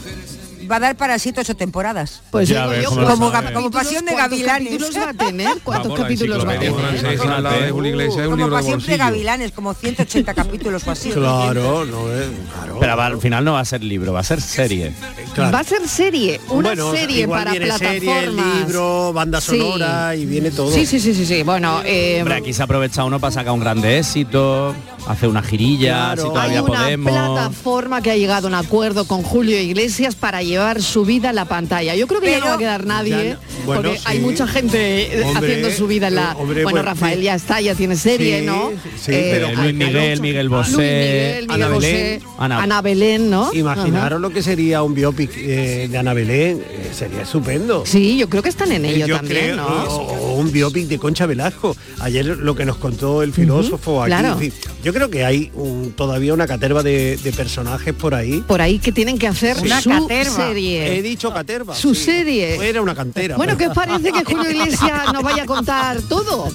va 0.70 0.76
a 0.78 0.80
dar 0.80 0.96
para 0.98 1.18
siete 1.20 1.42
ocho 1.42 1.56
temporadas. 1.56 2.22
Pues 2.32 2.50
Ya 2.50 2.68
digo 2.70 2.82
yo, 2.84 2.90
¿cuántos 2.92 3.32
capítulos- 3.32 3.54
Como 3.64 3.72
Pasión 3.72 4.06
de 4.06 4.12
¿cuántos 4.12 4.40
Gavilanes. 4.40 4.68
capítulos 4.70 4.98
va 5.06 5.10
a 5.10 5.14
tener? 5.14 5.58
¿Cuántos 5.64 5.92
Vamos, 5.92 6.04
capítulos 6.04 6.48
va 6.48 6.52
a 6.54 6.60
tener? 6.60 6.74
francesa, 6.74 7.42
la 7.42 7.52
de 7.54 7.72
Julio 7.72 7.92
Iglesias, 7.92 8.20
es 8.20 8.28
un 8.28 8.40
Como 8.40 8.50
Pasión 8.50 8.80
de. 8.86 8.98
Gavilanes, 8.98 9.52
como 9.52 9.74
180 9.74 10.34
capítulos 10.34 10.86
o 10.88 10.92
así. 10.92 11.10
Claro, 11.12 11.86
no 11.86 12.12
es. 12.12 12.28
Claro. 12.54 12.78
Pero 12.80 12.98
va- 12.98 13.06
al 13.08 13.22
final 13.22 13.44
no 13.46 13.54
va 13.54 13.60
a 13.62 13.66
ser 13.66 13.84
libro, 13.84 14.14
va 14.14 14.20
a 14.20 14.24
ser 14.24 14.42
serie. 14.42 14.94
Claro. 15.34 15.52
Va 15.52 15.60
a 15.60 15.64
ser 15.64 15.88
serie, 15.88 16.40
una 16.50 16.70
Bueno, 16.70 16.92
serie 16.92 17.22
igual 17.22 17.40
para 17.40 17.52
viene 17.52 17.66
plataformas. 17.68 18.04
serie, 18.04 18.32
libro, 18.66 19.14
banda 19.14 19.42
Sí. 19.42 19.58
sonora 19.60 20.16
y 20.16 20.26
viene 20.26 20.52
todo. 20.52 20.72
Sí, 20.72 20.86
sí, 20.86 21.00
sí, 21.00 21.14
sí, 21.14 21.26
sí. 21.26 21.44
Bueno, 21.44 21.82
eh, 21.86 22.18
Hombre, 22.22 22.36
aquí 22.36 22.54
se 22.54 22.64
aprovecha 22.64 23.04
uno 23.04 23.20
para 23.20 23.32
sacar 23.32 23.54
un 23.54 23.60
grande 23.60 24.00
éxito, 24.00 24.74
hace 25.08 25.28
una 25.28 25.42
girilla, 25.44 26.14
Claro. 26.16 26.22
si 26.22 26.28
hay 26.28 26.34
todavía 26.34 26.64
una 26.64 26.74
podemos. 26.84 27.12
plataforma 27.12 28.02
que 28.02 28.12
ha 28.12 28.16
llegado 28.18 28.48
a 28.48 28.50
un 28.50 28.56
acuerdo 28.56 29.06
con 29.06 29.24
Julio 29.24 29.60
Iglesias 29.60 30.16
para 30.16 30.42
llevar 30.44 30.57
su 30.82 31.06
vida 31.06 31.30
a 31.30 31.34
la 31.34 31.46
pantalla. 31.46 31.96
Yo 31.96 32.08
creo 32.08 32.20
que 32.22 32.32
ya 32.32 32.40
no 32.40 32.46
va 32.48 32.54
a 32.56 32.58
quedar 32.58 32.86
nadie, 32.86 33.12
Ya 33.12 33.34
no- 33.36 33.40
bueno, 33.66 33.82
porque 33.84 33.98
sí. 34.00 34.04
hay 34.08 34.20
mucha 34.20 34.48
gente 34.48 35.20
eh, 35.20 35.24
Hombre, 35.24 35.48
haciendo 35.48 35.72
su 35.72 35.88
vida 35.88 36.08
en 36.08 36.16
la. 36.16 36.32
eh, 36.32 36.36
hombre, 36.38 36.64
bueno, 36.64 36.78
pues, 36.82 36.86
Rafael 36.86 37.20
sí. 37.20 37.24
ya 37.26 37.36
está, 37.36 37.62
ya 37.62 37.76
tiene 37.76 37.96
serie, 37.96 38.40
Sí, 38.42 38.46
¿no? 38.46 38.72
sí, 39.00 39.12
Eh, 39.14 39.30
pero 39.34 39.62
Luis 39.62 39.74
Miguel, 39.74 40.22
Miguel 40.22 40.48
Luis 40.48 40.58
Bosé, 40.68 40.78
Miguel, 40.78 41.48
Miguel 41.48 41.52
Ana 41.64 41.68
Bosé, 41.74 41.92
Belén. 41.92 42.22
Ana- 42.38 42.64
Ana 42.64 42.82
Belén, 42.82 43.30
¿no? 43.30 43.54
Imaginaros 43.54 44.22
lo 44.22 44.30
que 44.32 44.42
sería 44.44 44.84
un 44.84 44.94
biopic 44.94 45.32
eh, 45.38 45.88
de 45.90 45.98
Ana 45.98 46.14
Belén, 46.14 46.62
eh, 46.70 46.92
sería 46.94 47.22
estupendo. 47.24 47.84
Sí, 47.86 48.18
yo 48.18 48.30
creo 48.30 48.42
que 48.44 48.50
están 48.50 48.72
en 48.72 48.86
ello 48.86 49.06
yo 49.08 49.16
también, 49.18 49.42
creo, 49.54 49.56
¿no? 49.58 49.66
o, 49.68 49.98
o 49.98 50.34
un 50.36 50.52
biopic 50.52 50.88
de 50.88 50.98
Concha 50.98 51.26
Velasco. 51.26 51.76
Ayer 52.00 52.26
lo 52.26 52.56
que 52.56 52.66
nos 52.66 52.78
contó 52.78 53.24
el 53.24 53.34
filósofo 53.34 54.02
aquí. 54.02 54.10
claro. 54.12 54.34
en 54.34 54.40
fin, 54.40 54.54
yo 54.84 54.94
creo 54.94 55.10
que 55.10 55.26
hay 55.26 55.52
un- 55.54 55.94
todavía 55.96 56.34
una 56.34 56.48
caterva 56.48 56.84
de, 56.84 57.18
de 57.18 57.32
personajes 57.34 57.94
por 57.94 58.14
ahí. 58.16 58.44
Por 58.48 58.62
ahí 58.62 58.80
que 58.80 58.92
tienen 58.92 59.18
que 59.18 59.28
hacer 59.28 59.58
Una 59.62 59.82
su 59.82 59.90
caterva. 59.90 60.47
Serie. 60.48 60.98
He 60.98 61.02
dicho 61.02 61.34
caterva. 61.34 61.76
Su 61.76 61.94
sí. 61.96 62.04
serie. 62.06 62.70
Era 62.70 62.82
una 62.82 62.96
cantera. 62.96 63.38
Bueno, 63.38 63.54
¿qué 63.58 63.70
pero- 63.70 63.72
os 63.72 63.76
parece 63.76 64.12
que 64.12 64.24
Julio 64.24 64.52
Iglesias 64.52 65.14
nos 65.14 65.24
vaya 65.24 65.44
a 65.44 65.46
contar 65.46 66.02
todo? 66.04 66.46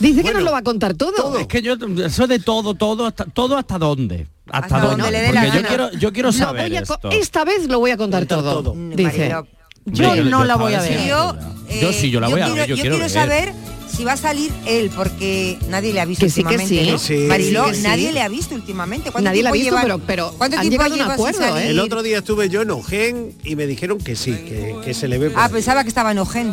Dice 0.00 0.16
que 0.16 0.22
Bueno, 0.22 0.38
nos 0.38 0.44
lo 0.44 0.52
va 0.52 0.58
a 0.58 0.62
contar 0.62 0.94
todo. 0.94 1.38
Es 1.38 1.46
que 1.46 1.62
yo, 1.62 1.74
eso 2.04 2.26
de 2.26 2.38
todo, 2.38 2.74
todo, 2.74 3.06
hasta, 3.06 3.24
todo 3.26 3.56
hasta 3.56 3.78
dónde. 3.78 4.26
Hasta, 4.50 4.76
Hasta 4.76 4.88
dónde. 4.88 5.04
Porque 5.26 5.46
yo 5.46 5.52
gana. 5.52 5.68
quiero, 5.68 5.92
yo 5.92 6.12
quiero 6.12 6.32
saber 6.32 6.72
esto. 6.72 7.10
esta 7.10 7.44
vez 7.44 7.68
lo 7.68 7.78
voy 7.78 7.90
a 7.92 7.96
contar 7.96 8.26
todo, 8.26 8.62
todo. 8.62 8.74
dice. 8.94 9.34
Yo 9.84 10.14
no 10.24 10.44
la 10.44 10.56
voy 10.56 10.74
a 10.74 10.80
ver. 10.80 11.06
Yo, 11.08 11.34
ya. 11.34 11.80
Yo 11.80 11.88
eh, 11.88 11.92
sí, 11.92 12.10
yo 12.10 12.20
la 12.20 12.28
voy 12.28 12.40
a 12.40 12.48
ver, 12.48 12.68
yo, 12.68 12.76
quiero, 12.76 13.08
saber 13.08 13.52
si 14.02 14.06
va 14.06 14.14
a 14.14 14.16
salir 14.16 14.50
él, 14.66 14.90
porque 14.96 15.58
nadie 15.68 15.92
le 15.92 16.00
ha 16.00 16.04
visto 16.04 16.24
Que 16.26 16.30
sí, 16.30 16.42
que 16.42 16.56
últimamente. 16.56 16.84
sí. 16.84 16.90
¿no? 16.90 16.98
Sí. 16.98 17.26
Mariló, 17.28 17.66
Que 17.66 17.68
sí, 17.68 17.74
que 17.76 17.82
sí. 17.82 17.88
nadie 17.88 18.12
le 18.12 18.20
ha 18.22 18.28
visto 18.28 18.54
últimamente. 18.56 19.12
¿Cuánto 19.12 19.30
Nadie 19.30 19.44
la 19.44 19.50
ha 19.50 19.52
tiempo 19.52 19.76
visto, 19.76 19.76
llevan- 19.88 20.00
pero- 20.06 20.06
pero 20.06 20.34
¿cuánto 20.38 20.56
han 20.56 20.62
tiempo 20.68 20.72
llegado 20.84 20.90
a 20.90 20.96
un 20.96 21.00
lleva 21.02 21.14
acuerdo? 21.14 21.58
El 21.58 21.78
otro 21.78 22.02
día 22.02 22.18
estuve 22.18 22.48
yo 22.48 22.62
en 22.62 22.70
Ogen 22.72 23.32
y 23.44 23.54
me 23.54 23.66
dijeron 23.68 23.98
que 23.98 24.16
sí, 24.16 24.32
que, 24.32 24.74
que 24.84 24.92
se 24.92 25.06
le 25.06 25.18
ve. 25.18 25.32
Ah, 25.36 25.44
ahí. 25.44 25.52
pensaba 25.52 25.82
que 25.84 25.88
estaba 25.88 26.10
en 26.10 26.18
Ogen. 26.18 26.52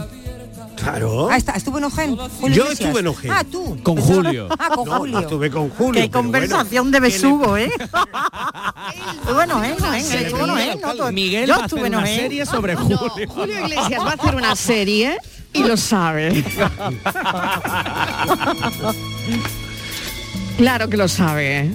Claro. 0.76 1.28
Ah, 1.30 1.36
está, 1.38 1.54
estuvo 1.54 1.78
en 1.80 1.84
Ogen. 1.86 2.16
Julio 2.16 2.30
Yo 2.56 2.64
Iglesias. 2.66 2.80
estuve 2.82 3.00
en 3.02 3.08
Ogen. 3.08 3.32
Ah, 3.32 3.44
tú. 3.44 3.78
Con 3.84 3.98
Julio. 3.98 4.48
Ah, 4.58 4.70
con 4.76 4.86
No, 4.88 4.98
Julio. 5.00 5.20
estuve 5.20 5.50
con 5.52 5.70
Julio. 5.72 6.02
Qué 6.04 6.10
conversación 6.12 6.92
bueno, 6.92 7.06
de 7.06 7.12
¿qué 7.12 7.18
le- 7.18 7.24
besugo, 7.24 7.58
¿eh? 7.58 7.72
bueno, 9.34 9.64
¿eh? 9.64 9.76
No, 9.80 9.94
¿eh? 9.94 10.00
Estuvo 10.00 10.44
en 10.46 10.50
Ojen, 10.52 10.82
¿no? 10.82 10.96
Tú- 10.96 11.12
Miguel 11.14 11.48
Yo 11.48 11.54
va 11.56 11.64
a 11.64 11.66
hacer 11.66 11.78
estuve 11.80 11.88
en 11.88 11.96
una 11.96 12.04
Ojen. 12.04 12.16
serie 12.20 12.46
sobre 12.46 12.74
No, 12.76 12.80
Julio. 12.82 13.28
Julio 13.28 13.60
Iglesias 13.60 14.02
va 14.06 14.12
a 14.12 14.14
hacer 14.14 14.36
una 14.36 14.56
serie 14.56 15.18
y 15.54 15.64
lo 15.64 15.78
sabe. 15.78 16.44
claro 20.58 20.90
que 20.90 20.98
lo 20.98 21.08
sabe. 21.08 21.72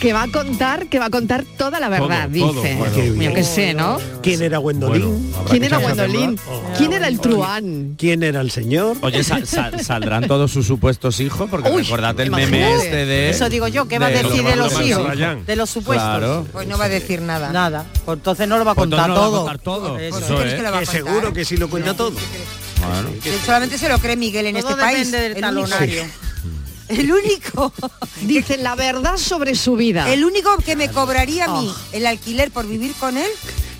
Que 0.00 0.12
va 0.12 0.24
a 0.24 0.28
contar, 0.28 0.88
que 0.88 0.98
va 0.98 1.06
a 1.06 1.10
contar 1.10 1.44
toda 1.56 1.80
la 1.80 1.88
verdad, 1.88 2.28
Todo, 2.28 2.50
todo, 2.52 2.62
dice. 2.62 2.74
bueno. 2.76 3.22
Yo 3.22 3.32
qué 3.32 3.42
sé, 3.42 3.72
¿no? 3.72 3.96
¿Quién 4.22 4.42
era 4.42 4.58
Gwendolyn? 4.58 5.00
Bueno, 5.02 5.44
¿Quién 5.48 5.60
que 5.62 5.66
era 5.66 5.78
Gwendolyn? 5.78 6.36
temblar. 6.36 6.76
¿Quién 6.76 6.92
era 6.92 7.08
el 7.08 7.20
truán? 7.20 7.94
¿Quién 7.96 8.22
era 8.22 8.40
el 8.42 8.50
señor? 8.50 8.98
Oye, 9.00 9.24
sal- 9.24 9.46
sal- 9.46 9.80
saldrán 9.82 10.26
todos 10.26 10.50
sus 10.50 10.66
supuestos 10.66 11.20
hijos, 11.20 11.48
porque 11.48 11.70
Uy, 11.70 11.84
recordad 11.84 12.20
el 12.20 12.30
meme 12.32 12.74
este 12.74 13.06
de. 13.06 13.30
Eso 13.30 13.48
digo 13.48 13.66
yo, 13.68 13.88
¿qué 13.88 13.98
va 13.98 14.06
a 14.06 14.10
de- 14.10 14.22
decir 14.24 14.42
de 14.44 14.50
que 14.50 14.56
los 14.56 14.80
hijos? 14.82 15.06
De 15.46 15.56
los 15.56 15.70
supuestos. 15.70 16.06
Claro. 16.06 16.46
Pues 16.52 16.66
no 16.68 16.76
va 16.76 16.84
a 16.84 16.88
decir 16.90 17.22
nada. 17.22 17.50
Nada. 17.50 17.86
Pues 18.04 18.18
entonces 18.18 18.46
no 18.46 18.58
lo 18.58 18.64
va 18.66 18.72
a 18.72 18.74
Pues 18.74 18.88
contar 18.90 19.08
entonces 19.08 19.24
no 19.32 19.38
lo 19.38 19.44
va 19.44 19.52
a 19.52 19.58
todo. 19.58 19.78
contar 19.78 19.96
todo. 19.96 19.98
Eso. 19.98 20.18
Eso 20.18 20.36
¿Crees 20.36 20.50
es. 20.52 20.54
que 20.56 20.62
lo 20.62 20.70
va 20.70 20.76
a 20.76 20.80
Que 20.80 20.86
contar? 20.86 21.02
seguro 21.06 21.32
que 21.32 21.44
sí 21.46 21.56
lo 21.56 21.70
cuenta 21.70 21.94
todo. 21.94 22.12
Bueno. 22.88 23.10
Solamente 23.44 23.78
se 23.78 23.88
lo 23.88 23.98
cree 23.98 24.16
Miguel 24.16 24.46
en 24.46 24.60
Todo 24.60 24.70
este 24.70 24.82
país. 24.82 25.10
del 25.10 25.36
El 25.36 25.44
único-. 25.44 26.06
El 26.88 27.12
único. 27.12 27.72
Dice 28.22 28.58
la 28.58 28.74
verdad 28.74 29.16
sobre 29.16 29.54
su 29.54 29.74
vida. 29.76 30.12
El 30.12 30.24
único 30.24 30.56
que 30.58 30.76
me 30.76 30.90
cobraría 30.90 31.46
a 31.46 31.60
mí 31.60 31.68
Oh. 31.70 31.76
el 31.92 32.06
alquiler 32.06 32.50
por 32.50 32.66
vivir 32.68 32.92
con 33.00 33.16
él 33.16 33.30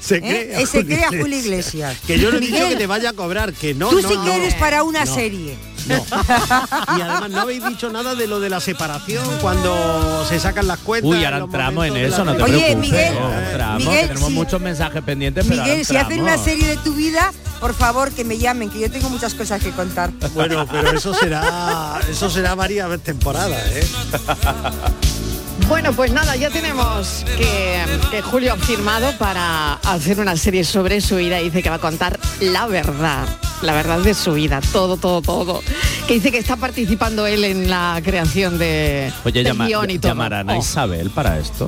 Se 0.00 0.16
¿Eh? 0.16 0.20
cree 0.20 0.62
Ese 0.62 0.84
crea 0.86 1.08
Julio 1.08 1.38
Iglesias. 1.38 1.96
Que 2.06 2.18
yo 2.18 2.30
no 2.30 2.38
he 2.38 2.40
dicho 2.40 2.68
que 2.68 2.76
te 2.76 2.86
vaya 2.86 3.10
a 3.10 3.12
cobrar, 3.12 3.52
que 3.52 3.74
no, 3.74 3.88
Tú 3.90 4.00
no, 4.02 4.08
sí 4.08 4.14
no. 4.16 4.24
que 4.24 4.36
eres 4.36 4.54
para 4.54 4.82
una 4.82 5.04
No. 5.04 5.14
serie. 5.14 5.56
Y 5.86 7.00
además 7.00 7.30
no 7.30 7.40
habéis 7.40 7.64
dicho 7.66 7.90
nada 7.90 8.14
de 8.14 8.26
lo 8.26 8.40
de 8.40 8.50
la 8.50 8.60
separación 8.60 9.24
cuando 9.40 10.24
se 10.28 10.38
sacan 10.40 10.66
las 10.66 10.78
cuentas. 10.80 11.10
Uy, 11.10 11.24
ahora 11.24 11.38
entramos 11.38 11.86
en 11.86 11.96
eso, 11.96 12.24
no 12.24 12.34
te 12.34 12.42
Oye, 12.42 12.52
preocupes. 12.54 12.76
Miguel, 12.90 13.14
no, 13.14 13.32
entramos, 13.40 13.78
Miguel, 13.78 14.00
que 14.00 14.08
tenemos 14.08 14.28
si- 14.28 14.34
muchos 14.34 14.60
mensajes 14.60 15.02
pendientes, 15.02 15.46
pero 15.48 15.62
Miguel, 15.62 15.84
si 15.84 15.96
hacen 15.96 16.20
una 16.20 16.38
serie 16.38 16.66
de 16.66 16.76
tu 16.78 16.94
vida, 16.94 17.32
por 17.60 17.74
favor 17.74 18.10
que 18.12 18.24
me 18.24 18.38
llamen, 18.38 18.70
que 18.70 18.80
yo 18.80 18.90
tengo 18.90 19.08
muchas 19.10 19.34
cosas 19.34 19.62
que 19.62 19.70
contar. 19.70 20.10
Bueno, 20.34 20.66
pero 20.70 20.90
eso 20.92 21.14
será 21.14 22.00
eso 22.08 22.28
será 22.30 22.54
varias 22.54 23.00
temporadas, 23.00 23.60
¿eh? 23.72 23.86
Bueno, 25.68 25.92
pues 25.94 26.12
nada, 26.12 26.36
ya 26.36 26.50
tenemos 26.50 27.24
que, 27.36 27.80
que 28.10 28.22
Julio 28.22 28.52
ha 28.52 28.56
firmado 28.56 29.12
para 29.18 29.74
hacer 29.74 30.20
una 30.20 30.36
serie 30.36 30.62
sobre 30.62 31.00
su 31.00 31.16
vida. 31.16 31.38
Dice 31.38 31.62
que 31.62 31.70
va 31.70 31.76
a 31.76 31.80
contar 31.80 32.18
la 32.40 32.66
verdad, 32.66 33.26
la 33.62 33.72
verdad 33.72 33.98
de 34.00 34.12
su 34.14 34.34
vida, 34.34 34.60
todo, 34.72 34.96
todo, 34.96 35.22
todo. 35.22 35.62
Que 36.06 36.14
dice 36.14 36.30
que 36.30 36.38
está 36.38 36.56
participando 36.56 37.26
él 37.26 37.44
en 37.44 37.70
la 37.70 38.00
creación 38.04 38.58
de 38.58 39.10
Oye, 39.24 39.32
del 39.42 39.46
llama- 39.46 39.66
guion 39.66 39.90
y 39.90 39.98
todo. 39.98 40.10
llamarán 40.12 40.50
a 40.50 40.54
Oh. 40.54 40.58
Isabel 40.60 41.10
para 41.10 41.38
esto. 41.38 41.66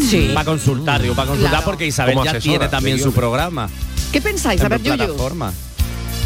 Sí. 0.00 0.30
Para 0.34 0.44
consultar, 0.46 1.00
digo, 1.02 1.14
para 1.14 1.28
consultar 1.28 1.50
Claro. 1.52 1.64
porque 1.66 1.86
Isabel 1.86 2.14
ya 2.16 2.20
asesora 2.22 2.40
tiene 2.40 2.68
también 2.68 2.98
su 2.98 3.12
programa. 3.12 3.68
¿Qué 4.12 4.20
pensáis? 4.20 4.60
A 4.62 4.68
ver, 4.68 4.82
Yuyu. 4.82 5.16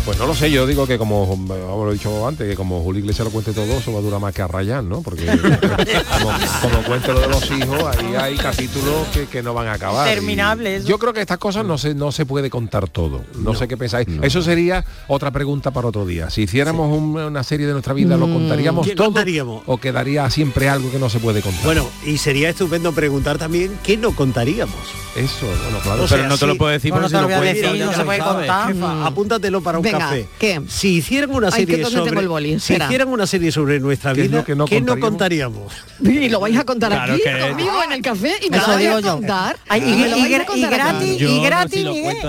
Pues 0.04 0.18
no 0.18 0.26
lo 0.26 0.34
sé, 0.34 0.50
yo 0.50 0.66
digo 0.66 0.86
que 0.86 0.98
como, 0.98 1.38
lo 1.46 1.90
he 1.90 1.92
dicho 1.92 2.26
antes, 2.26 2.48
que 2.48 2.56
como 2.56 2.82
Julio 2.82 3.00
Iglesias 3.00 3.26
lo 3.26 3.30
cuente 3.30 3.52
todo, 3.52 3.66
eso 3.78 3.92
va 3.92 3.98
a 4.00 4.02
durar 4.02 4.18
más 4.18 4.34
que 4.34 4.42
a 4.42 4.48
Rayán, 4.48 4.88
¿no? 4.88 5.02
Porque 5.02 5.26
como, 5.26 6.32
como 6.62 6.82
cuente 6.86 7.12
lo 7.12 7.20
de 7.20 7.28
los 7.28 7.50
hijos, 7.50 7.84
ahí 7.96 8.14
hay 8.16 8.36
capítulos 8.36 9.06
que, 9.12 9.26
que 9.26 9.42
no 9.42 9.54
van 9.54 9.68
a 9.68 9.74
acabar. 9.74 10.06
Y 10.08 10.10
Interminables. 10.10 10.84
Yo 10.86 10.98
creo 10.98 11.12
que 11.12 11.20
estas 11.20 11.38
cosas 11.38 11.64
no 11.64 11.76
se, 11.78 11.94
no 11.94 12.10
se 12.12 12.24
puede 12.26 12.50
contar 12.50 12.88
todo. 12.88 13.22
No, 13.36 13.54
sé 13.54 13.68
qué 13.68 13.76
pensáis. 13.76 14.08
Eso 14.22 14.42
sería 14.42 14.84
otra 15.06 15.30
pregunta 15.30 15.70
para 15.70 15.88
otro 15.88 16.06
día. 16.06 16.28
Si 16.30 16.42
hiciéramos 16.42 16.90
un- 16.96 17.16
una 17.20 17.44
serie 17.44 17.66
de 17.66 17.72
nuestra 17.72 17.92
vida, 17.94 18.16
¿lo 18.16 18.26
Mm. 18.26 18.32
contaríamos 18.32 18.86
¿Qué 18.86 18.94
todo? 18.96 19.06
contaríamos? 19.08 19.62
¿O 19.66 19.76
quedaría 19.78 20.28
siempre 20.30 20.68
algo 20.68 20.90
que 20.90 20.98
no 20.98 21.08
se 21.10 21.20
puede 21.20 21.42
contar? 21.42 21.62
Bueno, 21.64 21.86
y 22.06 22.16
sería 22.18 22.48
estupendo 22.48 22.92
preguntar 22.92 23.38
también 23.38 23.78
qué 23.84 23.96
no 23.98 24.12
contaríamos. 24.16 24.74
Eso, 25.16 25.44
bueno, 25.46 25.78
claro. 25.82 26.04
O 26.04 26.06
Pero 26.08 26.28
no 26.28 26.38
te 26.38 26.46
lo 26.46 26.56
puedo 26.56 26.70
decir 26.72 26.92
Bueno, 26.92 27.02
no 27.02 27.08
si 27.08 27.14
te 27.14 27.20
lo 27.20 27.22
lo 27.22 27.26
voy 27.28 27.34
a 27.34 27.38
cuento 27.52 27.62
decir, 27.66 27.78
ya 27.80 27.86
no 27.86 27.92
se 27.92 28.04
puede 28.04 28.18
contar. 28.20 28.68
Jefa, 28.72 29.06
apúntatelo 29.06 29.60
para 29.60 29.78
un 29.78 29.84
Venga, 29.92 29.98
café. 30.06 30.28
¿qué? 30.38 30.60
Si 30.68 30.96
hicieran 30.96 31.30
una 31.30 31.48
Ay, 31.48 31.66
que 31.66 31.72
serie 31.72 31.84
¿dónde 31.84 31.94
tengo 31.96 32.06
sobre 32.08 32.20
el 32.20 32.28
boli? 32.28 32.60
si 32.60 32.74
hicieran 32.74 33.08
una 33.08 33.26
serie 33.26 33.52
sobre 33.52 33.80
nuestra 33.80 34.12
¿Qué 34.14 34.22
es 34.22 34.30
vida, 34.30 34.44
que 34.44 34.54
no 34.54 34.64
¿qué 34.66 34.80
no 34.80 34.98
contaríamos? 34.98 35.72
Y 36.00 36.28
lo 36.28 36.40
vais 36.40 36.56
a 36.56 36.64
contar 36.64 36.90
Claro 36.92 37.12
aquí 37.14 37.22
que- 37.22 37.48
conmigo 37.48 37.82
en 37.84 37.92
el 37.92 38.02
café 38.02 38.34
y 38.42 38.50
me 38.50 38.56
lo 38.58 38.66
vais 38.66 38.88
a 38.88 39.02
contar. 39.12 39.56
Ay, 39.68 39.82
y, 39.82 39.96
me 39.96 40.08
lo 40.08 40.16
y 40.16 40.20
vais 40.22 40.34
a 40.34 40.38
gra- 40.38 40.42
y 40.42 40.46
contar 40.46 40.72
aquí. 40.80 41.16
gratis, 41.16 41.20
y 41.20 41.40
gratis, 41.42 41.76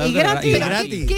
y 0.05 0.11
gratis. 0.13 0.45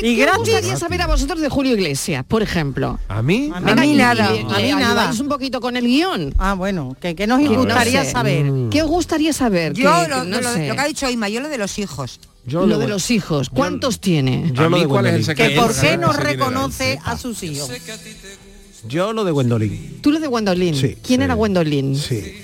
Y 0.04 0.16
gratis. 0.16 0.62
¿Qué, 0.62 0.78
saber 0.78 1.02
a 1.02 1.08
vosotros 1.08 1.40
de 1.40 1.50
Julio 1.50 1.74
Iglesias, 1.74 2.24
por 2.28 2.44
ejemplo? 2.44 3.00
¿A 3.08 3.22
mí? 3.22 3.52
A 3.54 3.60
mí 3.60 3.94
nada, 3.96 4.28
a 4.28 4.60
mí 4.60 4.72
nada. 4.74 5.12
un 5.20 5.28
poquito 5.28 5.62
con 5.62 5.78
el 5.78 5.86
guion. 5.86 6.34
Ah, 6.38 6.54
bueno, 6.54 6.96
que, 7.00 7.16
nos 7.28 7.40
gustaría 7.48 8.06
saber. 8.06 8.46
¿Qué 8.70 8.82
os 8.84 8.90
gustaría 8.90 9.34
saber? 9.34 9.74
Yo 9.74 9.92
lo 10.08 10.24
que 10.54 10.76
ha 10.78 10.86
dicho 10.86 11.10
Ima, 11.10 11.30
yo 11.30 11.40
lo 11.42 11.50
de 11.50 11.58
los 11.58 11.78
hijos. 11.80 12.20
Yo 12.46 12.66
lo 12.66 12.78
de 12.78 12.88
los 12.88 13.10
hijos. 13.12 13.50
¿Cuántos 13.50 14.00
tiene? 14.00 14.52
Yo 14.54 14.64
¿A 14.66 14.70
lo 14.70 14.78
de 14.80 14.86
cuál 14.88 15.06
es 15.06 15.14
el 15.14 15.22
Gwendolyn. 15.22 15.26
secreto? 15.26 15.50
Que 15.50 15.56
por 15.68 15.80
qué 15.80 15.98
no 15.98 16.14
reconoce 16.14 17.00
a 17.04 17.18
sus 17.18 17.42
hijos. 17.44 17.70
Yo 18.88 19.14
lo 19.14 19.24
de 19.24 19.32
Gwendolyn. 19.32 20.00
Tú 20.02 20.12
lo 20.12 20.20
de 20.20 20.28
Gwendolyn. 20.28 20.76
Sí, 20.76 20.98
¿Quién 21.02 21.22
sí. 21.22 21.24
era 21.24 21.36
Gwendolyn? 21.36 21.96
Sí. 21.96 22.44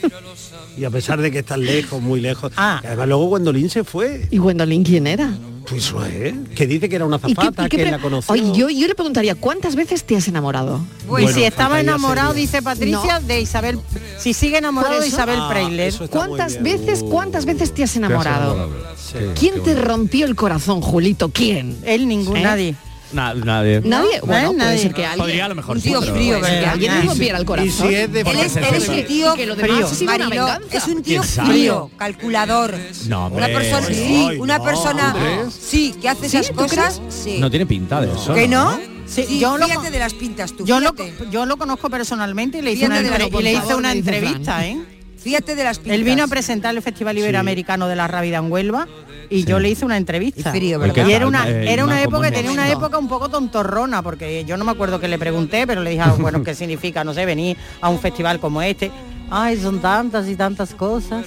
Y 0.78 0.86
a 0.86 0.90
pesar 0.90 1.20
de 1.22 1.32
que 1.32 1.40
están 1.40 1.66
lejos, 1.66 2.02
muy 2.02 2.22
lejos. 2.22 2.54
Ah. 2.56 2.82
Además 2.86 3.08
luego 3.10 3.26
Gwendolyn 3.26 3.70
se 3.70 3.84
fue. 3.84 4.26
¿Y 4.32 4.38
Gwendolyn 4.38 4.84
quién 4.84 5.06
era? 5.08 5.34
Pues 5.70 5.84
eso 5.86 6.04
es. 6.06 6.34
Que 6.56 6.66
dice 6.66 6.90
que 6.90 6.96
era 6.96 7.06
una 7.06 7.18
¿Y 7.18 7.36
qué- 7.36 7.36
zafata, 7.36 7.70
que 7.70 7.78
pre- 7.78 7.92
la 7.92 8.00
conoció. 8.00 8.34
Oye, 8.34 8.52
yo, 8.58 8.70
yo 8.70 8.88
le 8.88 8.96
preguntaría, 8.96 9.36
¿cuántas 9.36 9.76
veces 9.76 10.04
te 10.04 10.16
has 10.18 10.28
enamorado? 10.28 10.82
y 11.20 11.28
si 11.28 11.44
estaba 11.44 11.80
enamorado, 11.80 12.34
dice 12.34 12.62
Patricia, 12.62 13.20
de 13.20 13.42
Isabel. 13.42 13.80
Si 14.18 14.34
sigue 14.34 14.58
enamorado 14.58 14.96
Por 14.96 15.04
de 15.04 15.08
Isabel 15.10 15.40
Ah, 15.40 16.08
¿Cuántas 16.10 16.62
veces, 16.62 17.04
cuántas 17.04 17.46
veces 17.46 17.74
te 17.74 17.84
has 17.84 17.90
Te 17.90 17.94
has 17.94 17.96
enamorado? 17.98 18.70
Sí, 18.98 19.18
¿Quién 19.40 19.64
te 19.64 19.76
rompió 19.76 20.26
el 20.26 20.36
corazón, 20.36 20.82
Julito? 20.82 21.30
¿Quién? 21.30 21.78
Él, 21.84 22.08
ningún, 22.08 22.38
¿Eh? 22.38 22.44
nadie. 22.44 22.76
Na- 23.12 23.34
nadie. 23.34 23.82
Nadie. 23.84 24.20
Bueno, 24.22 24.50
puede 24.54 24.58
Nadie. 24.66 24.78
ser 24.80 24.94
que 24.94 25.06
alguien. 25.06 25.26
Podría 25.26 25.46
a 25.46 25.50
lo 25.50 25.56
mejor 25.56 25.78
Un 25.78 25.82
tío 25.84 26.02
frío, 26.02 26.42
que 26.42 26.66
alguien 26.66 26.94
le 26.96 27.02
rompiera 27.04 27.38
el 27.40 27.46
corazón. 27.46 27.68
Y 27.70 27.72
si 27.90 27.96
es 27.96 28.12
de 28.14 28.22
Él 28.22 28.28
es, 28.40 28.56
él 28.56 28.64
es 28.76 28.88
un 28.90 29.06
tío 29.06 29.34
que 29.36 29.46
lo 29.46 29.54
una 29.56 29.62
Mariló, 30.06 30.30
venganza. 30.30 30.78
es 30.78 30.88
un 30.88 31.02
tío 31.04 31.24
frío, 31.24 31.92
calculador. 31.98 32.76
No, 33.08 33.28
una 33.28 33.46
hombre. 33.46 33.54
persona, 33.54 33.88
Ay, 33.88 33.96
sí, 33.96 34.30
una 34.40 34.58
no, 34.60 34.64
persona, 34.64 35.16
sí, 35.60 35.96
que 36.02 36.10
hace 36.10 36.30
¿Sí? 36.30 36.38
esas 36.38 36.50
¿Tú 36.50 36.56
cosas, 36.56 37.02
sí. 37.10 37.38
No 37.40 37.50
tiene 37.50 37.66
pinta 37.66 38.00
de 38.02 38.12
eso. 38.14 38.34
¿Que 38.34 38.48
no? 38.48 38.78
Sí, 39.08 39.26
Sí, 39.28 39.40
yo 39.40 39.58
lo 39.58 39.66
fíjate 39.66 39.84
con- 39.86 39.92
de 39.94 40.00
las 40.00 40.14
pintas 40.14 40.54
tú, 40.56 40.66
Yo 40.66 40.80
lo, 40.80 40.94
yo 41.32 41.48
lo 41.48 41.58
conozco 41.58 41.90
personalmente 41.90 42.60
y 42.60 42.62
le 42.62 42.74
hice 42.74 42.86
Fíjate 42.86 43.08
una, 43.08 43.18
la- 43.18 43.26
y 43.40 43.44
le 43.44 43.54
hice 43.54 43.74
una 43.74 43.92
entrevista. 43.92 44.68
¿eh? 44.68 44.78
Fíjate 45.18 45.56
de 45.56 45.64
las 45.64 45.80
pintas. 45.80 45.96
Él 45.96 46.04
vino 46.04 46.24
a 46.24 46.28
presentar 46.28 46.76
el 46.76 46.82
Festival 46.84 47.18
Iberoamericano 47.18 47.88
de 47.88 47.96
la 47.96 48.08
Rábida 48.08 48.38
en 48.38 48.52
Huelva 48.52 48.88
y 49.30 49.46
yo 49.46 49.60
le 49.60 49.70
hice 49.70 49.86
una 49.86 49.98
entrevista. 49.98 50.52
Y 50.56 51.12
era 51.12 51.28
una, 51.28 51.48
Eh, 51.48 51.72
era 51.72 51.84
una 51.84 52.02
Inma, 52.02 52.06
¿cómo 52.06 52.24
época, 52.24 52.32
tenía 52.36 52.52
una 52.52 52.70
época 52.70 52.98
un 52.98 53.08
poco 53.08 53.30
tontorrona, 53.30 54.02
porque 54.02 54.44
yo 54.46 54.58
no 54.58 54.66
me 54.66 54.72
acuerdo 54.72 55.00
qué 55.00 55.08
le 55.08 55.18
pregunté, 55.18 55.66
pero 55.68 55.82
le 55.82 55.92
dije, 55.92 56.02
ah, 56.02 56.16
bueno, 56.18 56.44
¿qué 56.44 56.56
significa, 56.56 57.04
no 57.04 57.14
sé, 57.14 57.26
venir 57.26 57.58
a 57.82 57.90
un 57.90 58.00
festival 58.00 58.40
como 58.40 58.62
este? 58.62 58.92
Ay, 59.32 59.62
son 59.62 59.80
tantas 59.80 60.28
y 60.28 60.36
tantas 60.36 60.74
cosas. 60.74 61.24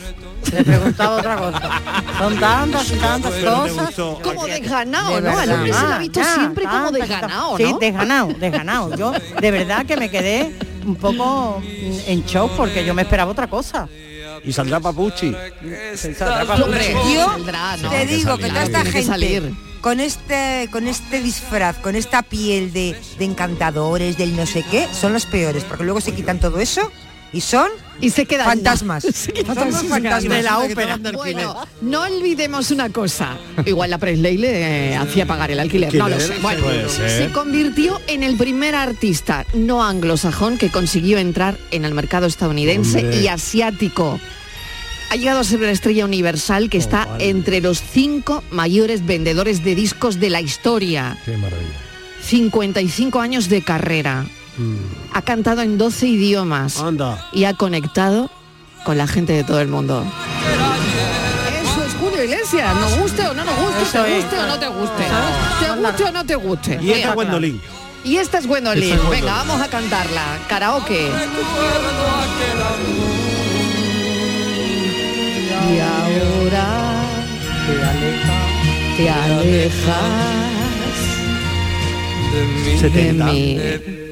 Le 0.53 0.64
preguntaba 0.64 1.16
otra 1.16 1.36
cosa. 1.36 1.80
Son 2.18 2.36
tantas 2.40 2.90
y 2.90 2.96
tantas 2.96 3.32
cosas. 3.34 3.94
Como 4.22 4.46
desganado, 4.46 5.14
De 5.14 5.22
¿no? 5.22 5.38
Al 5.38 5.53
hombre 5.53 5.72
se 5.72 5.80
lo 5.80 5.86
ha 5.94 5.98
visto 5.98 6.20
ya, 6.20 6.34
siempre 6.34 6.64
como 6.64 6.90
desganado. 6.90 7.50
¿no? 7.53 7.57
Sí, 7.57 7.74
desganado, 7.80 8.28
desganado. 8.38 8.96
Yo 8.96 9.12
de 9.40 9.50
verdad 9.53 9.86
que 9.86 9.96
me 9.96 10.11
quedé 10.11 10.53
un 10.84 10.96
poco 10.96 11.62
en 11.62 12.24
shock 12.24 12.50
porque 12.57 12.84
yo 12.84 12.92
me 12.92 13.03
esperaba 13.03 13.30
otra 13.30 13.46
cosa. 13.46 13.88
Y 14.45 14.53
saldrá 14.53 14.80
Papuchi. 14.80 15.34
Hombre, 16.62 16.95
Yo 17.14 17.26
saldrá, 17.26 17.76
¿no? 17.76 17.90
te 17.90 18.07
digo 18.07 18.36
que 18.38 18.49
toda 18.49 18.64
esta 18.64 18.82
gente 18.84 19.03
salir. 19.05 19.53
con 19.80 20.01
este 20.01 20.68
con 20.72 20.86
este 20.88 21.20
disfraz, 21.20 21.76
con 21.78 21.95
esta 21.95 22.22
piel 22.22 22.72
de, 22.72 22.97
de 23.18 23.24
encantadores, 23.24 24.18
del 24.18 24.36
no 24.36 24.47
sé 24.47 24.64
qué, 24.70 24.88
son 24.93 25.12
los 25.12 25.26
peores, 25.26 25.64
porque 25.64 25.84
luego 25.84 26.01
se 26.01 26.12
quitan 26.12 26.40
todo 26.40 26.59
eso 26.59 26.90
y 27.33 27.41
son 27.41 27.68
Y 28.01 28.11
se 28.11 28.26
quedan 28.26 28.47
fantasmas. 28.47 29.05
Se 29.12 29.33
quedan 29.33 29.55
Son 29.55 29.70
los 29.70 29.85
fantasmas 29.85 30.37
de 30.37 30.43
la 30.43 30.59
ópera. 30.59 30.99
Bueno, 31.14 31.57
no 31.80 32.03
olvidemos 32.03 32.70
una 32.70 32.91
cosa. 32.91 33.39
Igual 33.64 33.91
la 33.91 33.99
Presley 33.99 34.37
le 34.37 34.91
eh, 34.91 34.97
hacía 34.97 35.26
pagar 35.26 35.51
el 35.51 35.61
alquiler. 35.61 35.95
No 35.95 36.09
lo 36.09 36.18
sé. 36.20 36.35
Bueno, 36.41 36.64
se 36.89 37.30
convirtió 37.33 38.01
en 38.07 38.22
el 38.22 38.37
primer 38.37 38.74
artista 38.74 39.47
no 39.55 39.85
anglosajón 39.85 40.59
que 40.59 40.70
consiguió 40.70 41.18
entrar 41.18 41.57
en 41.70 41.85
el 41.85 41.95
mercado 41.95 42.26
estadounidense 42.26 42.99
Hombre. 42.99 43.20
y 43.20 43.28
asiático. 43.28 44.20
Ha 45.11 45.16
llegado 45.16 45.41
a 45.41 45.45
ser 45.45 45.59
una 45.59 45.70
estrella 45.70 46.05
universal 46.07 46.70
que 46.70 46.78
está 46.78 47.05
vale. 47.05 47.28
entre 47.28 47.61
los 47.61 47.83
cinco 47.83 48.43
mayores 48.51 49.05
vendedores 49.05 49.62
de 49.62 49.74
discos 49.74 50.18
de 50.18 50.30
la 50.30 50.41
historia. 50.41 51.18
Qué 51.24 51.37
maravilla. 51.37 51.78
55 52.22 53.20
años 53.20 53.49
de 53.49 53.62
carrera. 53.62 54.26
Ha 55.12 55.22
cantado 55.22 55.62
en 55.62 55.78
12 55.78 56.07
idiomas 56.07 56.78
Anda. 56.80 57.26
y 57.32 57.44
ha 57.44 57.55
conectado 57.55 58.30
con 58.84 58.98
la 58.98 59.07
gente 59.07 59.32
de 59.32 59.44
todo 59.44 59.61
el 59.61 59.68
mundo. 59.68 60.05
Eso 61.62 61.84
es 61.84 61.92
Julio 61.94 62.24
Iglesias, 62.24 62.74
nos 62.76 62.98
guste 62.98 63.26
o 63.26 63.34
no 63.34 63.44
nos 63.44 63.57
guste, 63.57 63.82
Eso 63.82 64.03
te 64.05 64.18
es. 64.18 64.24
guste 64.24 64.38
o 64.40 64.46
no 64.46 64.59
te 64.59 64.68
guste, 64.68 65.05
te 65.61 65.70
guste 65.80 66.05
o 66.05 66.12
no 66.12 66.24
te 66.26 66.34
guste. 66.36 66.78
Y 66.82 66.90
esta 66.90 67.00
Venga. 67.11 67.14
Gwendolyn. 67.14 67.61
Y 68.05 68.16
esta 68.16 68.38
es 68.38 68.46
Gwendolyn. 68.46 68.82
Esta 68.82 68.94
es 68.96 69.00
Gwendolyn. 69.00 69.22
Venga, 69.26 69.36
vamos 69.44 69.61
a 69.62 69.68
cantarla. 69.68 70.22
Karaoke. 70.48 71.09
Y 75.70 75.78
ahora 75.80 76.66
te 78.96 79.09
alejas 79.09 80.51
de 80.51 80.51
70. 82.78 83.24
mí. 83.24 83.59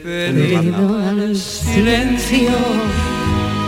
Debido 0.04 0.98
al 0.98 1.36
silencio. 1.36 2.50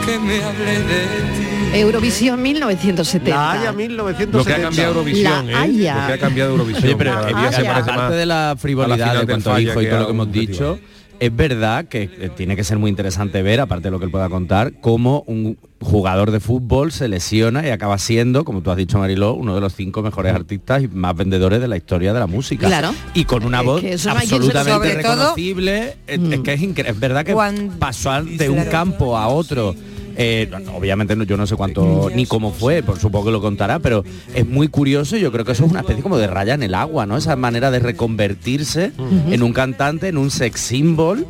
que 0.04 0.18
me 0.18 0.42
hable 0.42 0.78
de 0.82 1.06
ti. 1.36 1.52
Eurovisión 1.78 2.42
1970. 2.42 3.30
La 3.30 3.52
Haya 3.52 3.72
1970. 3.72 4.38
Lo 4.38 4.44
que 4.44 4.52
ha 4.52 4.62
cambiado 4.62 4.90
Eurovisión, 4.90 5.46
La 5.46 5.52
¿eh? 5.52 5.56
Haya. 5.56 6.00
Lo 6.00 6.06
que 6.06 6.12
ha 6.12 6.18
cambiado 6.18 6.50
Eurovisión. 6.50 6.84
Oye, 6.84 6.96
pero 6.96 7.12
Cada 7.12 7.30
eh, 7.30 7.34
día 7.34 7.52
se 7.52 7.62
eh, 7.62 7.64
parece 7.64 7.90
aparte 7.90 8.02
más 8.02 8.10
de 8.12 8.26
la 8.26 8.56
frivolidad 8.58 9.26
de 9.26 9.40
Falla 9.40 9.60
hijo 9.60 9.82
y 9.82 9.86
todo 9.86 9.98
lo 10.00 10.06
que 10.06 10.12
hemos 10.12 10.32
dicho. 10.32 10.78
Es 11.24 11.36
verdad 11.36 11.84
que 11.86 12.02
eh, 12.02 12.30
tiene 12.36 12.56
que 12.56 12.64
ser 12.64 12.78
muy 12.78 12.90
interesante 12.90 13.42
ver, 13.42 13.60
aparte 13.60 13.84
de 13.84 13.90
lo 13.92 13.98
que 14.00 14.06
él 14.06 14.10
pueda 14.10 14.28
contar, 14.28 14.72
cómo 14.80 15.22
un 15.28 15.56
jugador 15.80 16.30
de 16.32 16.40
fútbol 16.40 16.90
se 16.90 17.06
lesiona 17.06 17.64
y 17.66 17.70
acaba 17.70 17.96
siendo, 17.98 18.44
como 18.44 18.60
tú 18.62 18.70
has 18.72 18.76
dicho 18.76 18.98
Mariló, 18.98 19.34
uno 19.34 19.54
de 19.54 19.60
los 19.60 19.74
cinco 19.74 20.02
mejores 20.02 20.34
artistas 20.34 20.82
y 20.82 20.88
más 20.88 21.14
vendedores 21.16 21.60
de 21.60 21.68
la 21.68 21.76
historia 21.76 22.12
de 22.12 22.18
la 22.20 22.26
música. 22.26 22.66
Claro. 22.66 22.92
Y 23.14 23.24
con 23.24 23.44
una 23.44 23.60
Es 23.60 23.64
voz 23.66 23.80
que 23.80 23.92
absolutamente 23.92 24.96
todo- 25.02 25.12
reconocible. 25.14 25.96
Es- 26.06 26.20
Es 26.20 26.40
que 26.40 26.52
es. 26.54 26.62
Es 26.62 27.00
verdad 27.00 27.24
que 27.24 27.32
Cuando- 27.34 27.72
pasó 27.78 28.22
de 28.22 28.50
un 28.50 28.64
campo 28.64 29.16
a 29.16 29.28
otro 29.28 29.74
Eh, 30.16 30.50
obviamente 30.74 31.16
no- 31.16 31.24
yo 31.24 31.36
no 31.36 31.46
sé 31.46 31.56
cuánto 31.56 32.10
ni 32.14 32.26
cómo 32.26 32.52
fue, 32.52 32.82
por 32.82 32.98
supongo 32.98 33.26
que 33.26 33.30
lo 33.32 33.40
contará, 33.40 33.78
pero 33.78 34.04
es 34.34 34.46
muy 34.46 34.68
curioso 34.68 35.16
y 35.16 35.20
yo 35.20 35.32
creo 35.32 35.44
que 35.44 35.52
eso 35.52 35.64
es 35.64 35.70
una 35.70 35.80
especie 35.80 36.02
como 36.02 36.18
de 36.18 36.26
raya 36.26 36.54
en 36.54 36.62
el 36.62 36.74
agua, 36.74 37.06
¿no? 37.06 37.16
Esa 37.16 37.34
manera 37.36 37.70
de 37.70 37.78
reconvertirse 37.78 38.92
en 39.30 39.42
un 39.42 39.52
cantante, 39.52 40.08
en 40.08 40.18
un 40.18 40.30
sex 40.30 40.60
symbol 40.60 41.26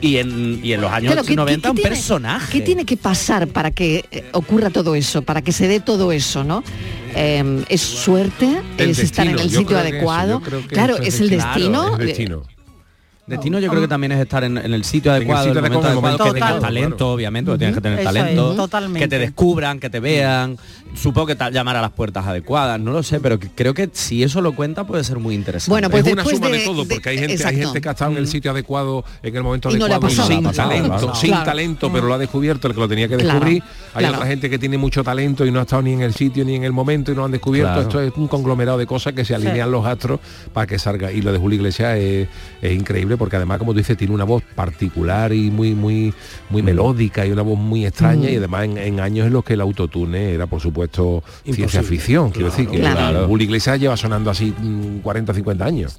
y, 0.00 0.16
en, 0.16 0.60
y 0.62 0.72
en 0.72 0.80
los 0.80 0.90
años 0.90 1.12
Claro, 1.12 1.26
¿qué- 1.26 1.36
90 1.36 1.62
qué 1.68 1.70
un 1.70 1.76
tiene- 1.76 1.90
personaje. 1.90 2.52
¿Qué 2.52 2.60
tiene 2.64 2.84
que 2.84 2.96
pasar 2.96 3.46
para 3.48 3.70
que 3.70 4.04
eh, 4.10 4.24
ocurra 4.32 4.70
todo 4.70 4.94
eso, 4.94 5.22
para 5.22 5.42
que 5.42 5.52
se 5.52 5.68
dé 5.68 5.80
todo 5.80 6.12
eso, 6.12 6.44
no? 6.44 6.62
Eh, 7.16 7.64
¿Es 7.68 7.80
suerte? 7.80 8.60
El 8.78 8.90
¿Es 8.90 8.98
estar 8.98 9.26
en 9.26 9.38
el 9.38 9.48
yo 9.48 9.60
sitio 9.60 9.78
eso, 9.78 9.86
adecuado? 9.86 10.42
claro, 10.68 10.96
es 10.98 11.14
es 11.14 11.20
el 11.20 11.30
destino. 11.30 11.44
destino. 11.70 11.80
Claro, 11.90 12.00
es 12.02 12.06
destino. 12.08 12.42
Destino 13.26 13.58
yo 13.58 13.70
creo 13.70 13.80
que 13.80 13.88
también 13.88 14.12
es 14.12 14.20
estar 14.20 14.44
en, 14.44 14.58
en 14.58 14.74
el 14.74 14.84
sitio 14.84 15.10
el 15.12 15.16
adecuado, 15.22 15.44
sitio 15.46 15.58
en 15.60 15.64
el 15.64 15.72
momento 15.72 15.88
adecuado, 15.88 16.24
que 16.24 16.32
tengas 16.40 16.60
talento, 16.60 17.12
obviamente, 17.12 17.50
porque 17.50 17.58
tienes 17.60 17.74
que 17.76 17.80
tener 17.80 17.98
Eso 18.00 18.08
talento, 18.68 18.94
que 18.98 19.08
te 19.08 19.18
descubran, 19.18 19.80
que 19.80 19.88
te 19.88 19.98
vean, 20.00 20.58
supongo 20.94 21.28
que 21.28 21.36
llamar 21.50 21.76
a 21.76 21.80
las 21.80 21.92
puertas 21.92 22.26
adecuadas, 22.26 22.78
no 22.78 22.92
lo 22.92 23.02
sé, 23.02 23.20
pero 23.20 23.38
que- 23.38 23.48
creo 23.48 23.72
que 23.72 23.88
si 23.92 24.22
eso 24.22 24.42
lo 24.42 24.54
cuenta 24.54 24.84
puede 24.84 25.04
ser 25.04 25.18
muy 25.18 25.34
interesante. 25.34 25.70
Bueno, 25.70 25.88
pues 25.88 26.06
es 26.06 26.12
una 26.12 26.24
suma 26.24 26.48
de, 26.48 26.58
de- 26.58 26.64
todo, 26.66 26.86
porque 26.86 27.08
hay 27.08 27.16
gente, 27.18 27.32
hay 27.32 27.36
exacto. 27.36 27.58
gente 27.60 27.80
que 27.80 27.88
ha 27.88 27.92
estado 27.92 28.10
en 28.12 28.18
el 28.18 28.28
sitio 28.28 28.50
adecuado 28.50 29.04
en 29.22 29.34
el 29.36 29.42
momento 29.42 29.70
Y 29.70 29.78
no 29.78 29.86
adecuado 29.86 30.00
pasado 30.02 30.28
sin 30.28 30.42
talento, 30.52 30.88
Claro. 30.98 31.14
sin 31.14 31.30
Claro. 31.30 31.44
talento, 31.46 31.90
pero 31.92 32.06
lo 32.06 32.14
ha 32.14 32.18
descubierto 32.18 32.68
el 32.68 32.74
que 32.74 32.80
lo 32.80 32.88
tenía 32.88 33.08
que 33.08 33.16
Claro, 33.16 33.40
descubrir. 33.40 33.62
Hay 33.94 34.00
claro. 34.00 34.16
otra 34.16 34.26
gente 34.28 34.50
que 34.50 34.58
tiene 34.58 34.76
mucho 34.76 35.02
talento 35.02 35.46
y 35.46 35.50
no 35.50 35.60
ha 35.60 35.62
estado 35.62 35.80
ni 35.80 35.94
en 35.94 36.02
el 36.02 36.12
sitio 36.14 36.44
ni 36.44 36.56
en 36.56 36.64
el 36.64 36.72
momento 36.72 37.10
y 37.10 37.14
no 37.14 37.20
lo 37.22 37.24
han 37.26 37.32
descubierto. 37.32 37.72
Claro. 37.72 37.88
Esto 37.88 38.00
es 38.02 38.12
un 38.16 38.28
conglomerado 38.28 38.76
de 38.76 38.86
cosas 38.86 39.14
que 39.14 39.24
se 39.24 39.34
alinean 39.34 39.70
los 39.70 39.86
astros 39.86 40.20
para 40.52 40.66
que 40.66 40.78
salga. 40.78 41.10
Y 41.10 41.22
lo 41.22 41.32
de 41.32 41.38
Julio 41.38 41.56
Iglesias 41.56 41.96
es, 41.96 42.28
es 42.60 42.72
increíble 42.72 43.13
porque 43.16 43.36
además, 43.36 43.58
como 43.58 43.72
tú 43.72 43.78
dices, 43.78 43.96
tiene 43.96 44.14
una 44.14 44.24
voz 44.24 44.42
particular 44.54 45.32
y 45.32 45.50
muy, 45.50 45.74
muy, 45.74 46.12
muy 46.50 46.62
Mm. 46.62 46.64
melódica 46.64 47.26
y 47.26 47.30
una 47.30 47.42
voz 47.42 47.58
muy 47.58 47.84
extraña 47.86 48.30
y 48.30 48.36
además 48.36 48.64
en, 48.64 48.78
en 48.78 49.00
años 49.00 49.26
en 49.26 49.32
los 49.32 49.44
que 49.44 49.54
el 49.54 49.60
autotune 49.60 50.32
era 50.32 50.46
por 50.46 50.60
supuesto 50.60 51.22
ciencia 51.44 51.82
ficción. 51.82 52.30
Quiero 52.30 52.50
decir 52.50 52.68
que 52.68 52.78
Claro. 52.78 53.26
Julio 53.26 53.44
Iglesias 53.44 53.80
lleva 53.80 53.96
sonando 53.96 54.30
así 54.30 54.52
mm, 54.56 54.98
40 55.00 55.34
50 55.34 55.64
años. 55.64 55.98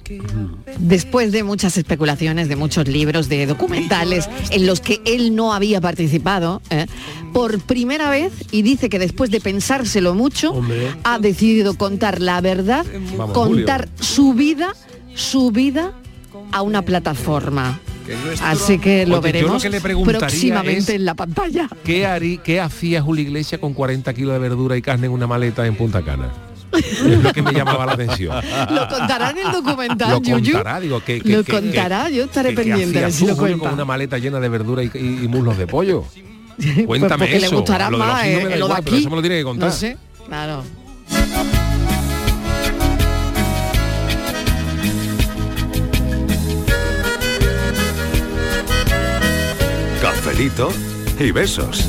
Después 0.78 1.32
de 1.32 1.42
muchas 1.42 1.76
especulaciones, 1.76 2.48
de 2.48 2.56
muchos 2.56 2.88
libros, 2.88 3.28
de 3.28 3.46
documentales 3.46 4.28
en 4.50 4.66
los 4.66 4.80
que 4.80 5.00
él 5.04 5.34
no 5.34 5.52
había 5.52 5.80
participado, 5.80 6.62
¿eh? 6.70 6.86
por 7.32 7.60
primera 7.60 8.10
vez, 8.10 8.32
y 8.50 8.62
dice 8.62 8.88
que 8.88 8.98
después 8.98 9.30
de 9.30 9.40
pensárselo 9.40 10.14
mucho, 10.14 10.60
ha 11.04 11.18
decidido 11.18 11.74
contar 11.76 12.20
la 12.20 12.40
verdad, 12.40 12.84
Vamos, 13.16 13.32
contar 13.34 13.88
su 14.00 14.34
vida, 14.34 14.74
su 15.14 15.50
vida 15.50 15.92
a 16.52 16.62
una 16.62 16.82
plataforma. 16.82 17.80
Así 18.42 18.78
que 18.78 19.04
lo 19.06 19.20
veremos 19.20 19.62
que 19.62 19.68
le 19.70 19.80
próximamente 19.80 20.94
en 20.94 21.04
la 21.04 21.14
pantalla. 21.14 21.68
¿Qué, 21.84 22.06
harí, 22.06 22.38
¿Qué 22.38 22.60
hacía 22.60 23.02
Julio 23.02 23.24
Iglesias 23.24 23.60
con 23.60 23.74
40 23.74 24.14
kilos 24.14 24.32
de 24.32 24.38
verdura 24.38 24.76
y 24.76 24.82
carne 24.82 25.06
en 25.06 25.12
una 25.12 25.26
maleta 25.26 25.66
en 25.66 25.74
Punta 25.74 26.02
Cana? 26.02 26.28
Es 26.72 27.02
lo 27.22 27.32
que 27.32 27.42
me 27.42 27.52
llamaba 27.52 27.86
la 27.86 27.92
atención. 27.92 28.36
Lo 28.70 28.88
contará 28.88 29.30
en 29.30 29.38
el 29.38 29.52
documental, 29.52 30.10
Lo 30.10 30.20
Yuyu. 30.20 30.52
contará, 30.52 30.78
digo, 30.80 31.00
que, 31.02 31.20
que- 31.20 31.28
Lo 31.36 31.42
que- 31.44 31.52
contará, 31.52 32.10
yo 32.10 32.24
estaré 32.24 32.52
pendiente 32.52 32.98
a 32.98 33.02
ver 33.02 33.12
si 33.12 33.26
lo 33.26 33.36
cuenta. 33.36 33.58
con 33.64 33.74
una 33.74 33.84
maleta 33.84 34.18
llena 34.18 34.40
de 34.40 34.48
verdura 34.48 34.82
y, 34.82 34.90
y- 34.94 35.24
y 35.24 35.28
muslos 35.28 35.56
de 35.56 35.66
pollo. 35.66 36.04
Cuéntame 36.86 36.86
Pues 36.86 37.08
porque 37.30 37.36
eso. 37.36 37.50
le 37.50 37.56
gustará 37.56 37.90
más 37.90 38.24
eh, 38.24 38.28
de 38.28 38.32
igual, 38.36 38.52
pero 38.52 38.74
aquí. 38.74 38.96
eso 38.98 39.10
me 39.10 39.16
lo 39.16 39.22
tiene 39.22 39.38
que 39.38 39.44
contar. 39.44 39.68
No 39.68 39.74
sé, 39.74 39.96
claro. 40.26 40.64
Cafelito 50.36 50.68
y 51.18 51.30
besos. 51.30 51.88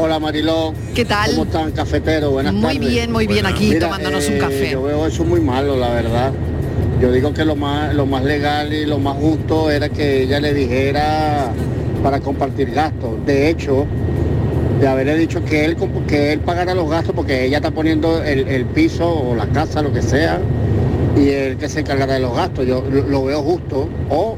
Hola 0.00 0.20
Mariló. 0.20 0.72
¿Qué 0.94 1.04
tal? 1.04 1.30
¿Cómo 1.30 1.42
están, 1.42 1.72
cafetero? 1.72 2.30
Buenas 2.30 2.52
Muy 2.52 2.74
tardes. 2.74 2.90
bien, 2.90 3.10
muy 3.10 3.26
bien, 3.26 3.44
aquí 3.44 3.70
Mira, 3.70 3.88
tomándonos 3.88 4.28
un 4.28 4.34
eh, 4.34 4.38
café. 4.38 4.70
Yo 4.70 4.84
veo 4.84 5.08
eso 5.08 5.24
muy 5.24 5.40
malo, 5.40 5.76
la 5.76 5.90
verdad. 5.90 6.30
Yo 7.00 7.10
digo 7.10 7.34
que 7.34 7.44
lo 7.44 7.56
más, 7.56 7.92
lo 7.92 8.06
más 8.06 8.22
legal 8.22 8.72
y 8.72 8.86
lo 8.86 9.00
más 9.00 9.16
justo 9.16 9.68
era 9.72 9.88
que 9.88 10.22
ella 10.22 10.38
le 10.38 10.54
dijera 10.54 11.50
para 12.04 12.20
compartir 12.20 12.70
gastos. 12.70 13.26
De 13.26 13.50
hecho, 13.50 13.86
de 14.80 14.86
haberle 14.86 15.16
dicho 15.16 15.44
que 15.44 15.64
él, 15.64 15.76
que 16.06 16.34
él 16.34 16.38
pagara 16.38 16.72
los 16.72 16.88
gastos 16.88 17.16
porque 17.16 17.46
ella 17.46 17.56
está 17.56 17.72
poniendo 17.72 18.22
el, 18.22 18.46
el 18.46 18.64
piso 18.64 19.12
o 19.12 19.34
la 19.34 19.46
casa, 19.46 19.82
lo 19.82 19.92
que 19.92 20.02
sea, 20.02 20.38
y 21.16 21.30
él 21.30 21.56
que 21.56 21.68
se 21.68 21.80
encargará 21.80 22.14
de 22.14 22.20
los 22.20 22.36
gastos. 22.36 22.64
Yo 22.64 22.84
lo, 22.88 23.02
lo 23.08 23.24
veo 23.24 23.42
justo 23.42 23.88
o, 24.08 24.36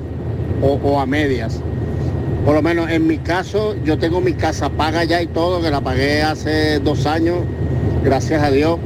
o, 0.63 0.79
o 0.83 1.01
a 1.01 1.07
medias. 1.07 1.61
Por 2.45 2.55
lo 2.55 2.63
menos 2.63 2.91
en 2.91 3.07
mi 3.07 3.19
caso, 3.19 3.77
yo 3.85 3.99
tengo 3.99 4.21
mi 4.21 4.33
casa 4.33 4.69
paga 4.69 5.05
ya 5.05 5.23
y 5.23 5.29
todo, 5.29 5.61
que 5.61 5.71
la 5.71 5.81
pagué 5.81 6.23
hace 6.23 6.81
dos 6.81 7.07
años, 7.07 7.39
gracias 8.03 8.43
a 8.43 8.51
Dios. 8.51 8.79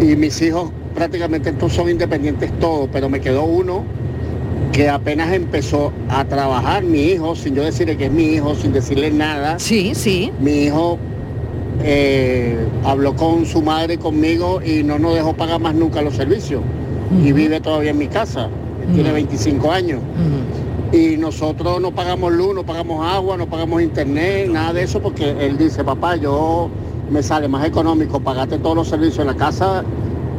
Y 0.00 0.16
mis 0.16 0.40
hijos 0.40 0.70
prácticamente 0.94 1.52
todos 1.52 1.74
son 1.74 1.90
independientes 1.90 2.50
todos, 2.58 2.88
pero 2.92 3.08
me 3.08 3.20
quedó 3.20 3.44
uno 3.44 3.84
que 4.72 4.88
apenas 4.88 5.32
empezó 5.32 5.92
a 6.08 6.24
trabajar, 6.24 6.82
mi 6.82 7.02
hijo, 7.08 7.36
sin 7.36 7.54
yo 7.54 7.62
decirle 7.62 7.96
que 7.98 8.06
es 8.06 8.12
mi 8.12 8.34
hijo, 8.34 8.54
sin 8.54 8.72
decirle 8.72 9.10
nada. 9.10 9.58
Sí, 9.58 9.94
sí. 9.94 10.32
Mi 10.40 10.64
hijo 10.64 10.98
eh, 11.84 12.56
habló 12.84 13.14
con 13.14 13.44
su 13.44 13.60
madre, 13.60 13.98
conmigo, 13.98 14.62
y 14.64 14.82
no 14.82 14.98
nos 14.98 15.14
dejó 15.14 15.34
pagar 15.34 15.60
más 15.60 15.74
nunca 15.74 16.00
los 16.00 16.14
servicios. 16.14 16.62
Y 17.22 17.32
vive 17.32 17.60
todavía 17.60 17.90
en 17.90 17.98
mi 17.98 18.08
casa. 18.08 18.48
Tiene 18.94 19.12
25 19.12 19.70
años. 19.70 20.00
Y 20.92 21.16
nosotros 21.16 21.80
no 21.80 21.90
pagamos 21.92 22.32
luz, 22.32 22.54
no 22.54 22.64
pagamos 22.64 23.04
agua, 23.06 23.36
no 23.38 23.46
pagamos 23.46 23.80
internet, 23.82 24.48
nada 24.50 24.74
de 24.74 24.82
eso, 24.82 25.00
porque 25.00 25.30
él 25.40 25.56
dice, 25.56 25.82
papá, 25.84 26.16
yo 26.16 26.68
me 27.10 27.22
sale 27.22 27.48
más 27.48 27.64
económico 27.66 28.20
pagarte 28.20 28.58
todos 28.58 28.76
los 28.76 28.88
servicios 28.88 29.20
en 29.20 29.26
la 29.28 29.34
casa 29.34 29.82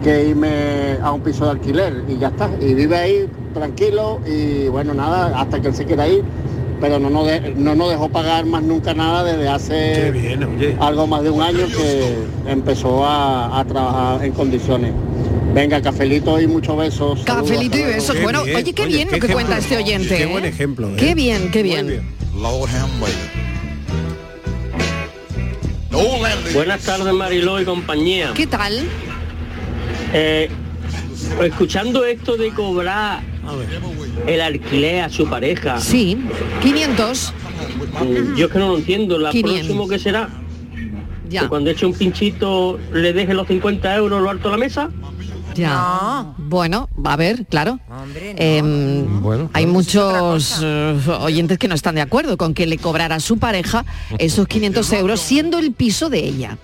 que 0.04 0.26
irme 0.30 0.98
a 1.02 1.12
un 1.12 1.22
piso 1.22 1.46
de 1.46 1.52
alquiler. 1.52 2.04
Y 2.08 2.18
ya 2.18 2.28
está. 2.28 2.50
Y 2.62 2.74
vive 2.76 2.96
ahí 2.98 3.30
tranquilo 3.54 4.20
y 4.28 4.68
bueno, 4.68 4.94
nada, 4.94 5.40
hasta 5.40 5.60
que 5.62 5.70
él 5.70 5.74
se 5.76 5.86
quiera 5.86 6.08
ir. 6.08 6.24
Pero 6.82 7.00
no 7.00 7.10
nos, 7.10 7.26
de- 7.26 7.54
no 7.56 7.76
nos 7.76 7.90
dejó 7.92 8.10
pagar 8.10 8.46
más 8.46 8.62
nunca 8.62 8.94
nada 8.94 9.24
desde 9.24 9.48
hace 9.48 10.12
bien, 10.12 10.78
algo 10.82 11.08
más 11.08 11.24
de 11.24 11.30
un 11.30 11.42
año 11.42 11.66
que 11.68 12.16
empezó 12.52 13.06
a, 13.06 13.58
a 13.60 13.64
trabajar 13.66 14.24
en 14.26 14.34
condiciones. 14.34 14.92
Venga, 15.54 15.82
cafelito 15.82 16.42
y 16.42 16.48
muchos 16.48 16.76
besos. 16.76 17.20
Cafelito 17.26 17.78
y 17.78 17.84
besos. 17.84 18.20
Bueno, 18.24 18.42
oye, 18.42 18.74
qué 18.74 18.88
bien 18.88 19.10
lo 19.12 19.20
que 19.20 19.28
cuenta 19.28 19.58
este 19.60 19.78
oyente. 19.78 20.18
Qué 20.18 20.24
¿eh? 20.24 20.26
buen 20.26 20.46
ejemplo. 20.46 20.90
¿eh? 20.90 20.96
Qué 20.98 21.14
bien, 21.14 21.52
qué 21.52 21.62
bien. 21.62 22.02
Buenas 26.54 26.82
tardes 26.82 27.14
Mariló 27.14 27.62
y 27.62 27.66
compañía. 27.66 28.32
¿Qué 28.34 28.48
tal? 28.48 28.84
Eh, 30.12 30.50
escuchando 31.44 32.04
esto 32.04 32.36
de 32.36 32.50
cobrar 32.50 33.22
el 34.26 34.42
alquiler 34.42 35.02
a 35.04 35.10
su 35.10 35.30
pareja. 35.30 35.80
Sí, 35.80 36.18
500. 36.64 37.34
mm, 38.02 38.36
Yo 38.36 38.48
es 38.48 38.52
que 38.52 38.60
no 38.60 38.70
lo 38.70 38.78
entiendo. 38.78 39.20
La 39.20 39.30
500. 39.30 39.60
próximo 39.60 39.88
que 39.88 40.00
será 40.00 40.30
Ya. 41.30 41.42
que 41.42 41.48
cuando 41.48 41.70
eche 41.70 41.86
un 41.86 41.94
pinchito 41.94 42.80
le 42.92 43.14
deje 43.14 43.36
los 43.36 43.48
50 43.48 43.96
euros 43.96 44.20
lo 44.22 44.30
alto 44.32 44.48
de 44.50 44.52
la 44.52 44.58
mesa. 44.58 44.90
Ya. 45.56 46.34
Bueno, 46.38 46.90
a 47.04 47.16
ver, 47.16 47.46
claro. 47.46 47.80
Em, 48.16 49.06
hay 49.54 49.66
muchos 49.66 50.60
eh, 50.64 51.00
oyentes 51.20 51.58
que 51.58 51.68
no 51.68 51.76
están 51.76 51.96
de 51.96 52.02
acuerdo 52.02 52.38
con 52.38 52.54
que 52.54 52.66
le 52.66 52.78
cobrara 52.78 53.16
a 53.16 53.20
su 53.20 53.38
pareja 53.38 53.86
esos 54.20 54.48
500 54.48 54.92
euros 54.94 55.20
siendo 55.20 55.60
el 55.60 55.74
piso 55.74 56.10
de 56.10 56.20
ella. 56.20 56.58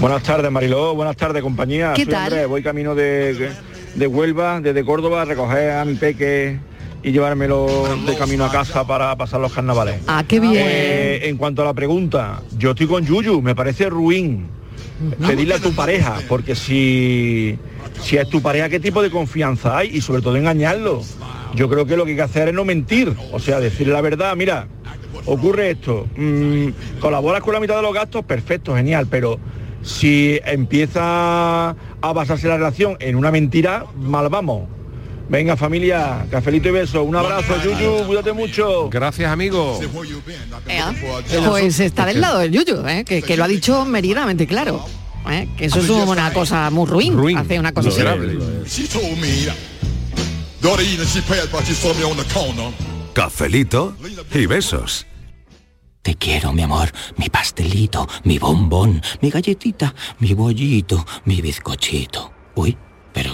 Buenas 0.00 0.22
tardes, 0.22 0.50
Mariló. 0.50 0.94
Buenas 0.94 1.16
tardes, 1.16 1.42
compañía. 1.42 1.92
¿Qué 1.94 2.04
Soy 2.04 2.12
tal? 2.12 2.24
Andrés. 2.24 2.48
Voy 2.48 2.62
camino 2.62 2.94
de, 2.94 3.52
de 3.94 4.06
Huelva, 4.06 4.60
desde 4.60 4.84
Córdoba, 4.84 5.22
a 5.22 5.24
recoger 5.26 5.70
a 5.72 5.84
mi 5.84 5.94
peque 5.94 6.58
y 7.02 7.10
llevármelo 7.12 7.88
de 8.06 8.16
camino 8.16 8.44
a 8.44 8.50
casa 8.50 8.86
para 8.86 9.14
pasar 9.16 9.40
los 9.40 9.52
carnavales. 9.52 10.00
Ah, 10.06 10.24
qué 10.26 10.40
bien. 10.40 10.54
Eh, 10.56 11.28
en 11.28 11.36
cuanto 11.36 11.62
a 11.62 11.66
la 11.66 11.74
pregunta, 11.74 12.40
yo 12.56 12.70
estoy 12.70 12.86
con 12.86 13.04
Yuyu, 13.04 13.42
me 13.42 13.54
parece 13.54 13.90
ruin 13.90 14.46
pedirle 15.26 15.54
a 15.54 15.58
tu 15.58 15.72
pareja, 15.74 16.20
porque 16.28 16.54
si, 16.54 17.58
si 18.00 18.16
es 18.16 18.28
tu 18.28 18.40
pareja, 18.42 18.68
¿qué 18.68 18.80
tipo 18.80 19.02
de 19.02 19.10
confianza 19.10 19.78
hay? 19.78 19.96
Y 19.96 20.00
sobre 20.00 20.22
todo 20.22 20.36
engañarlo. 20.36 21.02
Yo 21.54 21.68
creo 21.68 21.86
que 21.86 21.96
lo 21.96 22.04
que 22.04 22.12
hay 22.12 22.16
que 22.16 22.22
hacer 22.22 22.48
es 22.48 22.54
no 22.54 22.64
mentir, 22.64 23.14
o 23.30 23.38
sea, 23.38 23.60
decirle 23.60 23.92
la 23.92 24.00
verdad, 24.00 24.34
mira, 24.36 24.68
ocurre 25.26 25.70
esto, 25.70 26.06
mm, 26.16 26.68
colaboras 27.00 27.42
con 27.42 27.52
la 27.52 27.60
mitad 27.60 27.76
de 27.76 27.82
los 27.82 27.92
gastos, 27.92 28.24
perfecto, 28.24 28.74
genial, 28.74 29.06
pero 29.10 29.38
si 29.82 30.40
empieza 30.44 31.70
a 31.70 32.12
basarse 32.14 32.48
la 32.48 32.56
relación 32.56 32.96
en 33.00 33.16
una 33.16 33.30
mentira, 33.30 33.84
mal 33.96 34.28
vamos. 34.28 34.68
Venga 35.28 35.56
familia, 35.56 36.26
cafelito 36.30 36.68
y 36.68 36.72
beso, 36.72 37.02
un 37.02 37.16
abrazo, 37.16 37.54
Yuyu, 37.62 38.06
cuídate 38.06 38.32
mucho. 38.32 38.88
Gracias 38.90 39.30
amigo. 39.30 39.80
Ea, 40.68 40.94
Pues 41.48 41.80
está 41.80 42.06
del 42.06 42.20
lado 42.20 42.38
del 42.38 42.52
Yuyu, 42.52 42.86
¿eh? 42.86 43.04
que, 43.04 43.22
que 43.22 43.36
lo 43.36 43.44
ha 43.44 43.48
dicho 43.48 43.84
meridianamente 43.84 44.46
claro. 44.46 44.84
¿eh? 45.30 45.48
Que 45.56 45.66
eso 45.66 45.80
es 45.80 45.88
una 45.88 46.32
cosa 46.32 46.70
muy 46.70 46.86
ruin, 46.86 47.38
hace 47.38 47.58
una 47.58 47.72
cosa 47.72 47.90
corner 47.90 48.38
cafelito 53.12 53.96
y 54.32 54.46
besos. 54.46 55.06
Te 56.02 56.16
quiero, 56.16 56.52
mi 56.52 56.62
amor, 56.62 56.90
mi 57.16 57.28
pastelito, 57.28 58.08
mi 58.24 58.38
bombón, 58.38 59.00
mi 59.20 59.30
galletita, 59.30 59.94
mi 60.18 60.34
bollito, 60.34 61.04
mi 61.24 61.40
bizcochito. 61.40 62.32
Uy, 62.56 62.76
pero 63.12 63.31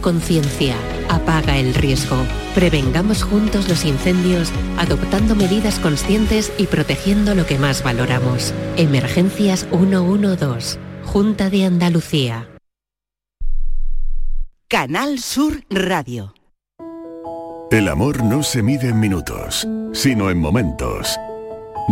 conciencia, 0.00 0.74
apaga 1.08 1.58
el 1.58 1.74
riesgo. 1.74 2.16
Prevengamos 2.54 3.22
juntos 3.22 3.68
los 3.68 3.84
incendios 3.84 4.50
adoptando 4.78 5.34
medidas 5.34 5.78
conscientes 5.78 6.52
y 6.58 6.66
protegiendo 6.66 7.34
lo 7.34 7.46
que 7.46 7.58
más 7.58 7.82
valoramos. 7.82 8.54
Emergencias 8.76 9.66
112, 9.70 10.78
Junta 11.04 11.50
de 11.50 11.64
Andalucía. 11.64 12.48
Canal 14.68 15.18
Sur 15.18 15.64
Radio. 15.68 16.34
El 17.70 17.88
amor 17.88 18.24
no 18.24 18.42
se 18.42 18.62
mide 18.62 18.88
en 18.88 19.00
minutos, 19.00 19.66
sino 19.92 20.30
en 20.30 20.38
momentos. 20.38 21.16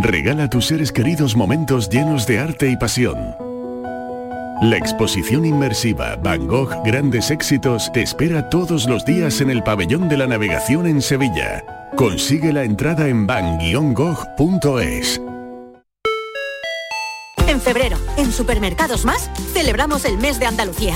Regala 0.01 0.45
a 0.45 0.49
tus 0.49 0.67
seres 0.67 0.91
queridos 0.91 1.35
momentos 1.35 1.89
llenos 1.89 2.25
de 2.25 2.39
arte 2.39 2.69
y 2.69 2.77
pasión. 2.77 3.48
La 4.61 4.75
exposición 4.75 5.45
inmersiva 5.45 6.17
Van 6.17 6.45
Gogh 6.45 6.83
Grandes 6.83 7.31
Éxitos 7.31 7.89
te 7.93 8.01
espera 8.01 8.49
todos 8.49 8.89
los 8.89 9.05
días 9.05 9.39
en 9.39 9.49
el 9.49 9.63
Pabellón 9.63 10.09
de 10.09 10.17
la 10.17 10.27
Navegación 10.27 10.85
en 10.85 11.01
Sevilla. 11.01 11.63
Consigue 11.95 12.51
la 12.51 12.65
entrada 12.65 13.07
en 13.07 13.25
van-gogh.es. 13.25 15.21
En 17.47 17.61
febrero, 17.61 17.97
en 18.17 18.33
Supermercados 18.33 19.05
Más, 19.05 19.31
celebramos 19.53 20.03
el 20.03 20.17
mes 20.17 20.41
de 20.41 20.47
Andalucía. 20.47 20.95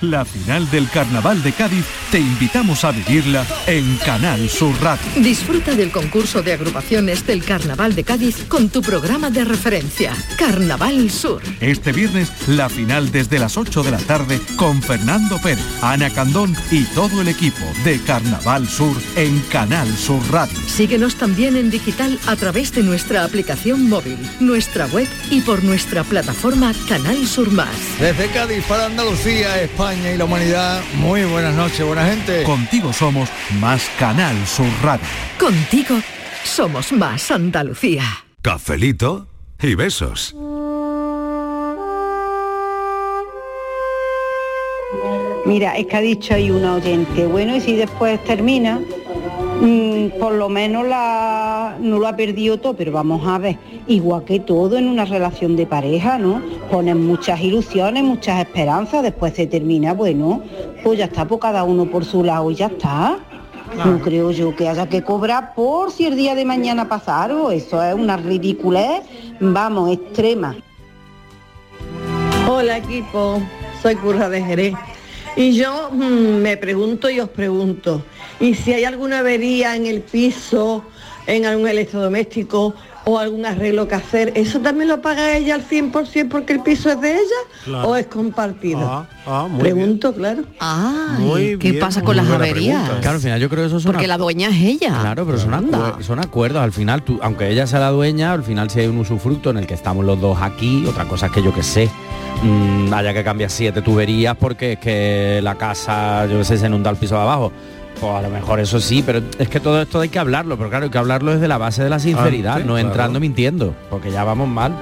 La 0.00 0.24
final 0.24 0.70
del 0.70 0.88
Carnaval 0.88 1.42
de 1.42 1.52
Cádiz 1.52 1.84
te 2.10 2.18
invitamos 2.18 2.84
a 2.84 2.90
vivirla 2.90 3.44
en 3.66 3.98
Canal 3.98 4.48
Sur 4.48 4.74
Radio. 4.80 5.04
Disfruta 5.16 5.74
del 5.74 5.90
concurso 5.90 6.42
de 6.42 6.54
agrupaciones 6.54 7.26
del 7.26 7.44
Carnaval 7.44 7.94
de 7.94 8.04
Cádiz 8.04 8.46
con 8.48 8.70
tu 8.70 8.80
programa 8.80 9.28
de 9.28 9.44
referencia, 9.44 10.14
Carnaval 10.38 11.10
Sur. 11.10 11.42
Este 11.60 11.92
viernes 11.92 12.32
la 12.48 12.70
final 12.70 13.12
desde 13.12 13.38
las 13.38 13.58
8 13.58 13.82
de 13.82 13.90
la 13.90 13.98
tarde 13.98 14.40
con 14.56 14.82
Fernando 14.82 15.38
Pérez, 15.38 15.66
Ana 15.82 16.08
Candón 16.08 16.56
y 16.70 16.84
todo 16.84 17.20
el 17.20 17.28
equipo 17.28 17.64
de 17.84 18.00
Carnaval 18.00 18.66
Sur 18.66 18.96
en 19.16 19.38
Canal 19.52 19.86
Sur 19.98 20.22
Radio. 20.32 20.58
Síguenos 20.66 21.16
también 21.16 21.56
en 21.56 21.70
digital 21.70 22.18
a 22.26 22.36
través 22.36 22.72
de 22.72 22.82
nuestra 22.82 23.22
aplicación 23.22 23.90
móvil, 23.90 24.16
nuestra 24.40 24.86
web 24.86 25.08
y 25.30 25.42
por 25.42 25.62
nuestra 25.62 26.04
plataforma 26.04 26.72
Canal 26.88 27.26
Sur 27.26 27.50
Más. 27.50 27.68
Desde 28.00 28.28
Cádiz 28.28 28.64
para 28.64 28.86
Andalucía, 28.86 29.60
España 29.60 29.89
y 29.92 30.16
la 30.16 30.24
humanidad, 30.24 30.80
muy 30.94 31.24
buenas 31.24 31.54
noches, 31.54 31.84
buena 31.84 32.04
gente. 32.04 32.44
Contigo 32.44 32.92
somos 32.92 33.28
más 33.60 33.90
Canal 33.98 34.36
Sur 34.46 34.68
Radio. 34.82 35.04
Contigo 35.38 35.96
somos 36.44 36.92
más 36.92 37.30
Andalucía. 37.30 38.04
Cafelito 38.40 39.26
y 39.60 39.74
besos. 39.74 40.34
Mira, 45.44 45.76
es 45.76 45.86
que 45.86 45.96
ha 45.96 46.00
dicho 46.00 46.34
ahí 46.34 46.50
una 46.50 46.74
oyente, 46.74 47.26
bueno, 47.26 47.56
y 47.56 47.60
si 47.60 47.74
después 47.74 48.22
termina, 48.24 48.80
mm, 49.60 50.18
por 50.18 50.32
lo 50.32 50.48
menos 50.48 50.86
la, 50.86 51.76
no 51.80 51.98
lo 51.98 52.06
ha 52.06 52.16
perdido 52.16 52.58
todo, 52.58 52.74
pero 52.74 52.92
vamos 52.92 53.26
a 53.26 53.38
ver, 53.38 53.58
igual 53.86 54.24
que 54.24 54.40
todo 54.40 54.78
en 54.78 54.88
una 54.88 55.04
relación 55.04 55.56
de 55.56 55.66
pareja, 55.66 56.18
¿no? 56.18 56.42
Ponen 56.70 57.06
muchas 57.06 57.40
ilusiones, 57.40 58.02
muchas 58.02 58.40
esperanzas, 58.40 59.02
después 59.02 59.34
se 59.34 59.46
termina, 59.46 59.92
bueno, 59.94 60.42
pues 60.82 60.98
ya 60.98 61.04
está, 61.06 61.26
pues 61.26 61.40
cada 61.40 61.64
uno 61.64 61.86
por 61.86 62.04
su 62.04 62.24
lado 62.24 62.50
y 62.50 62.56
ya 62.56 62.66
está. 62.66 63.18
No 63.84 64.00
creo 64.00 64.32
yo 64.32 64.54
que 64.56 64.68
haya 64.68 64.88
que 64.88 65.02
cobrar 65.02 65.54
por 65.54 65.92
si 65.92 66.04
el 66.04 66.16
día 66.16 66.34
de 66.34 66.44
mañana 66.44 66.88
pasa 66.88 67.22
algo, 67.22 67.52
eso 67.52 67.80
es 67.82 67.94
una 67.94 68.16
ridiculez, 68.16 69.02
vamos, 69.38 69.92
extrema. 69.92 70.56
Hola 72.48 72.78
equipo, 72.78 73.40
soy 73.80 73.94
Curra 73.94 74.28
de 74.28 74.42
Jerez. 74.42 74.74
Y 75.36 75.52
yo 75.52 75.90
mm, 75.92 76.42
me 76.42 76.56
pregunto 76.56 77.08
y 77.08 77.20
os 77.20 77.28
pregunto, 77.28 78.02
¿y 78.40 78.54
si 78.54 78.72
hay 78.72 78.84
alguna 78.84 79.20
avería 79.20 79.76
en 79.76 79.86
el 79.86 80.00
piso, 80.00 80.84
en 81.26 81.44
algún 81.46 81.68
electrodoméstico 81.68 82.74
o 83.06 83.18
algún 83.18 83.46
arreglo 83.46 83.88
que 83.88 83.94
hacer, 83.94 84.32
¿eso 84.36 84.60
también 84.60 84.88
lo 84.88 85.00
paga 85.00 85.34
ella 85.36 85.54
al 85.54 85.66
100% 85.66 86.28
porque 86.28 86.52
el 86.52 86.60
piso 86.60 86.90
es 86.90 87.00
de 87.00 87.12
ella 87.14 87.40
Claro. 87.64 87.88
o 87.88 87.96
es 87.96 88.06
compartido? 88.06 88.80
Ah, 88.82 89.06
ah, 89.26 89.46
muy 89.50 89.60
Pregunto, 89.60 90.12
claro. 90.14 90.42
Ah, 90.60 91.16
Muy 91.18 91.56
¿qué 91.58 91.70
bien, 91.70 91.80
pasa 91.80 92.02
con 92.02 92.14
las 92.16 92.28
averías? 92.28 92.82
pregunta. 92.82 93.00
Claro, 93.00 93.16
al 93.16 93.22
final 93.22 93.40
yo 93.40 93.48
creo 93.48 93.62
que 93.62 93.66
eso 93.68 93.80
son 93.80 93.92
Porque 93.92 94.06
la 94.06 94.18
dueña 94.18 94.48
es 94.50 94.56
ella. 94.62 94.98
Claro, 95.00 95.24
pero 95.24 95.38
son, 95.38 95.70
son 96.02 96.18
acuerdos. 96.20 96.62
Al 96.62 96.72
final, 96.72 97.02
tú, 97.02 97.18
aunque 97.22 97.48
ella 97.50 97.66
sea 97.66 97.80
la 97.80 97.90
dueña, 97.90 98.32
al 98.32 98.42
final 98.44 98.68
si 98.68 98.80
hay 98.80 98.86
un 98.86 98.98
usufructo 98.98 99.48
en 99.50 99.56
el 99.58 99.66
que 99.66 99.74
estamos 99.74 100.04
los 100.04 100.20
dos 100.20 100.38
aquí, 100.42 100.84
otra 100.86 101.06
cosa 101.06 101.26
es 101.26 101.32
que 101.32 101.42
yo 101.42 101.54
que 101.54 101.62
sé, 101.62 101.88
mm, 102.42 102.92
haya 102.92 103.14
que 103.14 103.24
cambiar 103.24 103.50
siete 103.50 103.80
tuberías 103.82 104.36
porque 104.36 104.72
es 104.72 104.78
que 104.78 105.40
la 105.42 105.54
casa, 105.54 106.26
yo 106.26 106.38
que 106.38 106.44
sé, 106.44 106.58
se 106.58 106.66
inunda 106.66 106.90
el 106.90 106.96
piso 106.96 107.14
de 107.14 107.22
abajo. 107.22 107.50
Pues 107.98 108.12
a 108.12 108.22
lo 108.22 108.30
mejor 108.30 108.60
eso 108.60 108.80
sí, 108.80 109.02
pero 109.04 109.22
es 109.38 109.48
que 109.48 109.60
todo 109.60 109.80
esto 109.82 110.00
hay 110.00 110.08
que 110.08 110.18
hablarlo, 110.18 110.56
pero 110.56 110.70
claro, 110.70 110.84
hay 110.84 110.90
que 110.90 110.98
hablarlo 110.98 111.32
desde 111.32 111.48
la 111.48 111.58
base 111.58 111.82
de 111.82 111.90
la 111.90 111.98
sinceridad, 111.98 112.54
Antes, 112.54 112.66
no 112.66 112.74
claro. 112.74 112.88
entrando 112.88 113.20
mintiendo, 113.20 113.74
porque 113.90 114.10
ya 114.10 114.24
vamos 114.24 114.48
mal. 114.48 114.72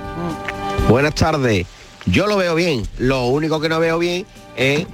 Buenas 0.88 1.14
tardes. 1.14 1.66
Yo 2.06 2.26
lo 2.26 2.36
veo 2.36 2.54
bien. 2.54 2.82
Lo 2.98 3.26
único 3.26 3.60
que 3.60 3.68
no 3.68 3.80
veo 3.80 3.98
bien 3.98 4.24
es 4.56 4.86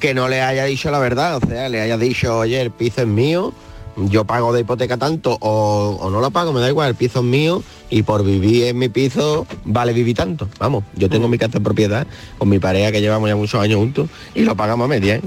que 0.00 0.12
no 0.14 0.28
le 0.28 0.42
haya 0.42 0.64
dicho 0.64 0.90
la 0.90 0.98
verdad. 0.98 1.36
O 1.36 1.46
sea, 1.46 1.68
le 1.68 1.80
haya 1.80 1.96
dicho, 1.96 2.38
oye, 2.38 2.60
el 2.60 2.70
piso 2.70 3.02
es 3.02 3.06
mío, 3.06 3.52
yo 3.96 4.24
pago 4.24 4.52
de 4.52 4.60
hipoteca 4.60 4.96
tanto 4.96 5.36
o, 5.40 5.98
o 6.00 6.10
no 6.10 6.20
lo 6.20 6.30
pago, 6.30 6.52
me 6.52 6.60
da 6.60 6.68
igual, 6.68 6.90
el 6.90 6.94
piso 6.94 7.20
es 7.20 7.24
mío 7.24 7.62
y 7.90 8.02
por 8.02 8.22
vivir 8.24 8.64
en 8.66 8.78
mi 8.78 8.88
piso 8.88 9.46
vale 9.64 9.92
vivir 9.92 10.16
tanto. 10.16 10.48
Vamos, 10.58 10.84
yo 10.94 11.08
tengo 11.08 11.28
mi 11.28 11.38
casa 11.38 11.58
en 11.58 11.64
propiedad 11.64 12.06
con 12.36 12.48
mi 12.48 12.58
pareja 12.58 12.92
que 12.92 13.00
llevamos 13.00 13.28
ya 13.28 13.36
muchos 13.36 13.60
años 13.60 13.78
juntos 13.78 14.08
y 14.34 14.42
lo 14.42 14.54
pagamos 14.56 14.84
a 14.84 14.88
media. 14.88 15.16
¿eh? 15.16 15.22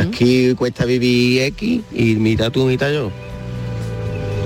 Aquí 0.00 0.54
cuesta 0.54 0.84
vivir 0.84 1.42
X 1.42 1.80
y 1.92 2.14
mitad 2.16 2.50
tú, 2.52 2.66
mitad 2.66 2.90
yo. 2.92 3.10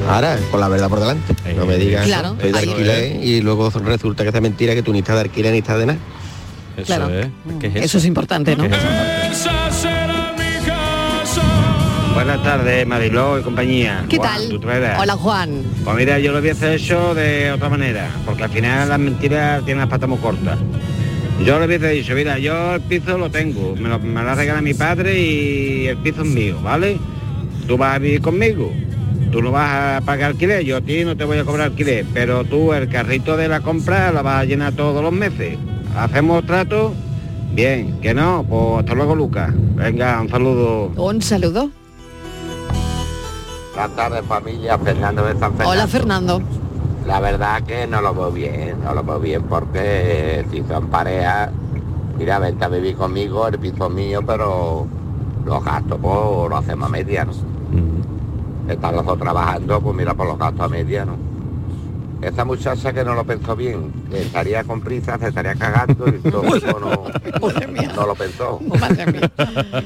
Ahora, 0.08 0.38
con 0.50 0.60
la 0.60 0.68
verdad 0.68 0.88
por 0.88 1.00
delante. 1.00 1.34
No 1.54 1.66
me 1.66 1.76
digas, 1.76 2.06
Claro, 2.06 2.34
ahí- 2.42 2.52
alquiler 2.54 3.22
y 3.22 3.40
luego 3.42 3.70
resulta 3.70 4.22
que 4.24 4.30
es 4.30 4.40
mentira 4.40 4.74
que 4.74 4.82
tú 4.82 4.92
ni 4.92 5.00
estás 5.00 5.16
de 5.16 5.20
alquiler 5.22 5.52
ni 5.52 5.58
estás 5.58 5.78
de 5.78 5.86
nada. 5.86 5.98
Eso 6.76 6.86
Claro. 6.86 7.10
es. 7.10 7.26
¿Qué 7.60 7.66
es 7.66 7.76
Eso 7.76 7.98
es 7.98 8.04
importante, 8.06 8.56
¿no? 8.56 8.64
Buenas 12.14 12.42
tardes, 12.42 12.86
Mariló 12.86 13.38
y 13.38 13.42
compañía. 13.42 14.04
¿Qué 14.08 14.16
Juan, 14.16 14.30
tal? 14.34 14.48
¿tú 14.48 14.58
te 14.58 14.66
ves? 14.66 14.90
Hola 14.98 15.14
Juan. 15.14 15.62
Pues 15.84 15.96
mira, 15.96 16.18
yo 16.18 16.32
lo 16.32 16.40
hubiese 16.40 16.74
hecho 16.74 17.14
de 17.14 17.52
otra 17.52 17.68
manera, 17.68 18.10
porque 18.26 18.44
al 18.44 18.50
final 18.50 18.88
las 18.88 18.98
mentiras 18.98 19.64
tienen 19.64 19.80
las 19.82 19.88
patas 19.88 20.08
muy 20.08 20.18
cortas. 20.18 20.58
Yo 21.44 21.58
le 21.58 21.66
hubiese 21.66 21.88
dicho, 21.90 22.14
mira, 22.14 22.38
yo 22.38 22.74
el 22.74 22.80
piso 22.82 23.16
lo 23.16 23.30
tengo, 23.30 23.74
me 23.76 23.88
lo, 23.88 23.98
me 24.00 24.22
lo 24.22 24.30
ha 24.30 24.34
regalado 24.34 24.62
mi 24.62 24.74
padre 24.74 25.18
y 25.18 25.86
el 25.86 25.96
piso 25.98 26.22
es 26.22 26.28
mío, 26.28 26.56
¿vale? 26.62 26.98
Tú 27.66 27.76
vas 27.78 27.94
a 27.94 27.98
vivir 27.98 28.20
conmigo. 28.20 28.72
tú 29.30 29.40
no 29.42 29.50
vas 29.52 29.98
a 29.98 30.00
pagar 30.04 30.30
alquiler, 30.32 30.64
yo 30.64 30.78
a 30.78 30.80
ti 30.80 31.04
no 31.04 31.16
te 31.16 31.24
voy 31.24 31.38
a 31.38 31.44
cobrar 31.44 31.68
alquiler, 31.68 32.04
pero 32.12 32.44
tú 32.44 32.72
el 32.72 32.88
carrito 32.88 33.36
de 33.36 33.46
la 33.48 33.60
compra 33.60 34.10
la 34.10 34.22
vas 34.22 34.40
a 34.42 34.44
llenar 34.44 34.72
todos 34.72 35.02
los 35.02 35.12
meses. 35.12 35.58
¿Hacemos 35.96 36.44
trato? 36.44 36.92
Bien, 37.52 37.98
que 38.00 38.14
no, 38.14 38.44
pues 38.48 38.80
hasta 38.80 38.94
luego 38.94 39.14
Lucas. 39.14 39.50
Venga, 39.74 40.20
un 40.20 40.28
saludo. 40.28 40.86
Un 40.96 41.22
saludo. 41.22 41.70
Buenas 43.74 43.96
tardes 43.96 44.24
familia, 44.26 44.76
Fernando 44.78 45.24
de 45.24 45.32
San 45.32 45.52
Fernando. 45.52 45.70
Hola 45.70 45.86
Fernando. 45.86 46.42
La 47.08 47.20
verdad 47.20 47.62
que 47.62 47.86
no 47.86 48.02
lo 48.02 48.14
veo 48.14 48.30
bien, 48.30 48.84
no 48.84 48.92
lo 48.92 49.02
veo 49.02 49.18
bien 49.18 49.42
porque 49.44 50.44
si 50.50 50.62
son 50.64 50.88
pareja, 50.88 51.50
mira, 52.18 52.38
vente 52.38 52.62
a 52.66 52.68
vivir 52.68 52.96
conmigo, 52.96 53.48
el 53.48 53.58
piso 53.58 53.88
mío, 53.88 54.20
pero 54.26 54.86
los 55.46 55.64
gastos 55.64 55.98
pues 56.02 56.50
lo 56.50 56.54
hacemos 56.54 56.86
a 56.86 56.92
media, 56.92 57.24
¿no? 57.24 57.32
Están 58.70 58.94
los 58.94 59.06
dos 59.06 59.18
trabajando, 59.18 59.80
pues 59.80 59.96
mira, 59.96 60.12
por 60.12 60.26
los 60.26 60.38
gastos 60.38 60.60
a 60.60 60.68
media, 60.68 61.06
¿no? 61.06 61.14
Esa 62.22 62.44
muchacha 62.44 62.92
que 62.92 63.04
no 63.04 63.14
lo 63.14 63.24
pensó 63.24 63.54
bien, 63.54 63.92
que 64.10 64.22
estaría 64.22 64.64
con 64.64 64.80
prisa, 64.80 65.18
se 65.18 65.28
estaría 65.28 65.54
cagando 65.54 66.08
y 66.08 66.18
todo 66.30 66.56
eso 66.56 66.78
no, 66.80 67.04
no 67.96 68.06
lo 68.06 68.14
pensó. 68.14 68.60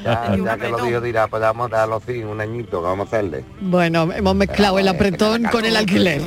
Ya, 0.05 0.37
ya 0.37 0.57
que 0.57 0.69
lo 0.69 0.85
dijo 0.85 1.01
dirá, 1.01 1.29
pues 1.29 1.43
vamos 1.43 1.73
a 1.73 1.77
darlo 1.77 2.01
sin 2.05 2.27
un 2.27 2.41
añito, 2.41 2.81
que 2.81 2.87
vamos 2.87 3.07
a 3.07 3.17
hacerle. 3.17 3.45
Bueno, 3.61 4.11
hemos 4.13 4.35
mezclado 4.35 4.79
el 4.79 4.89
apretón 4.89 5.45
con 5.45 5.65
el 5.65 5.77
alquiler. 5.77 6.23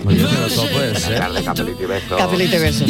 Cafelito 2.18 2.56
y 2.56 2.60
besos. 2.60 2.90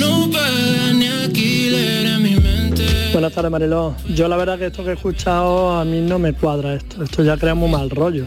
Buenas 3.13 3.34
tardes, 3.34 3.51
Mariló. 3.51 3.95
Yo 4.09 4.28
la 4.28 4.36
verdad 4.36 4.59
que 4.59 4.66
esto 4.68 4.84
que 4.84 4.89
he 4.91 4.93
escuchado 4.93 5.78
a 5.78 5.86
mí 5.86 6.01
no 6.01 6.20
me 6.20 6.34
cuadra 6.34 6.74
esto. 6.76 7.03
Esto 7.03 7.24
ya 7.24 7.38
crea 7.38 7.55
muy 7.55 7.70
mal 7.70 7.89
rollo. 7.89 8.26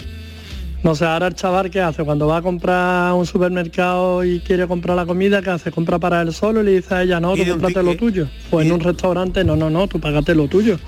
No 0.83 0.95
sé, 0.95 1.05
ahora 1.05 1.27
el 1.27 1.35
chaval 1.35 1.71
qué 1.71 1.81
hace 1.81 2.05
cuando 2.05 2.27
va 2.29 2.39
a 2.39 2.43
comprar 2.43 3.09
a 3.09 3.15
un 3.15 3.27
supermercado 3.27 4.25
y 4.25 4.41
quiere 4.41 4.67
comprar 4.67 4.97
la 4.97 5.07
comida, 5.07 5.43
¿qué 5.43 5.51
hace? 5.51 5.73
Compra 5.73 5.99
para 5.99 6.23
él 6.23 6.33
solo 6.33 6.63
y 6.63 6.65
le 6.65 6.71
dice 6.77 6.95
a 6.95 7.03
ella, 7.03 7.21
no, 7.21 7.35
tú 7.35 7.45
cómprate 7.47 7.83
lo 7.83 7.97
tuyo. 7.97 8.29
O 8.51 8.63
en 8.63 8.73
un 8.73 8.81
restaurante, 8.81 9.43
no, 9.45 9.57
no, 9.57 9.71
no, 9.71 9.89
tú 9.89 9.99
pagate 9.99 10.35
lo 10.35 10.47
tuyo. 10.47 10.79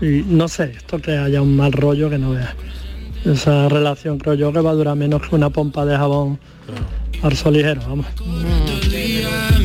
Y 0.00 0.24
no 0.26 0.48
sé, 0.48 0.72
esto 0.76 0.98
que 0.98 1.12
haya 1.12 1.40
un 1.40 1.56
mal 1.56 1.72
rollo 1.72 2.10
que 2.10 2.18
no 2.18 2.32
veas. 2.32 2.54
Esa 3.24 3.68
relación 3.68 4.18
creo 4.18 4.34
yo 4.34 4.52
que 4.52 4.60
va 4.60 4.70
a 4.70 4.74
durar 4.74 4.96
menos 4.96 5.22
que 5.22 5.36
una 5.36 5.50
pompa 5.50 5.86
de 5.86 5.96
jabón 5.96 6.40
al 7.22 7.36
sol 7.36 7.54
ligero, 7.54 7.80
vamos. 7.86 8.06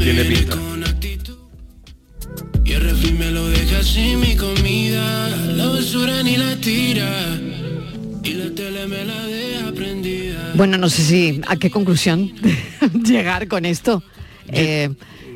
Tiene 0.04 0.24
pinta. 0.26 0.56
Y 2.64 2.74
el 2.74 2.82
refri 2.82 3.12
me 3.14 3.32
lo 3.32 3.48
deja 3.48 3.82
sin 3.82 4.20
mi 4.20 4.36
comida, 4.36 5.30
la 5.56 5.68
basura 5.68 6.22
ni 6.22 6.38
la 6.38 6.56
tira. 6.58 7.10
Y 8.24 8.34
la 8.34 8.54
tele 8.54 8.86
me 8.88 9.06
la 9.06 9.26
deja 9.26 9.27
prendida. 9.27 9.27
Bueno, 10.58 10.78
no 10.78 10.90
sé 10.90 11.04
si 11.04 11.42
a 11.48 11.56
qué 11.56 11.70
conclusión 11.70 12.32
llegar 13.04 13.48
con 13.48 13.66
esto. 13.66 14.04
Eh, 14.50 14.90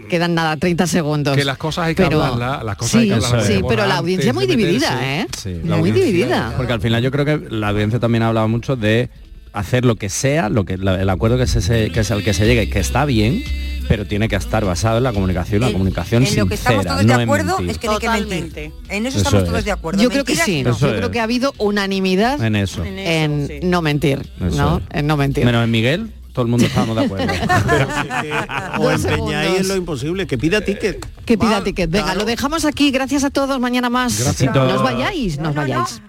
quedan 0.10 0.34
nada, 0.36 0.58
30 0.58 0.88
segundos. 0.88 1.38
Que 1.38 1.46
las 1.46 1.58
cosas 1.58 1.86
hay 1.88 1.96
que 1.96 2.04
Pero- 2.04 2.24
hablarlas, 2.24 2.66
las 2.66 2.76
cosas 2.76 2.96
hay 3.02 3.10
sí, 3.10 3.16
que 3.32 3.42
sí, 3.56 3.62
pero 3.68 3.86
la 3.86 3.98
audiencia 3.98 4.34
muy 4.34 4.46
de 4.48 4.58
meterse. 4.58 4.88
dividida, 4.90 5.16
¿eh? 5.22 5.28
Sí, 5.38 5.50
Muy 5.64 5.92
dividida. 5.92 6.54
Porque 6.58 6.74
al 6.74 6.82
final 6.82 7.02
yo 7.04 7.12
creo 7.12 7.26
que 7.26 7.40
la 7.50 7.70
audiencia 7.70 8.00
también 8.00 8.24
ha 8.24 8.28
hablado 8.28 8.48
mucho 8.48 8.76
de 8.76 9.10
hacer 9.54 9.86
lo 9.86 9.96
que 9.96 10.10
sea, 10.10 10.50
lo 10.50 10.64
que 10.66 10.78
la- 10.78 11.02
el 11.02 11.10
acuerdo 11.10 11.38
que, 11.38 11.48
se, 11.48 11.90
que 11.92 12.00
es 12.00 12.12
al 12.12 12.24
que 12.24 12.34
se 12.34 12.46
llegue, 12.46 12.70
que 12.70 12.80
está 12.80 13.06
bien, 13.06 13.44
pero 13.88 14.06
tiene 14.06 14.30
que 14.30 14.36
estar 14.38 14.64
basado 14.64 14.98
en 15.00 15.04
la 15.04 15.12
comunicación, 15.12 15.62
la 15.62 15.72
comunicación 15.72 16.26
en 16.26 16.36
lo 16.38 16.46
que 16.46 16.54
estamos 16.56 16.84
sincera, 16.84 16.96
todos 16.96 17.06
no 17.06 17.18
de 17.18 17.24
en 17.24 17.30
acuerdo 17.30 17.58
mentir. 17.58 17.70
es 17.72 17.78
que 17.78 17.88
no 17.88 17.94
hay 17.94 18.00
que 18.00 18.10
mentir. 18.10 18.72
En 18.90 19.06
eso, 19.06 19.18
Eso 19.18 19.28
estamos 19.28 19.44
es. 19.44 19.50
todos 19.50 19.66
de 19.66 19.72
acuerdo. 19.72 20.02
Yo 20.02 20.10
creo 20.10 20.24
que 20.24 20.36
sí, 20.36 20.64
no. 20.64 20.78
yo 20.78 20.96
creo 20.96 21.12
que 21.12 21.20
ha 21.20 21.24
habido 21.24 21.54
unanimidad 21.58 22.42
En 22.42 22.56
eso. 22.56 22.84
en 22.86 23.48
no 23.70 23.82
mentir, 23.82 24.30
Eso 24.40 24.56
¿no? 24.58 24.78
es. 24.78 24.84
En 24.92 25.08
no 25.08 25.18
mentir. 25.18 25.44
Menos 25.44 25.64
en 25.66 25.72
Miguel, 25.72 26.14
todo 26.32 26.46
el 26.46 26.52
mundo 26.52 26.66
estamos 26.68 26.96
de 26.96 27.04
acuerdo. 27.06 27.28
O 28.80 28.84
Dos 28.84 29.04
empeñáis 29.04 29.08
segundos. 29.50 29.60
en 29.62 29.68
lo 29.68 29.76
imposible, 29.76 30.28
que 30.28 30.38
pida 30.38 30.62
ticket. 30.62 31.06
Que 31.26 31.38
pida 31.38 31.62
ticket. 31.64 31.90
Venga, 31.90 32.16
lo 32.16 32.24
dejamos 32.26 32.64
aquí. 32.66 32.92
Gracias 32.92 33.24
a 33.26 33.30
todos. 33.30 33.60
Mañana 33.60 33.90
más. 33.90 34.18
Gracias. 34.24 34.54
No 34.56 34.76
os 34.76 34.82
vayáis, 34.84 35.38
no 35.40 35.50
os 35.50 35.56
vayáis. 35.56 36.02